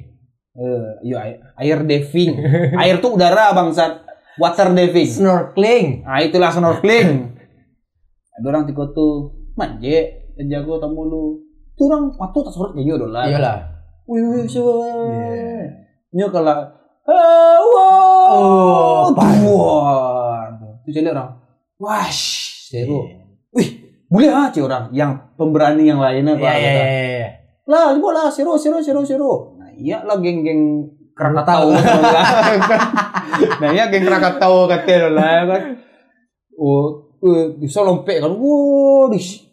Eh, 0.58 0.90
iya 1.06 1.16
air, 1.22 1.36
air 1.58 1.78
diving. 1.82 2.32
air 2.82 2.96
tuh 3.02 3.18
udara 3.18 3.50
bangsat. 3.58 4.06
Water 4.38 4.70
diving. 4.70 5.10
Snorkeling. 5.10 6.06
Nah, 6.06 6.22
itulah 6.22 6.54
snorkeling. 6.54 7.34
Ada 8.38 8.46
orang 8.46 8.70
tiga 8.70 8.86
tuh 8.94 9.34
manje, 9.58 10.30
jago 10.46 10.78
tamu 10.78 11.02
lu. 11.10 11.47
Tuh 11.78 11.86
orang 11.86 12.10
waktu 12.18 12.38
tak 12.42 12.52
surat 12.52 12.74
udah 12.74 13.08
lah. 13.08 13.24
Iyalah. 13.30 13.56
Wih, 14.10 14.22
wih, 14.34 14.44
siapa? 14.50 14.74
Nya 16.10 16.26
kalau 16.32 16.58
eh, 17.06 17.56
wow, 17.62 19.08
Oh, 19.08 19.14
wah, 19.14 20.44
itu 20.84 20.90
jadi 21.00 21.12
orang, 21.12 21.32
wash, 21.80 22.24
seru. 22.68 23.04
Wih, 23.52 23.68
boleh 24.08 24.32
ah 24.32 24.48
cik 24.48 24.64
orang 24.64 24.88
yang 24.96 25.12
pemberani 25.36 25.84
yang 25.84 26.00
lainnya 26.00 26.32
Iya 26.40 26.52
iya 26.56 26.70
iya. 26.72 26.84
iya. 26.88 27.28
lah 27.68 27.92
ibu 27.92 28.08
lah 28.08 28.32
seru 28.32 28.56
seru 28.56 28.80
seru 28.80 29.04
seru 29.04 29.60
nah 29.60 29.68
iya 29.76 30.00
lah 30.08 30.16
geng 30.16 30.40
geng 30.40 30.62
Krakatau. 31.12 31.74
Nah 33.60 33.68
iya 33.74 33.90
geng 33.92 34.06
Krakatau 34.08 34.64
katanya 34.70 35.08
lah 35.12 35.38
kan 35.44 35.62
oh 36.56 37.12
eh, 37.20 37.52
bisa 37.60 37.84
lompek 37.84 38.24
kan 38.24 38.32
wow 38.32 39.12
dis 39.12 39.44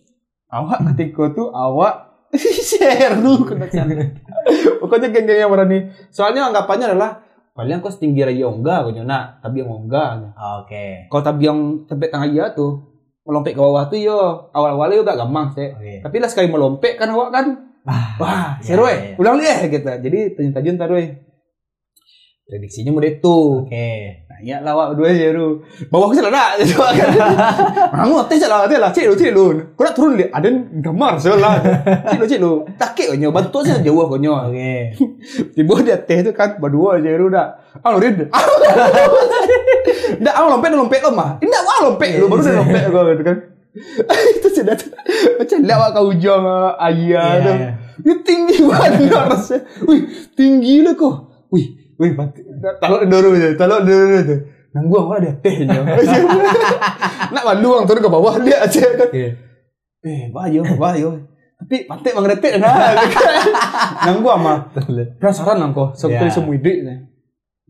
awak 0.47 0.87
ketika 0.95 1.35
tuh 1.35 1.51
awak 1.51 2.04
share 2.69 3.15
dulu 3.19 3.43
kena 3.47 3.67
sana. 3.67 3.93
pokoknya 4.81 5.09
geng-geng 5.09 5.39
yang 5.45 5.51
berani 5.51 5.89
soalnya 6.13 6.47
anggapannya 6.49 6.93
adalah 6.93 7.23
kalian 7.55 7.79
kok 7.79 7.95
setinggi 7.95 8.21
raya 8.21 8.51
enggak 8.51 8.79
kau 8.83 8.91
nak 9.01 9.39
tapi 9.39 9.63
yang 9.63 9.71
enggak 9.71 10.35
Oke. 10.61 11.07
kalau 11.07 11.23
tapi 11.23 11.41
yang 11.47 11.59
sampai 11.87 12.07
tengah 12.11 12.27
iya 12.27 12.45
tuh 12.51 12.83
melompek 13.25 13.55
ke 13.55 13.61
bawah 13.63 13.87
tuh 13.87 13.97
yo 13.97 14.19
awal-awalnya 14.53 15.01
udah 15.01 15.15
gampang 15.17 15.47
sih 15.55 15.71
Oke. 15.71 16.03
tapi 16.03 16.15
lah 16.19 16.29
sekali 16.29 16.51
melompek 16.51 16.99
kan 16.99 17.09
awak 17.09 17.31
kan 17.31 17.47
Ah, 17.85 18.17
Wah, 18.17 18.57
Iya, 18.57 18.65
seru 18.65 18.89
iya, 18.89 18.93
eh. 18.97 18.99
iya. 19.13 19.15
Ulang 19.21 19.37
deh 19.37 19.57
gitu. 19.69 19.85
Jadi 19.85 20.19
tajun-tajun 20.33 20.75
taruh 20.81 20.97
eh. 20.97 21.09
Prediksinya 22.45 22.93
mau 22.93 23.01
itu. 23.01 23.65
Oke. 23.65 24.21
Nah, 24.29 24.37
ya 24.45 24.61
lawak 24.61 24.93
dua 24.93 25.09
seru. 25.09 25.65
Bawah 25.89 26.05
aku 26.05 26.13
salah 26.13 26.53
gitu 26.61 26.77
kan. 26.77 26.93
Kamu 27.89 28.21
teh 28.29 28.37
salah 28.37 28.69
teh 28.69 28.77
lah, 28.77 28.93
cik 28.93 29.09
lu 29.09 29.17
cik 29.17 29.33
lu. 29.33 29.73
Kau 29.73 29.81
nak 29.81 29.97
turun 29.97 30.13
dia, 30.13 30.29
ada 30.29 30.45
gambar 30.53 31.17
salah. 31.17 31.57
Cik 32.05 32.21
lu 32.21 32.25
cik 32.29 32.37
lu. 32.37 32.53
Takik 32.77 33.09
konyo, 33.09 33.33
bantu 33.33 33.65
saya 33.65 33.81
jauh 33.81 34.05
konyo. 34.05 34.37
Oke. 34.45 34.93
Tiba 35.57 35.73
dia 35.81 35.97
teh 35.97 36.21
itu 36.21 36.37
kan 36.37 36.61
berdua 36.61 37.01
seru 37.01 37.33
dah. 37.33 37.57
Ah 37.81 37.89
lu 37.89 37.97
rid. 37.97 38.29
Ndak 40.21 40.33
ah 40.37 40.45
lompet 40.45 40.69
lompet 40.69 41.01
lo 41.01 41.11
mah. 41.17 41.41
Ndak 41.41 41.61
ah 41.65 41.79
lompet 41.89 42.21
lu 42.21 42.29
baru 42.29 42.41
dia 42.45 42.53
lompet 42.61 42.83
gua 42.93 43.03
gitu 43.09 43.23
kan. 43.25 43.37
itu 44.07 44.47
sudah 44.55 44.71
macam 45.35 45.59
lewat 45.59 45.89
ke 45.91 46.01
ujung 46.07 46.45
uh, 46.47 46.79
ayah 46.79 47.27
Iya, 47.35 47.43
tuh. 47.43 47.55
iya. 47.59 47.69
Ini 47.99 48.13
tinggi 48.23 48.57
banget 48.69 49.11
rasanya. 49.11 49.59
Wih, 49.83 50.01
tinggi 50.31 50.79
lah 50.79 50.95
kok. 50.95 51.15
Wih, 51.51 51.84
wih, 51.97 52.11
mati. 52.13 52.41
Taruh 52.81 53.03
dulu 53.07 53.27
aja, 53.35 53.47
taruh 53.55 53.79
dulu 53.83 54.05
aja. 54.15 54.35
Nang 54.75 54.91
gua 54.91 55.15
ada 55.15 55.31
tehnya. 55.39 55.87
Nak 57.33 57.43
malu 57.47 57.67
orang 57.79 57.87
turun 57.87 58.03
ke 58.03 58.11
bawah 58.11 58.35
dia 58.43 58.59
aja 58.67 58.83
kan. 58.99 59.07
Oke. 59.07 59.25
Eh, 60.03 60.23
bayo, 60.35 60.61
bayo. 60.75 61.09
Tapi 61.55 61.87
pantai 61.87 62.11
mangretek 62.11 62.59
nah. 62.59 62.91
Nang 64.03 64.19
gua 64.19 64.35
mah 64.35 64.57
penasaran 65.15 65.63
nang 65.63 65.71
kok. 65.71 65.95
Ya. 66.11 66.27
yeah. 66.27 66.27
semua 66.27 66.59
ide. 66.59 67.07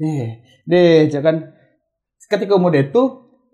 Eh, 0.02 0.42
deh, 0.66 1.06
jangan 1.14 1.54
ketika 2.26 2.58
mau 2.58 2.74
itu 2.74 3.04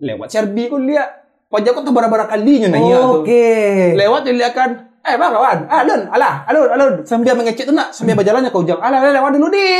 lewat 0.00 0.32
Serbi 0.32 0.72
kau 0.72 0.80
lihat 0.80 1.22
pajak 1.52 1.84
tuh 1.84 1.92
bara-bara 1.92 2.32
kalinya 2.32 2.72
nanya 2.72 3.04
tuh. 3.04 3.20
Oke. 3.20 3.92
Lewat 4.00 4.24
dia 4.24 4.50
kan, 4.56 4.91
eh 5.02 5.18
bang 5.18 5.32
kawan, 5.34 5.58
alun, 5.66 6.00
alah, 6.14 6.46
alun, 6.46 6.68
alun, 6.70 6.92
sambil 7.02 7.34
mengecek 7.34 7.66
tuh 7.66 7.74
nak, 7.74 7.90
sambil 7.90 8.14
berjalannya 8.14 8.54
kau 8.54 8.62
jam, 8.62 8.78
alah, 8.78 9.02
alah, 9.02 9.18
lewat 9.18 9.34
dulu 9.34 9.50
di, 9.50 9.70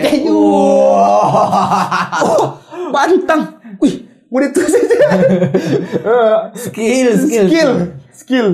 teju, 0.00 0.40
oh, 2.24 2.56
bantang, 2.88 3.60
wih, 3.76 4.08
mau 4.32 4.40
itu 4.40 4.64
saja, 4.64 4.88
Eh, 6.00 6.36
Skill, 6.56 7.12
skill. 7.12 7.46
skill, 7.52 7.72
skill, 8.08 8.48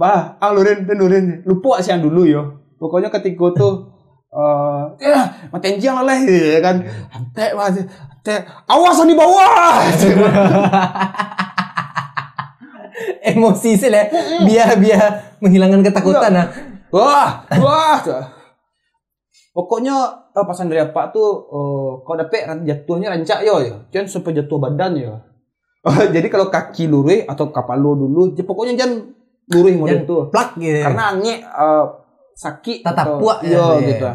bah, 0.00 0.40
ah 0.40 0.48
lurin, 0.56 0.88
dan 0.88 0.96
lurin, 0.96 1.44
lupa 1.44 1.76
sih 1.84 1.92
yang 1.92 2.00
dulu 2.00 2.24
yo, 2.24 2.42
pokoknya 2.80 3.12
ketika 3.12 3.52
tuh, 3.52 3.92
eh, 4.32 5.12
ya, 5.12 5.28
matiin 5.52 5.76
jang 5.76 6.00
lah, 6.00 6.16
kan, 6.64 6.88
antek, 7.12 7.52
antek, 7.52 8.48
awas 8.64 8.96
di 9.04 9.12
bawah, 9.12 9.76
Emosi 13.34 13.76
sih 13.76 13.90
lah. 13.90 14.08
Biar 14.44 14.76
biar 14.76 15.38
menghilangkan 15.40 15.80
ketakutan 15.86 16.32
ah. 16.36 16.46
Wah, 16.90 17.46
wah. 17.60 17.98
Pokoknya 19.50 19.94
eh, 20.30 20.44
pas 20.46 20.58
dari 20.58 20.82
apa 20.82 21.10
tuh 21.10 21.28
eh, 21.50 21.90
kalau 22.06 22.16
dapet 22.18 22.40
jatuhnya 22.66 23.10
rancak 23.10 23.42
yo 23.42 23.58
yo. 23.62 23.74
Jangan 23.90 24.06
sampai 24.08 24.36
jatuh 24.38 24.58
badan 24.58 24.92
yo. 24.98 25.14
Oh, 25.80 25.96
jadi 26.14 26.28
kalau 26.28 26.52
kaki 26.52 26.86
lurih 26.86 27.24
atau 27.24 27.48
kapal 27.48 27.80
lu 27.80 27.96
dulu, 27.96 28.36
ya 28.36 28.44
pokoknya 28.44 28.74
jangan 28.76 29.16
lurih 29.50 29.74
model 29.80 30.00
tuh. 30.04 30.22
Plak 30.28 30.60
gitu. 30.60 30.84
Karena 30.84 31.04
angin 31.16 31.40
eh, 31.40 31.84
sakit 32.36 32.84
Tatap 32.84 33.04
atau- 33.06 33.18
puak 33.20 33.38
ya, 33.44 33.56
yo 33.56 33.66
iya. 33.80 33.88
gitu. 33.88 34.06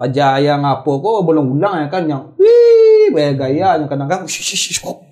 Aja 0.00 0.40
yang 0.40 0.64
apa 0.64 0.88
kok 0.88 1.28
belum 1.28 1.60
ulang 1.60 1.84
ya 1.84 1.86
kan 1.92 2.08
yang 2.08 2.32
wih 2.40 2.79
banyak 3.12 3.36
gaya 3.36 3.68
yang 3.78 3.88
kadang-kadang 3.90 4.24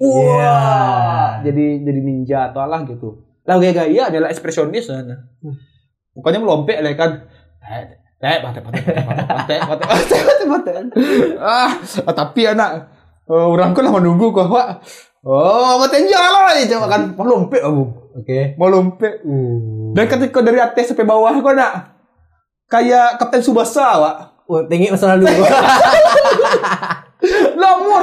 wah 0.03 1.43
jadi 1.45 1.65
jadi 1.85 2.01
ninja 2.01 2.39
atau 2.51 2.65
lah 2.67 2.83
gitu 2.87 3.23
lah 3.45 3.57
gaya-gaya 3.61 4.09
adalah 4.09 4.29
ekspresionis 4.33 4.89
sana 4.89 5.29
bukannya 6.17 6.41
melompe 6.43 6.75
lah 6.79 6.95
kan 6.99 7.11
Teh, 8.19 8.43
pantai, 8.43 8.59
pantai, 8.59 8.83
pantai, 8.83 8.99
pantai, 9.07 9.59
pantai, 9.63 9.87
pantai, 10.51 10.73
Ah, 11.39 11.79
tapi 12.11 12.51
anak, 12.51 12.91
orangku 13.31 13.79
lah 13.79 13.95
menunggu 13.95 14.35
kok, 14.35 14.51
Pak. 14.51 14.69
Oh, 15.23 15.79
pantai 15.79 16.11
jalan 16.11 16.51
aja, 16.51 16.67
coba 16.67 16.87
kan, 16.91 17.15
mau 17.15 17.23
lompe, 17.23 17.63
Abu. 17.63 18.11
Oke. 18.19 18.59
Mau 18.59 18.67
Dan 19.95 20.05
ketika 20.11 20.43
dari 20.43 20.59
atas 20.59 20.91
sampai 20.91 21.07
bawah, 21.07 21.31
kok 21.31 21.55
nak, 21.55 21.95
kayak 22.67 23.23
Kapten 23.23 23.39
Subasa, 23.39 23.87
Pak. 24.03 24.17
Wah, 24.51 24.67
tinggi 24.67 24.91
masa 24.91 25.15
lalu. 25.15 25.31
Lamor. 27.59 28.03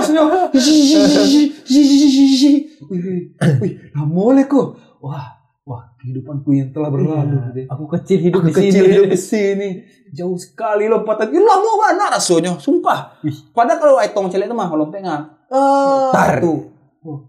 Wih, 3.61 3.73
lamor 3.95 4.35
kok. 4.45 4.67
Wah, 5.01 5.27
wah 5.63 5.83
kehidupanku 6.01 6.49
yang 6.53 6.69
telah 6.71 6.89
berlalu. 6.89 7.37
gitu. 7.53 7.69
Aku 7.71 7.85
kecil 7.89 8.19
hidup 8.21 8.41
Aku 8.43 8.49
di 8.49 8.53
sini. 8.53 8.67
kecil 8.69 8.83
hidup 8.85 9.05
di 9.09 9.19
sini. 9.19 9.69
Jauh 10.11 10.37
sekali 10.37 10.85
lompatan. 10.87 11.31
Ini 11.31 11.41
lama 11.41 11.71
mana 11.77 12.05
rasanya, 12.15 12.55
sumpah. 12.57 13.19
Padahal 13.51 13.79
kalau 13.79 13.95
Aitong 13.97 14.27
celek 14.29 14.47
itu 14.47 14.55
mah 14.55 14.69
lompet 14.71 15.01
nggak. 15.01 15.21
Oh. 15.51 16.09
Tar 16.11 16.41
tuh. 16.41 16.71
Oh, 17.05 17.19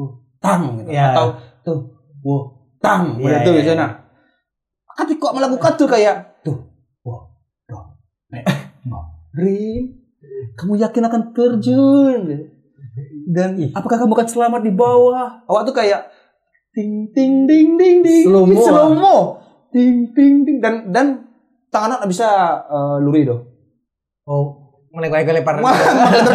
oh, 0.00 0.10
tang 0.40 0.80
gitu. 0.80 0.90
Ya. 0.90 1.12
Atau 1.12 1.26
tuh, 1.60 1.78
wow, 2.24 2.42
tang. 2.80 3.20
Iya, 3.20 3.40
Begitu 3.44 3.50
iya, 3.50 3.56
biasanya. 3.60 3.86
Tapi 4.96 5.12
kok 5.20 5.32
melakukan 5.36 5.72
tuh 5.76 5.84
kayak 5.84 6.40
tuh, 6.40 6.56
wow, 7.04 7.28
tuh, 7.68 7.84
nek, 8.32 8.48
mau, 8.88 9.04
Rin, 9.36 9.92
kamu 10.56 10.72
yakin 10.80 11.04
akan 11.06 11.22
terjun? 11.36 12.22
Dan 13.28 13.60
Apakah 13.76 14.00
kamu 14.00 14.12
akan 14.16 14.28
selamat 14.28 14.60
di 14.64 14.72
bawah? 14.72 15.44
Awak 15.44 15.62
tuh 15.68 15.76
kayak 15.76 16.08
ting 16.72 17.12
ting 17.12 17.44
ding 17.44 17.76
ding 17.76 18.00
ding. 18.00 18.24
Slow 18.24 18.48
mo. 18.96 19.16
Ting 19.68 20.16
ting 20.16 20.48
ding 20.48 20.58
dan 20.64 20.88
dan 20.88 21.06
tangan 21.68 22.00
nggak 22.00 22.10
bisa 22.10 22.28
eh, 22.64 22.96
luri 23.04 23.28
doh. 23.28 23.40
oh 24.26 24.66
melempar-lempar. 24.96 25.60
Wah, 25.60 25.76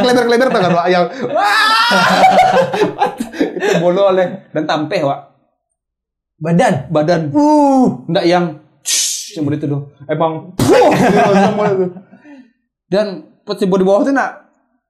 kleber 0.05 0.23
kleber 0.29 0.47
tuh 0.53 0.61
kan 0.61 0.85
yang 0.85 1.09
itu 3.57 3.73
bolo 3.81 4.13
oleh 4.13 4.45
dan 4.53 4.69
tampeh 4.69 5.01
Wak. 5.01 5.33
Badan. 6.37 6.93
Badan 6.93 7.33
Uh. 7.33 8.05
enggak 8.05 8.25
yang 8.29 8.45
semua 8.85 9.57
itu 9.57 9.65
doh. 9.65 9.89
Emang. 10.05 10.53
Dan 12.93 13.30
pas 13.45 13.57
di 13.57 13.65
bawah 13.65 14.03
tuh 14.05 14.13
nak 14.13 14.31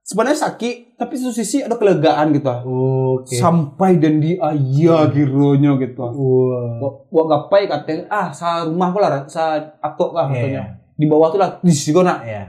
sebenarnya 0.01 0.49
sakit 0.49 0.97
tapi 0.97 1.13
satu 1.17 1.33
sisi 1.33 1.63
ada 1.63 1.77
kelegaan 1.77 2.33
gitu 2.35 2.49
ah. 2.49 2.59
Oke. 2.65 3.37
sampai 3.37 3.97
dan 4.01 4.17
di 4.19 4.35
ayah 4.37 5.07
kironya 5.09 5.77
gitu 5.79 5.99
ah. 6.01 6.11
Wah. 6.11 6.69
Wah, 6.81 6.93
wah 7.09 7.25
gapai 7.37 7.69
katanya 7.69 8.09
ah 8.09 8.27
sa 8.33 8.65
rumah 8.67 8.89
pula 8.91 9.07
sa 9.29 9.57
atok 9.79 10.09
kah 10.17 10.25
Iya, 10.29 10.35
katanya 10.35 10.61
di 10.97 11.05
bawah 11.09 11.27
tuh 11.33 11.39
lah 11.41 11.57
di 11.61 11.73
situ 11.73 12.01
nak 12.01 12.21
Ya. 12.27 12.45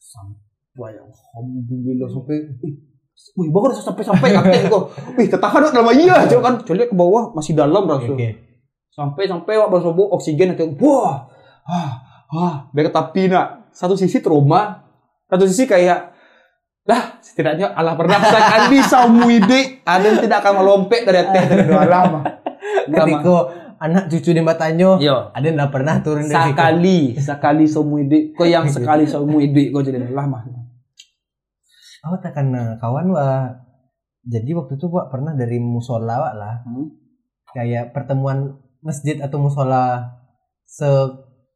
sampai 0.00 0.96
alhamdulillah 0.96 2.08
sampai 2.10 2.36
ih, 2.64 2.74
Wih, 3.36 3.48
baru 3.48 3.72
sampai 3.72 4.04
sampai 4.04 4.28
kakek 4.36 4.68
kok. 4.68 4.92
Wih, 5.16 5.28
ketahan 5.28 5.64
dong 5.64 5.72
dalam 5.72 5.88
iya 5.96 6.28
aja 6.28 6.36
kan. 6.36 6.60
Coba 6.60 6.84
ke 6.84 6.92
bawah 6.92 7.32
masih 7.32 7.56
dalam 7.56 7.88
Oke. 7.88 8.12
rasa. 8.12 8.12
Sampai 8.92 9.24
sampai 9.28 9.56
wak 9.56 9.68
baru 9.72 9.92
oksigen 10.16 10.52
atau 10.56 10.68
wah. 10.84 11.28
Ah, 11.64 11.90
ah, 12.32 12.54
dari 12.76 12.88
tapi 12.92 13.28
nak 13.28 13.72
satu 13.72 13.92
sisi 13.92 14.20
trauma, 14.24 14.85
satu 15.26 15.44
sisi 15.50 15.66
kayak 15.66 16.14
lah 16.86 17.18
setidaknya 17.18 17.74
Allah 17.74 17.98
pernah 17.98 18.22
Andi 18.62 18.78
saumuide 18.78 19.82
ada 19.82 20.06
yang 20.06 20.22
tidak 20.22 20.38
akan 20.46 20.62
melompet 20.62 21.02
dari 21.02 21.18
atas 21.26 21.42
dari 21.50 21.64
doa 21.66 21.84
lama. 21.86 22.20
Ketika 22.94 23.36
anak 23.82 24.08
cucu 24.08 24.30
di 24.32 24.42
matanya 24.42 24.96
Yo. 25.02 25.34
ada 25.34 25.44
yang 25.44 25.58
nggak 25.58 25.72
pernah 25.74 25.94
turun 26.00 26.30
dari. 26.30 26.54
Sekali, 26.54 26.98
sekali 27.18 27.64
saumuide. 27.66 28.18
Kau 28.38 28.46
yang 28.46 28.70
sekali 28.70 29.04
saumuide 29.12 29.74
kau 29.74 29.82
jadi 29.82 29.98
lama. 29.98 30.46
Aku 32.06 32.22
tak 32.22 32.38
karena 32.38 32.78
kawan 32.78 33.10
wa. 33.10 33.50
Jadi 34.26 34.50
waktu 34.58 34.78
itu 34.78 34.86
gua 34.90 35.10
pernah 35.10 35.34
dari 35.34 35.58
musola 35.58 36.22
wak 36.22 36.34
lah. 36.38 36.54
Hmm. 36.66 36.94
Kayak 37.50 37.90
pertemuan 37.90 38.62
masjid 38.78 39.18
atau 39.18 39.42
musola 39.42 40.14
se 40.66 40.86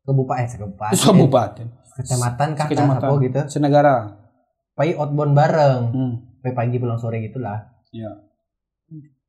kebupaten 0.06 0.42
eh 0.42 0.48
sekebupaten 0.48 0.96
Kabupaten, 0.96 1.66
kecamatan 1.92 2.48
kah 2.52 2.66
Kecamatan. 2.66 3.02
apa 3.02 3.14
gitu 3.20 3.40
senegara. 3.48 3.96
pai 4.72 4.92
outbound 4.92 5.32
bareng 5.32 5.80
Hmm. 5.90 6.12
pai 6.38 6.52
pagi 6.52 6.76
pulang 6.76 6.96
sore 6.96 7.20
gitulah 7.20 7.68
Iya. 7.90 8.10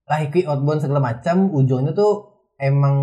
lah 0.03 0.19
ikut 0.21 0.45
outbound 0.45 0.79
segala 0.79 1.01
macam 1.01 1.49
ujungnya 1.49 1.91
tuh 1.91 2.29
emang 2.55 2.95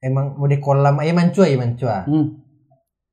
emang 0.00 0.34
mau 0.34 0.46
di 0.46 0.58
kolam 0.58 0.96
ayam 0.96 1.16
mancua 1.16 1.44
ayam 1.44 1.60
mancua 1.62 2.02
Hmm. 2.02 2.40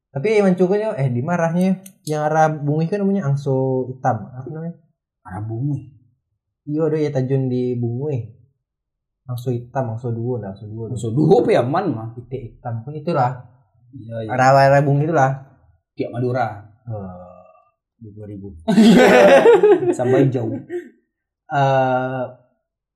tapi 0.09 0.31
ayam 0.31 0.47
mancua 0.47 0.67
kan 0.67 0.95
eh 0.95 1.09
dimarahnya 1.09 1.69
yang 2.03 2.23
arah 2.23 2.47
bumi 2.49 2.85
kan 2.85 2.97
namanya 2.97 3.27
angso 3.27 3.55
hitam 3.85 4.25
apa 4.25 4.47
namanya 4.47 4.75
Arah 5.21 5.43
bumi. 5.43 5.91
iya 6.65 6.81
ada 6.83 6.95
ya 6.95 7.11
tajun 7.11 7.45
di 7.45 7.75
bumi 7.75 8.31
angso 9.25 9.51
hitam 9.51 9.91
angso 9.91 10.09
dua 10.09 10.39
dah 10.39 10.49
angso 10.49 10.65
dua 10.65 10.87
Musuh 10.87 11.11
dua 11.11 11.43
apa 11.43 11.49
ya 11.51 11.61
man 11.61 11.85
mah. 11.89 12.07
titik 12.13 12.41
hitam 12.49 12.81
pun 12.81 12.95
itulah 12.95 13.43
Iya, 13.93 14.15
iya. 14.27 14.29
arah 14.33 14.81
bumi 14.83 15.07
itulah 15.07 15.31
Tiap 15.95 16.09
Madura. 16.11 16.63
dua 17.97 18.25
ribu 18.29 18.53
Sampai 19.97 20.29
jauh. 20.29 20.53
eh 21.47 22.23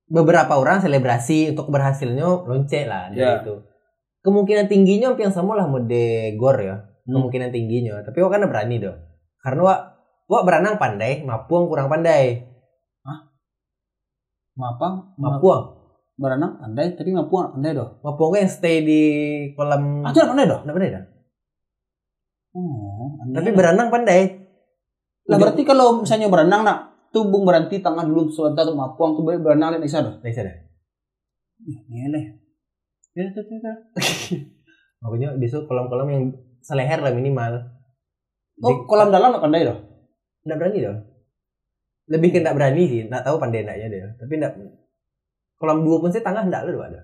beberapa 0.06 0.60
orang 0.60 0.84
selebrasi 0.84 1.56
untuk 1.56 1.72
berhasilnya 1.72 2.44
lonceng 2.44 2.84
lah 2.86 3.08
dari 3.08 3.24
Ya. 3.24 3.40
itu. 3.40 3.64
Kemungkinan 4.22 4.68
tingginya 4.70 5.10
hampir 5.10 5.26
yang 5.26 5.34
sama 5.34 5.56
lah 5.58 5.66
mode 5.66 6.36
gor 6.38 6.60
ya. 6.60 6.84
Hmm. 7.08 7.16
Kemungkinan 7.18 7.50
tingginya. 7.50 8.04
Tapi 8.04 8.20
wak 8.22 8.30
kan 8.30 8.44
berani 8.46 8.76
doh. 8.78 8.94
Karena 9.42 9.60
wak 9.66 9.80
wak 10.30 10.42
berenang 10.46 10.76
pandai, 10.78 11.24
mapuang 11.24 11.66
kurang 11.66 11.88
pandai. 11.90 12.46
Mapang, 14.52 15.16
Mapuang, 15.16 15.81
berenang 16.22 16.62
pandai, 16.62 16.94
tapi 16.94 17.10
nggak 17.10 17.26
pandai 17.26 17.74
doh. 17.74 17.98
mapuang 18.06 18.30
kan 18.38 18.46
yang 18.46 18.52
stay 18.54 18.76
di 18.86 19.00
kolam. 19.58 20.06
Ah, 20.06 20.14
pandai 20.14 20.46
doh. 20.46 20.62
Nggak 20.62 20.76
pandai 20.78 20.94
dah. 20.94 21.04
Oh, 22.52 23.16
Tapi 23.32 23.50
berenang 23.50 23.88
pandai. 23.90 24.20
lah 25.22 25.38
berarti 25.38 25.62
kalau 25.66 26.04
misalnya 26.04 26.28
berenang 26.28 26.62
nak, 26.62 26.78
tuh 27.10 27.26
bung 27.26 27.48
berhenti 27.48 27.80
tangan 27.80 28.04
dulu 28.06 28.28
sebentar 28.28 28.66
tuh 28.66 28.76
Mapuang 28.76 29.16
tuh 29.16 29.24
berenang 29.26 29.74
lihat 29.74 29.82
bisa 29.82 30.04
doh. 30.04 30.20
Bisa 30.22 30.46
dah. 30.46 30.56
Ngeleh. 31.90 32.24
Ya, 33.12 33.28
tuh, 33.34 33.44
tuh, 33.44 33.58
tuh. 33.60 33.76
Makanya 35.02 35.34
besok 35.36 35.66
kolam-kolam 35.66 36.08
yang 36.08 36.24
seleher 36.62 37.02
lah 37.02 37.12
minimal. 37.12 37.58
Oh, 38.62 38.86
kolam 38.86 39.10
dalam 39.10 39.34
nggak 39.34 39.44
pandai 39.44 39.66
doh. 39.66 39.78
Nggak 40.46 40.58
berani 40.58 40.78
doh. 40.78 40.96
Lebih 42.10 42.28
ke 42.34 42.40
berani 42.42 42.82
sih. 42.86 43.00
Nggak 43.10 43.24
tahu 43.26 43.36
pandai 43.42 43.66
enggaknya 43.66 43.86
deh. 43.90 44.00
Tapi 44.18 44.32
nggak 44.38 44.52
kolam 45.62 45.86
dua 45.86 46.02
pun 46.02 46.10
saya 46.10 46.26
tengah 46.26 46.50
nggak 46.50 46.62
lah 46.66 46.90
ada. 46.90 47.00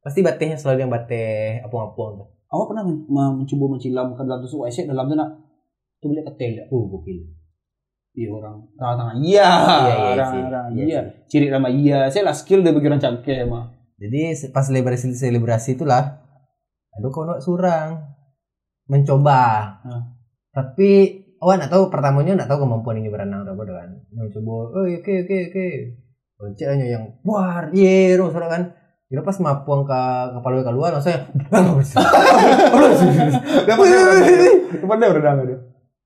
Pasti 0.00 0.24
batehnya 0.24 0.56
selalu 0.56 0.88
yang 0.88 0.92
bateh 0.92 1.60
apung-apung 1.60 2.24
tuh. 2.24 2.28
Awak 2.48 2.66
pernah 2.72 2.84
men- 2.88 3.04
men- 3.12 3.36
mencoba 3.44 3.64
mencelam 3.76 4.16
ke 4.16 4.22
dalam 4.24 4.40
tuh 4.40 4.64
WC 4.64 4.88
dalam 4.88 5.04
tuh 5.04 5.16
nak 5.20 5.30
tuh 6.00 6.08
beli 6.08 6.24
ketel 6.24 6.52
ya. 6.56 6.64
Uh, 6.72 6.88
gokil. 6.88 7.20
Iya 8.16 8.28
orang 8.32 8.56
orang 8.80 8.96
tangan 8.98 9.16
iya, 9.20 9.46
Iya, 9.52 9.94
iya 9.94 9.94
orang, 10.16 10.32
Iya 10.72 10.84
iya. 10.88 11.00
sih. 11.04 11.28
Ciri 11.28 11.46
nama 11.52 11.68
iya, 11.68 12.08
saya 12.08 12.24
lah 12.24 12.34
skill 12.34 12.64
dia 12.64 12.72
bagi 12.72 12.88
orang 12.88 13.04
cangke 13.04 13.44
mah. 13.44 13.68
Jadi 14.00 14.32
pas 14.48 14.64
selebrasi 14.64 15.12
selebrasi 15.12 15.76
itulah, 15.76 16.24
aduh 16.96 17.10
kau 17.12 17.28
nak 17.28 17.44
surang 17.44 18.00
mencoba. 18.88 19.42
Hmm. 19.84 20.02
Tapi 20.50 21.20
oh 21.38 21.52
nggak 21.52 21.70
tahu 21.70 21.92
pertamanya 21.92 22.34
nggak 22.34 22.50
tahu 22.50 22.64
kemampuan 22.64 22.98
ini 22.98 23.12
berenang 23.12 23.44
atau 23.44 23.54
apa 23.54 23.62
kan. 23.68 23.90
Yang 24.16 24.40
coba, 24.40 24.50
oh 24.72 24.86
oke 24.88 25.14
oke 25.28 25.36
oke. 25.52 25.66
Lonceng 26.38 26.78
hanya 26.78 26.86
yang 26.86 27.04
war, 27.26 27.66
ye, 27.74 28.14
yeah, 28.14 28.30
surang 28.30 28.46
kan. 28.46 28.62
Kira 29.08 29.24
pas 29.24 29.40
mapuang 29.40 29.88
ke 29.88 30.00
kepala 30.36 30.60
keluar 30.60 30.92
langsung 30.92 31.16
yang 31.16 31.24
Dia 33.64 33.74
pandai. 33.80 34.52
Dia 34.68 34.86
pandai 34.86 35.08
berenang 35.08 35.48
dia. 35.48 35.58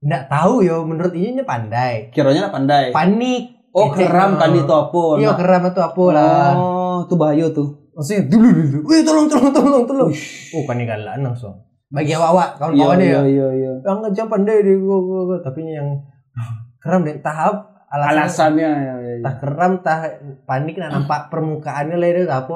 nggak 0.03 0.27
tahu 0.27 0.67
yo 0.67 0.83
menurut 0.83 1.15
ini 1.15 1.43
pandai. 1.43 2.15
Kiranya 2.15 2.49
nak 2.49 2.55
pandai. 2.55 2.95
Panik. 2.95 3.71
Oh 3.75 3.91
keram 3.91 4.39
kali 4.39 4.63
itu 4.63 4.75
apa? 4.75 5.03
Iya 5.19 5.33
keram 5.35 5.63
atau 5.67 5.83
apa 5.83 6.05
lah. 6.15 6.51
Oh, 6.55 6.97
itu 7.07 7.15
bahaya 7.19 7.47
tuh. 7.51 7.91
Maksudnya 7.95 8.23
dulu 8.31 8.49
dulu. 8.51 8.79
Wih 8.87 9.01
tolong 9.03 9.27
tolong 9.27 9.51
tolong 9.51 9.85
tolong. 9.87 10.11
Oh 10.55 10.63
kan 10.67 10.79
galaan 10.79 11.21
langsung. 11.27 11.55
Bagi 11.93 12.17
awak 12.17 12.57
kawan-kawan 12.57 13.03
iya, 13.05 13.21
ya. 13.21 13.23
iya, 13.29 13.49
iya. 13.53 13.73
yang 13.85 14.01
ngejam 14.01 14.27
pandai 14.33 14.65
deh 14.65 14.81
gua, 14.81 14.97
gua, 14.97 15.21
gua. 15.29 15.39
tapi 15.45 15.61
yang 15.61 16.01
keram 16.83 17.05
dan 17.05 17.21
tahap 17.21 17.72
alasan 17.93 18.57
Alasannya 18.57 18.71
ya, 18.73 18.73
ya, 18.81 18.95
ya. 18.97 19.15
tah 19.21 19.35
keram 19.37 19.73
tah 19.85 20.01
panik 20.49 20.81
nah 20.81 20.89
nampak 20.89 21.29
permukaannya 21.29 22.01
lah 22.01 22.09
itu 22.09 22.25
apa 22.25 22.55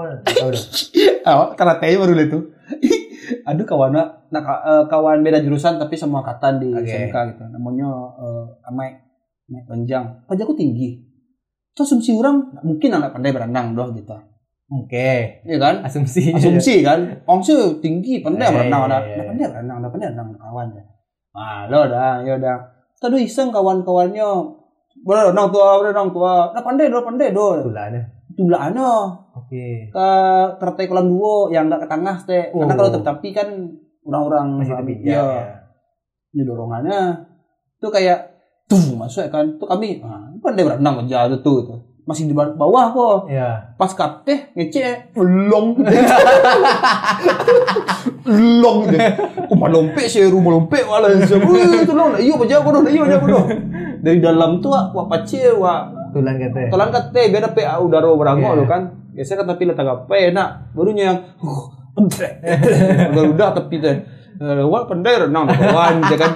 Awak 1.29 1.49
karate 1.61 1.93
baru 2.01 2.15
tuh. 2.25 2.43
Aduh 3.51 3.67
kawan 3.69 3.93
nak 3.93 4.33
eh, 4.33 4.85
kawan 4.89 5.21
beda 5.21 5.45
jurusan 5.45 5.77
tapi 5.77 5.99
sama 5.99 6.25
angkatan 6.25 6.63
di 6.63 6.71
Oke. 6.73 6.89
SMK 6.89 7.17
gitu. 7.37 7.45
Namanya 7.53 7.89
eh, 8.17 8.45
Amai 8.65 8.97
Amai 9.53 9.63
Panjang. 9.69 10.25
Pajakku 10.25 10.57
tinggi. 10.57 10.97
Itu 11.77 11.85
asumsi 11.85 12.17
orang 12.17 12.57
mungkin 12.65 12.97
anak 12.97 13.13
pandai 13.13 13.37
berenang 13.37 13.77
doh 13.77 13.93
gitu. 13.93 14.17
oke 14.67 15.47
Iya 15.47 15.57
kan? 15.63 15.87
asumsi 15.87 16.35
asumsi 16.35 16.83
kan 16.83 17.23
Ong 17.23 17.39
sih 17.39 17.55
tinggi 17.79 18.19
pandai 18.19 18.51
Eh, 18.51 18.51
berenang 18.51 18.91
ada 18.91 18.99
iya, 18.99 19.15
iya. 19.15 19.15
ada 19.15 19.23
pandai 19.31 19.47
berenang 19.47 19.77
ada 19.79 19.89
pandai 19.95 20.07
berenang 20.11 20.29
kawan 20.43 20.67
ya 20.75 20.83
ah 21.39 21.61
lo 21.71 21.81
dah 21.87 22.25
ya 22.27 22.35
udah 22.35 22.57
tadi 22.99 23.29
iseng 23.29 23.55
kawan-kawannya 23.55 24.27
berenang 25.07 25.49
tua 25.55 25.79
berenang 25.79 26.11
tua. 26.11 26.51
Nah 26.51 26.63
pandai 26.67 26.91
do 26.91 26.99
pandai 27.07 27.31
do 27.31 27.63
jumlah 28.37 28.61
ano. 28.61 28.91
Oke. 29.33 29.89
Ke 29.89 30.09
tertai 30.61 30.85
kolam 30.91 31.09
dua 31.09 31.49
yang 31.55 31.73
nggak 31.73 31.87
ke 31.87 31.89
tengah 31.89 32.17
teh. 32.29 32.45
Karena 32.53 32.75
Oh. 32.75 32.77
kalau 32.77 33.01
tapi 33.01 33.29
kan 33.33 33.49
orang-orang 34.05 34.47
masih 34.61 34.75
tepi 34.77 34.95
iya. 35.03 35.19
ya, 35.19 35.27
ini 36.37 36.43
dorongannya. 36.45 37.01
Tuh 37.81 37.91
kayak 37.91 38.19
tuh 38.69 38.95
masuk 38.95 39.27
ya 39.27 39.31
kan. 39.33 39.57
Tuh 39.57 39.67
kami 39.67 40.05
ah, 40.05 40.29
pandai 40.45 40.67
berenang 40.69 41.09
aja 41.09 41.33
tuh 41.33 41.65
tuh. 41.65 41.81
Masih 42.07 42.31
di 42.31 42.35
bawah 42.35 42.95
kok 42.95 43.19
ya 43.27 43.75
pas 43.75 43.91
kateh 43.91 44.55
ngecek 44.55 45.11
long 45.19 45.75
long 48.31 48.79
deh 48.87 49.01
oh 49.51 49.57
malompe 49.59 50.07
sih 50.07 50.23
rumah 50.25 50.55
lompe 50.55 50.79
malah. 50.87 51.11
Wih 51.19 51.83
itu 51.83 51.93
long 51.93 52.15
iya 52.15 52.35
baca 52.39 52.55
aku 52.57 52.69
dong 52.71 52.87
iya 52.87 53.01
baca 53.03 53.17
aku 53.19 53.27
dong 53.27 53.47
dari 54.01 54.19
dalam 54.23 54.63
tuh 54.63 54.71
wah 54.71 54.87
wah 54.95 55.07
pace 55.11 55.51
wah 55.53 55.91
tulan 56.15 56.39
kata 56.39 56.71
tolang 56.71 56.91
kate 56.91 57.23
biar 57.29 57.51
PA 57.51 57.75
udara 57.77 58.09
beranggo 58.09 58.55
Iya. 58.55 58.59
lo 58.59 58.65
kan. 58.65 58.83
Biasanya 59.13 59.37
kan 59.43 59.47
tapi 59.53 59.63
letak 59.65 59.89
apa 59.89 60.13
enak. 60.13 60.49
Barunya 60.77 61.03
yang 61.13 61.19
udah 61.97 62.31
udah 63.35 63.49
tapi 63.53 63.81
teh 63.81 63.97
Eh, 64.37 64.65
wah 64.69 64.85
pandai 64.85 65.17
renang 65.17 65.49
kawan 65.49 66.05
kan 66.05 66.33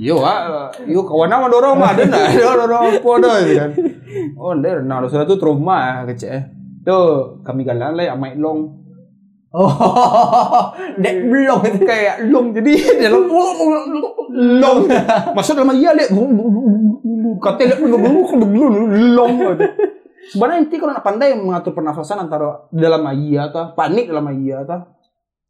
Yo, 0.00 0.16
ah, 0.24 0.72
yo 0.88 1.04
kawan 1.04 1.28
nama 1.28 1.44
dorong 1.52 1.76
mah 1.76 1.92
ada 1.92 2.08
ada 2.08 2.64
dorong 2.64 2.88
apa 2.88 3.10
dah 3.20 3.36
gitu 3.44 3.52
kan. 3.52 3.70
Oh, 4.40 4.56
ada 4.56 4.80
nah 4.80 5.04
sudah 5.04 5.28
tu 5.28 5.36
trauma 5.36 6.08
kecil. 6.08 6.40
eh. 6.40 6.42
Tuh 6.80 7.36
kami 7.44 7.68
galan 7.68 7.92
lah 7.92 8.16
amai 8.16 8.32
long. 8.40 8.80
Oh, 9.52 9.66
dek 11.02 11.26
belum 11.26 11.58
itu. 11.68 11.82
kayak 11.84 12.32
long 12.32 12.54
jadi 12.54 12.70
dalam 13.02 13.26
long 14.62 14.86
masuk 15.34 15.58
dalam 15.58 15.74
iya 15.74 15.90
lek 15.90 16.08
kata 17.42 17.62
lek 17.66 17.82
long 19.10 19.34
sebenarnya 20.30 20.62
inti 20.62 20.78
kalau 20.78 20.94
nak 20.94 21.02
pandai 21.02 21.34
mengatur 21.34 21.74
pernafasan 21.74 22.30
antara 22.30 22.70
dalam 22.70 23.02
iya 23.10 23.50
atau 23.50 23.74
panik 23.74 24.06
dalam 24.06 24.30
iya 24.38 24.62
atau 24.62 24.86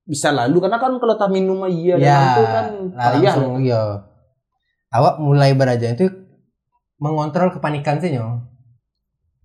bisa 0.09 0.33
lalu 0.33 0.65
karena 0.65 0.81
kan 0.81 0.97
kalau 0.97 1.15
tak 1.21 1.29
minum 1.29 1.61
iya 1.69 2.01
dalam 2.01 2.25
itu 2.25 2.43
kan 2.49 2.65
langsung 2.97 3.61
iya. 3.61 4.10
Awak 4.91 5.23
mulai 5.23 5.55
beraja 5.55 5.95
itu 5.95 6.11
mengontrol 6.99 7.55
kepanikan 7.55 8.03
sih 8.03 8.11
nyo. 8.11 8.43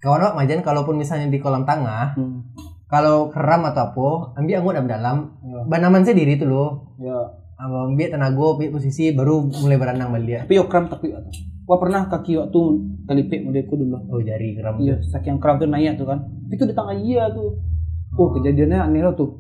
Kawan 0.02 0.22
awak 0.22 0.36
majan 0.36 0.62
kalaupun 0.62 0.98
misalnya 0.98 1.30
di 1.30 1.38
kolam 1.38 1.64
tengah, 1.64 2.14
Hmm. 2.14 2.50
kalau 2.86 3.30
keram 3.30 3.62
atau 3.64 3.82
apa, 3.88 4.08
ambil 4.36 4.58
anggut 4.60 4.74
dalam 4.76 4.90
dalam, 4.90 5.18
Ya. 5.40 5.60
banaman 5.66 6.02
sendiri 6.02 6.36
tuh 6.36 6.50
loh. 6.50 6.70
ya 6.98 7.14
Ambil 7.56 8.12
tenaga, 8.12 8.36
ambil 8.52 8.68
posisi, 8.70 9.16
baru 9.16 9.48
mulai 9.48 9.80
berenang 9.80 10.12
balik. 10.12 10.44
tapi 10.44 10.60
yo 10.60 10.68
kram 10.68 10.92
tapi 10.92 11.16
Wah 11.66 11.82
pernah 11.82 12.06
kaki 12.06 12.38
waktu 12.38 12.62
kelipik 13.06 13.42
modelku 13.42 13.74
dulu. 13.74 13.98
Oh 14.06 14.22
jari 14.22 14.54
keram. 14.54 14.78
Iya, 14.78 15.02
saking 15.02 15.42
kram 15.42 15.58
tuh 15.58 15.66
naik 15.66 15.98
tuh 15.98 16.06
kan. 16.06 16.22
Itu 16.46 16.62
di 16.62 16.78
tengah 16.78 16.94
iya 16.94 17.26
tuh. 17.26 17.58
Oh 18.14 18.30
kejadiannya 18.30 18.86
aneh 18.86 19.02
lo 19.02 19.18
tuh. 19.18 19.34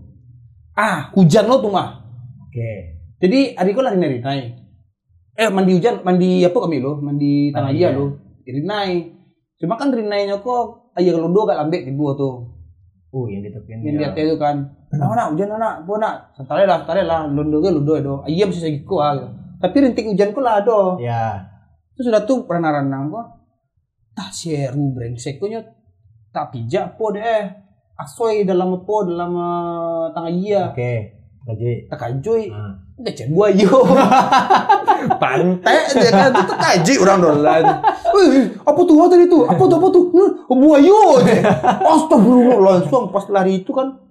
Ah 0.74 1.14
hujan 1.14 1.46
lo 1.46 1.62
tuh 1.62 1.70
mah. 1.70 2.02
Oke. 2.50 2.98
Jadi 3.22 3.54
adikku 3.54 3.78
lari 3.78 4.02
nari 4.02 4.26
naik. 4.26 4.46
Eh 5.36 5.52
mandi 5.52 5.76
hujan, 5.76 6.00
mandi 6.08 6.48
apa 6.48 6.58
kami 6.64 6.80
lo? 6.80 6.96
Mandi 7.04 7.52
tengah 7.52 7.72
Ah, 7.72 7.76
iya 7.76 7.92
lo. 7.92 8.16
Jadi 8.48 8.60
naik. 8.64 9.04
Cuma 9.60 9.76
kan 9.76 9.92
rinainya 9.92 10.40
kok 10.40 10.96
ayah 10.96 11.12
kalau 11.16 11.32
dua 11.32 11.44
gak 11.52 11.60
lambek 11.68 11.82
di 11.84 11.92
buah 11.92 12.16
tuh. 12.16 12.56
Oh 13.16 13.28
yang 13.32 13.44
ditekan. 13.44 13.80
Yang 13.84 14.16
dia 14.16 14.24
itu 14.28 14.36
kan. 14.36 14.76
Nah, 14.96 15.12
nak 15.12 15.36
hujan 15.36 15.56
nak, 15.56 15.88
apa 15.88 15.94
nak? 16.00 16.16
Santare 16.36 16.64
lah, 16.68 16.84
santare 16.84 17.04
lah. 17.08 17.28
Londo 17.28 17.64
ke 17.64 17.72
londo 17.72 17.94
itu. 17.96 18.16
Ayah 18.28 18.48
ku 18.84 18.96
ah. 19.00 19.12
gitu. 19.16 19.28
Tapi 19.60 19.76
rintik 19.80 20.08
hujan 20.08 20.30
ku 20.36 20.40
lah 20.44 20.60
ada. 20.60 20.80
Ya. 21.00 21.24
Terus 21.96 22.12
sudah 22.12 22.28
tuh 22.28 22.44
pernah 22.44 22.76
renang 22.76 23.08
kok. 23.12 23.28
Tak 24.16 24.36
seru 24.36 24.92
brengsek 24.92 25.40
kunya. 25.40 25.64
Tak 26.36 26.52
pijak 26.52 27.00
po 27.00 27.16
deh. 27.16 27.48
Asoy 27.96 28.44
dalam 28.44 28.76
apa 28.84 28.96
dalam 29.08 29.32
uh, 29.32 30.06
tengah 30.12 30.32
iya. 30.36 30.64
Oke. 30.76 31.15
Lanjut. 31.46 31.78
Tak 31.94 32.00
kajoy. 32.02 32.44
Ah. 32.50 32.74
Gak 33.06 33.30
buayo. 33.30 33.86
Pantai 35.22 35.78
dia 35.94 36.10
kan 36.10 36.34
itu 36.34 36.54
kaji 36.58 36.94
orang 37.06 37.20
dolan. 37.22 37.64
Wih, 38.18 38.50
apa 38.66 38.80
tuh 38.82 39.06
tadi 39.06 39.26
tuh? 39.30 39.46
Apa 39.46 39.64
tuh 39.70 39.78
apa 39.78 39.88
tuh? 39.94 40.04
Hmm, 40.10 40.32
buayo 40.58 41.22
aja. 41.22 41.36
Astagfirullah 41.86 42.58
langsung 42.82 43.14
pas 43.14 43.28
lari 43.30 43.62
itu 43.62 43.70
kan 43.70 44.02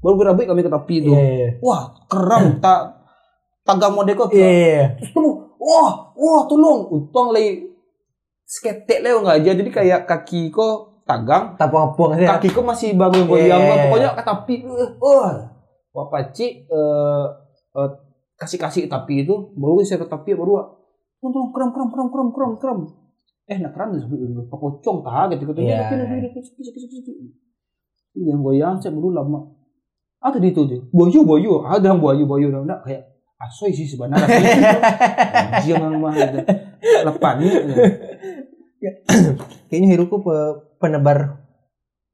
baru 0.00 0.14
berabik 0.16 0.48
kami 0.48 0.64
ke 0.64 0.72
tepi 0.72 0.94
itu. 1.04 1.10
Iya. 1.12 1.20
iya. 1.20 1.48
Wah, 1.60 1.92
keram 2.08 2.56
tak 2.62 3.04
tagang 3.68 3.92
modeko. 3.92 4.32
Iya. 4.32 4.48
iya. 4.48 4.82
Terus 4.96 5.12
tolong, 5.12 5.52
wah, 5.60 6.14
wah 6.16 6.42
tolong. 6.48 6.88
Untung 6.88 7.36
lagi 7.36 7.68
sketek 8.48 9.04
leo 9.04 9.20
nggak 9.20 9.44
aja. 9.44 9.50
Jadi 9.52 9.70
kayak 9.74 10.00
kaki 10.08 10.48
kok 10.48 11.04
tagang, 11.04 11.52
Tapuang-puang 11.60 12.16
kaki 12.16 12.48
kok 12.48 12.64
masih 12.64 12.96
bangun 12.96 13.28
goyang. 13.28 13.60
Iya. 13.60 13.76
Pokoknya 13.90 14.08
ke 14.16 14.22
tapi, 14.24 14.54
eh, 14.64 14.90
wah, 15.02 15.57
wah 15.98 16.06
paci 16.06 16.62
eh, 16.62 17.26
eh, 17.74 17.90
kasih 18.38 18.58
kasih 18.62 18.82
tapi 18.86 19.26
itu, 19.26 19.50
baru 19.58 19.82
saya 19.82 20.06
tapi 20.06 20.38
baru, 20.38 20.62
tolong 21.18 21.50
kram 21.50 21.74
kram 21.74 21.90
kram 21.90 22.08
kram 22.14 22.28
kram 22.30 22.52
kram. 22.62 22.78
Eh, 23.50 23.58
nak 23.58 23.74
kram 23.74 23.90
dulu 23.90 24.14
dulu, 24.14 24.42
kepocong 24.46 25.02
kah 25.02 25.26
gitu 25.34 25.50
gitu. 25.50 25.58
Iya. 25.66 25.90
Ini 28.14 28.30
yang 28.30 28.40
goyang 28.46 28.78
saya 28.78 28.94
baru 28.94 29.10
lama. 29.10 29.40
Ah 30.22 30.30
tadi 30.34 30.50
itu 30.50 30.66
tuh, 30.66 30.86
boyu 30.90 31.22
boyu, 31.26 31.62
ada 31.62 31.94
yang 31.94 32.02
boyu 32.02 32.26
boyu, 32.26 32.50
enggak 32.50 32.82
kayak 32.86 33.02
asoy 33.38 33.70
sih 33.70 33.86
sebenarnya. 33.86 34.26
Jangan 35.66 35.94
mah 35.98 36.14
gitu. 36.14 36.38
Lepan 37.06 37.36
Kayaknya 39.70 39.88
Hiruku 39.94 40.22
pe- 40.22 40.56
penebar 40.78 41.42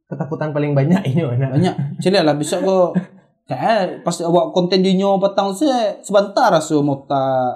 ketakutan 0.05 0.53
paling 0.53 0.77
banyak 0.77 1.01
ini 1.13 1.25
mana. 1.25 1.57
banyak. 1.57 1.75
Cile 2.01 2.21
lah 2.21 2.37
bisa 2.37 2.61
kok. 2.61 2.93
Kayak 3.45 4.01
pas 4.01 4.17
awak 4.25 4.57
konten 4.57 4.81
di 4.81 4.97
nyo 4.97 5.21
petang 5.21 5.53
saya 5.53 6.01
sebentar 6.01 6.49
asu 6.49 6.81
mota 6.81 7.53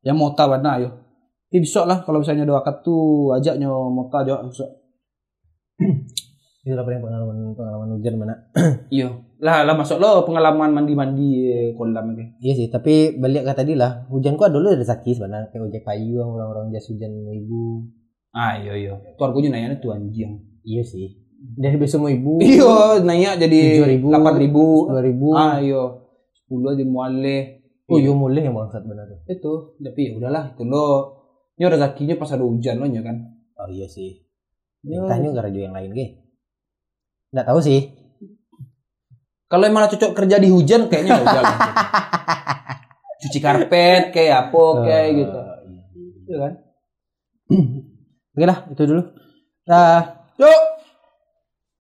yang 0.00 0.16
mota 0.16 0.48
bana 0.48 0.80
yo. 0.80 0.88
Tapi 1.52 1.60
besok 1.60 1.84
lah 1.84 2.00
kalau 2.08 2.24
misalnya 2.24 2.48
doa 2.48 2.64
tu 2.80 3.28
ajak 3.36 3.60
nyo 3.60 3.92
mota 3.92 4.24
jawab 4.24 4.48
besok. 4.48 4.70
Itu 6.66 6.74
lah 6.74 6.82
paling 6.82 6.98
pengalaman 6.98 7.52
pengalaman 7.52 7.88
hujan 8.00 8.14
mana. 8.16 8.34
Iya. 8.96 9.12
Lah 9.44 9.68
lah 9.68 9.76
masuk 9.76 10.00
lo 10.00 10.24
pengalaman 10.24 10.72
mandi-mandi 10.72 11.28
eh, 11.52 11.70
kolam 11.76 12.16
ini. 12.16 12.40
Iya 12.40 12.52
sih, 12.56 12.66
tapi 12.72 13.20
balik 13.20 13.44
ke 13.44 13.52
tadi 13.52 13.76
lah, 13.76 14.08
hujan 14.08 14.40
ku 14.40 14.48
dulu 14.48 14.72
ada 14.72 14.86
sakit 14.86 15.20
sebenarnya 15.20 15.52
kayak 15.52 15.68
ojek 15.68 15.82
kayu 15.84 16.22
yang 16.24 16.32
orang-orang 16.32 16.72
jas 16.72 16.88
hujan 16.88 17.12
ibu. 17.28 17.84
Ah 18.32 18.56
iya 18.56 18.72
iya. 18.72 18.92
Tuan 19.20 19.36
ku 19.36 19.44
nanya 19.44 19.76
tuh 19.76 19.92
anjing. 19.92 20.40
Iya 20.64 20.82
sih. 20.82 21.25
Dari 21.36 21.76
besok 21.76 22.04
mau 22.04 22.10
ibu. 22.12 22.40
Iya, 22.40 23.00
nanya 23.04 23.36
jadi 23.36 23.80
7.000, 23.84 24.08
8.000. 24.08 24.92
dua 24.92 25.02
ribu. 25.04 25.28
Ah 25.36 25.60
iya. 25.60 25.82
10 26.48 26.72
aja 26.72 26.84
muale. 26.88 27.38
Oh 27.86 28.02
iya 28.02 28.10
mulai 28.10 28.42
yang 28.42 28.56
bangsat 28.56 28.82
benar 28.82 29.06
tuh. 29.06 29.20
Itu, 29.30 29.52
tapi 29.78 30.10
ya 30.10 30.12
udahlah 30.18 30.56
itu 30.56 30.62
lo. 30.66 30.88
Ini 31.56 31.70
rezekinya 31.70 32.14
pas 32.18 32.34
ada 32.34 32.42
hujan 32.42 32.82
lo 32.82 32.86
ya 32.90 33.02
kan. 33.04 33.16
Oh 33.62 33.68
iya 33.70 33.86
sih. 33.86 34.26
Ya. 34.82 35.06
Tanya 35.06 35.32
gak 35.32 35.48
radio 35.52 35.70
yang 35.70 35.74
lain 35.76 35.94
ge. 35.94 36.06
Nggak 37.30 37.46
tahu 37.46 37.60
sih. 37.62 37.94
Kalau 39.46 39.64
emang 39.70 39.86
cocok 39.86 40.12
kerja 40.18 40.42
di 40.42 40.50
hujan 40.50 40.90
kayaknya 40.90 41.22
udah 41.22 41.42
lah. 41.42 41.56
Cuci 43.22 43.38
karpet 43.38 44.10
kayak 44.10 44.50
apa 44.50 44.64
kayak 44.82 45.08
gitu. 45.14 45.38
Iya 46.26 46.36
kan? 46.42 46.52
Oke 48.36 48.44
lah, 48.44 48.58
itu 48.68 48.82
dulu. 48.82 49.02
Nah, 49.70 50.26
Yuk. 50.36 50.60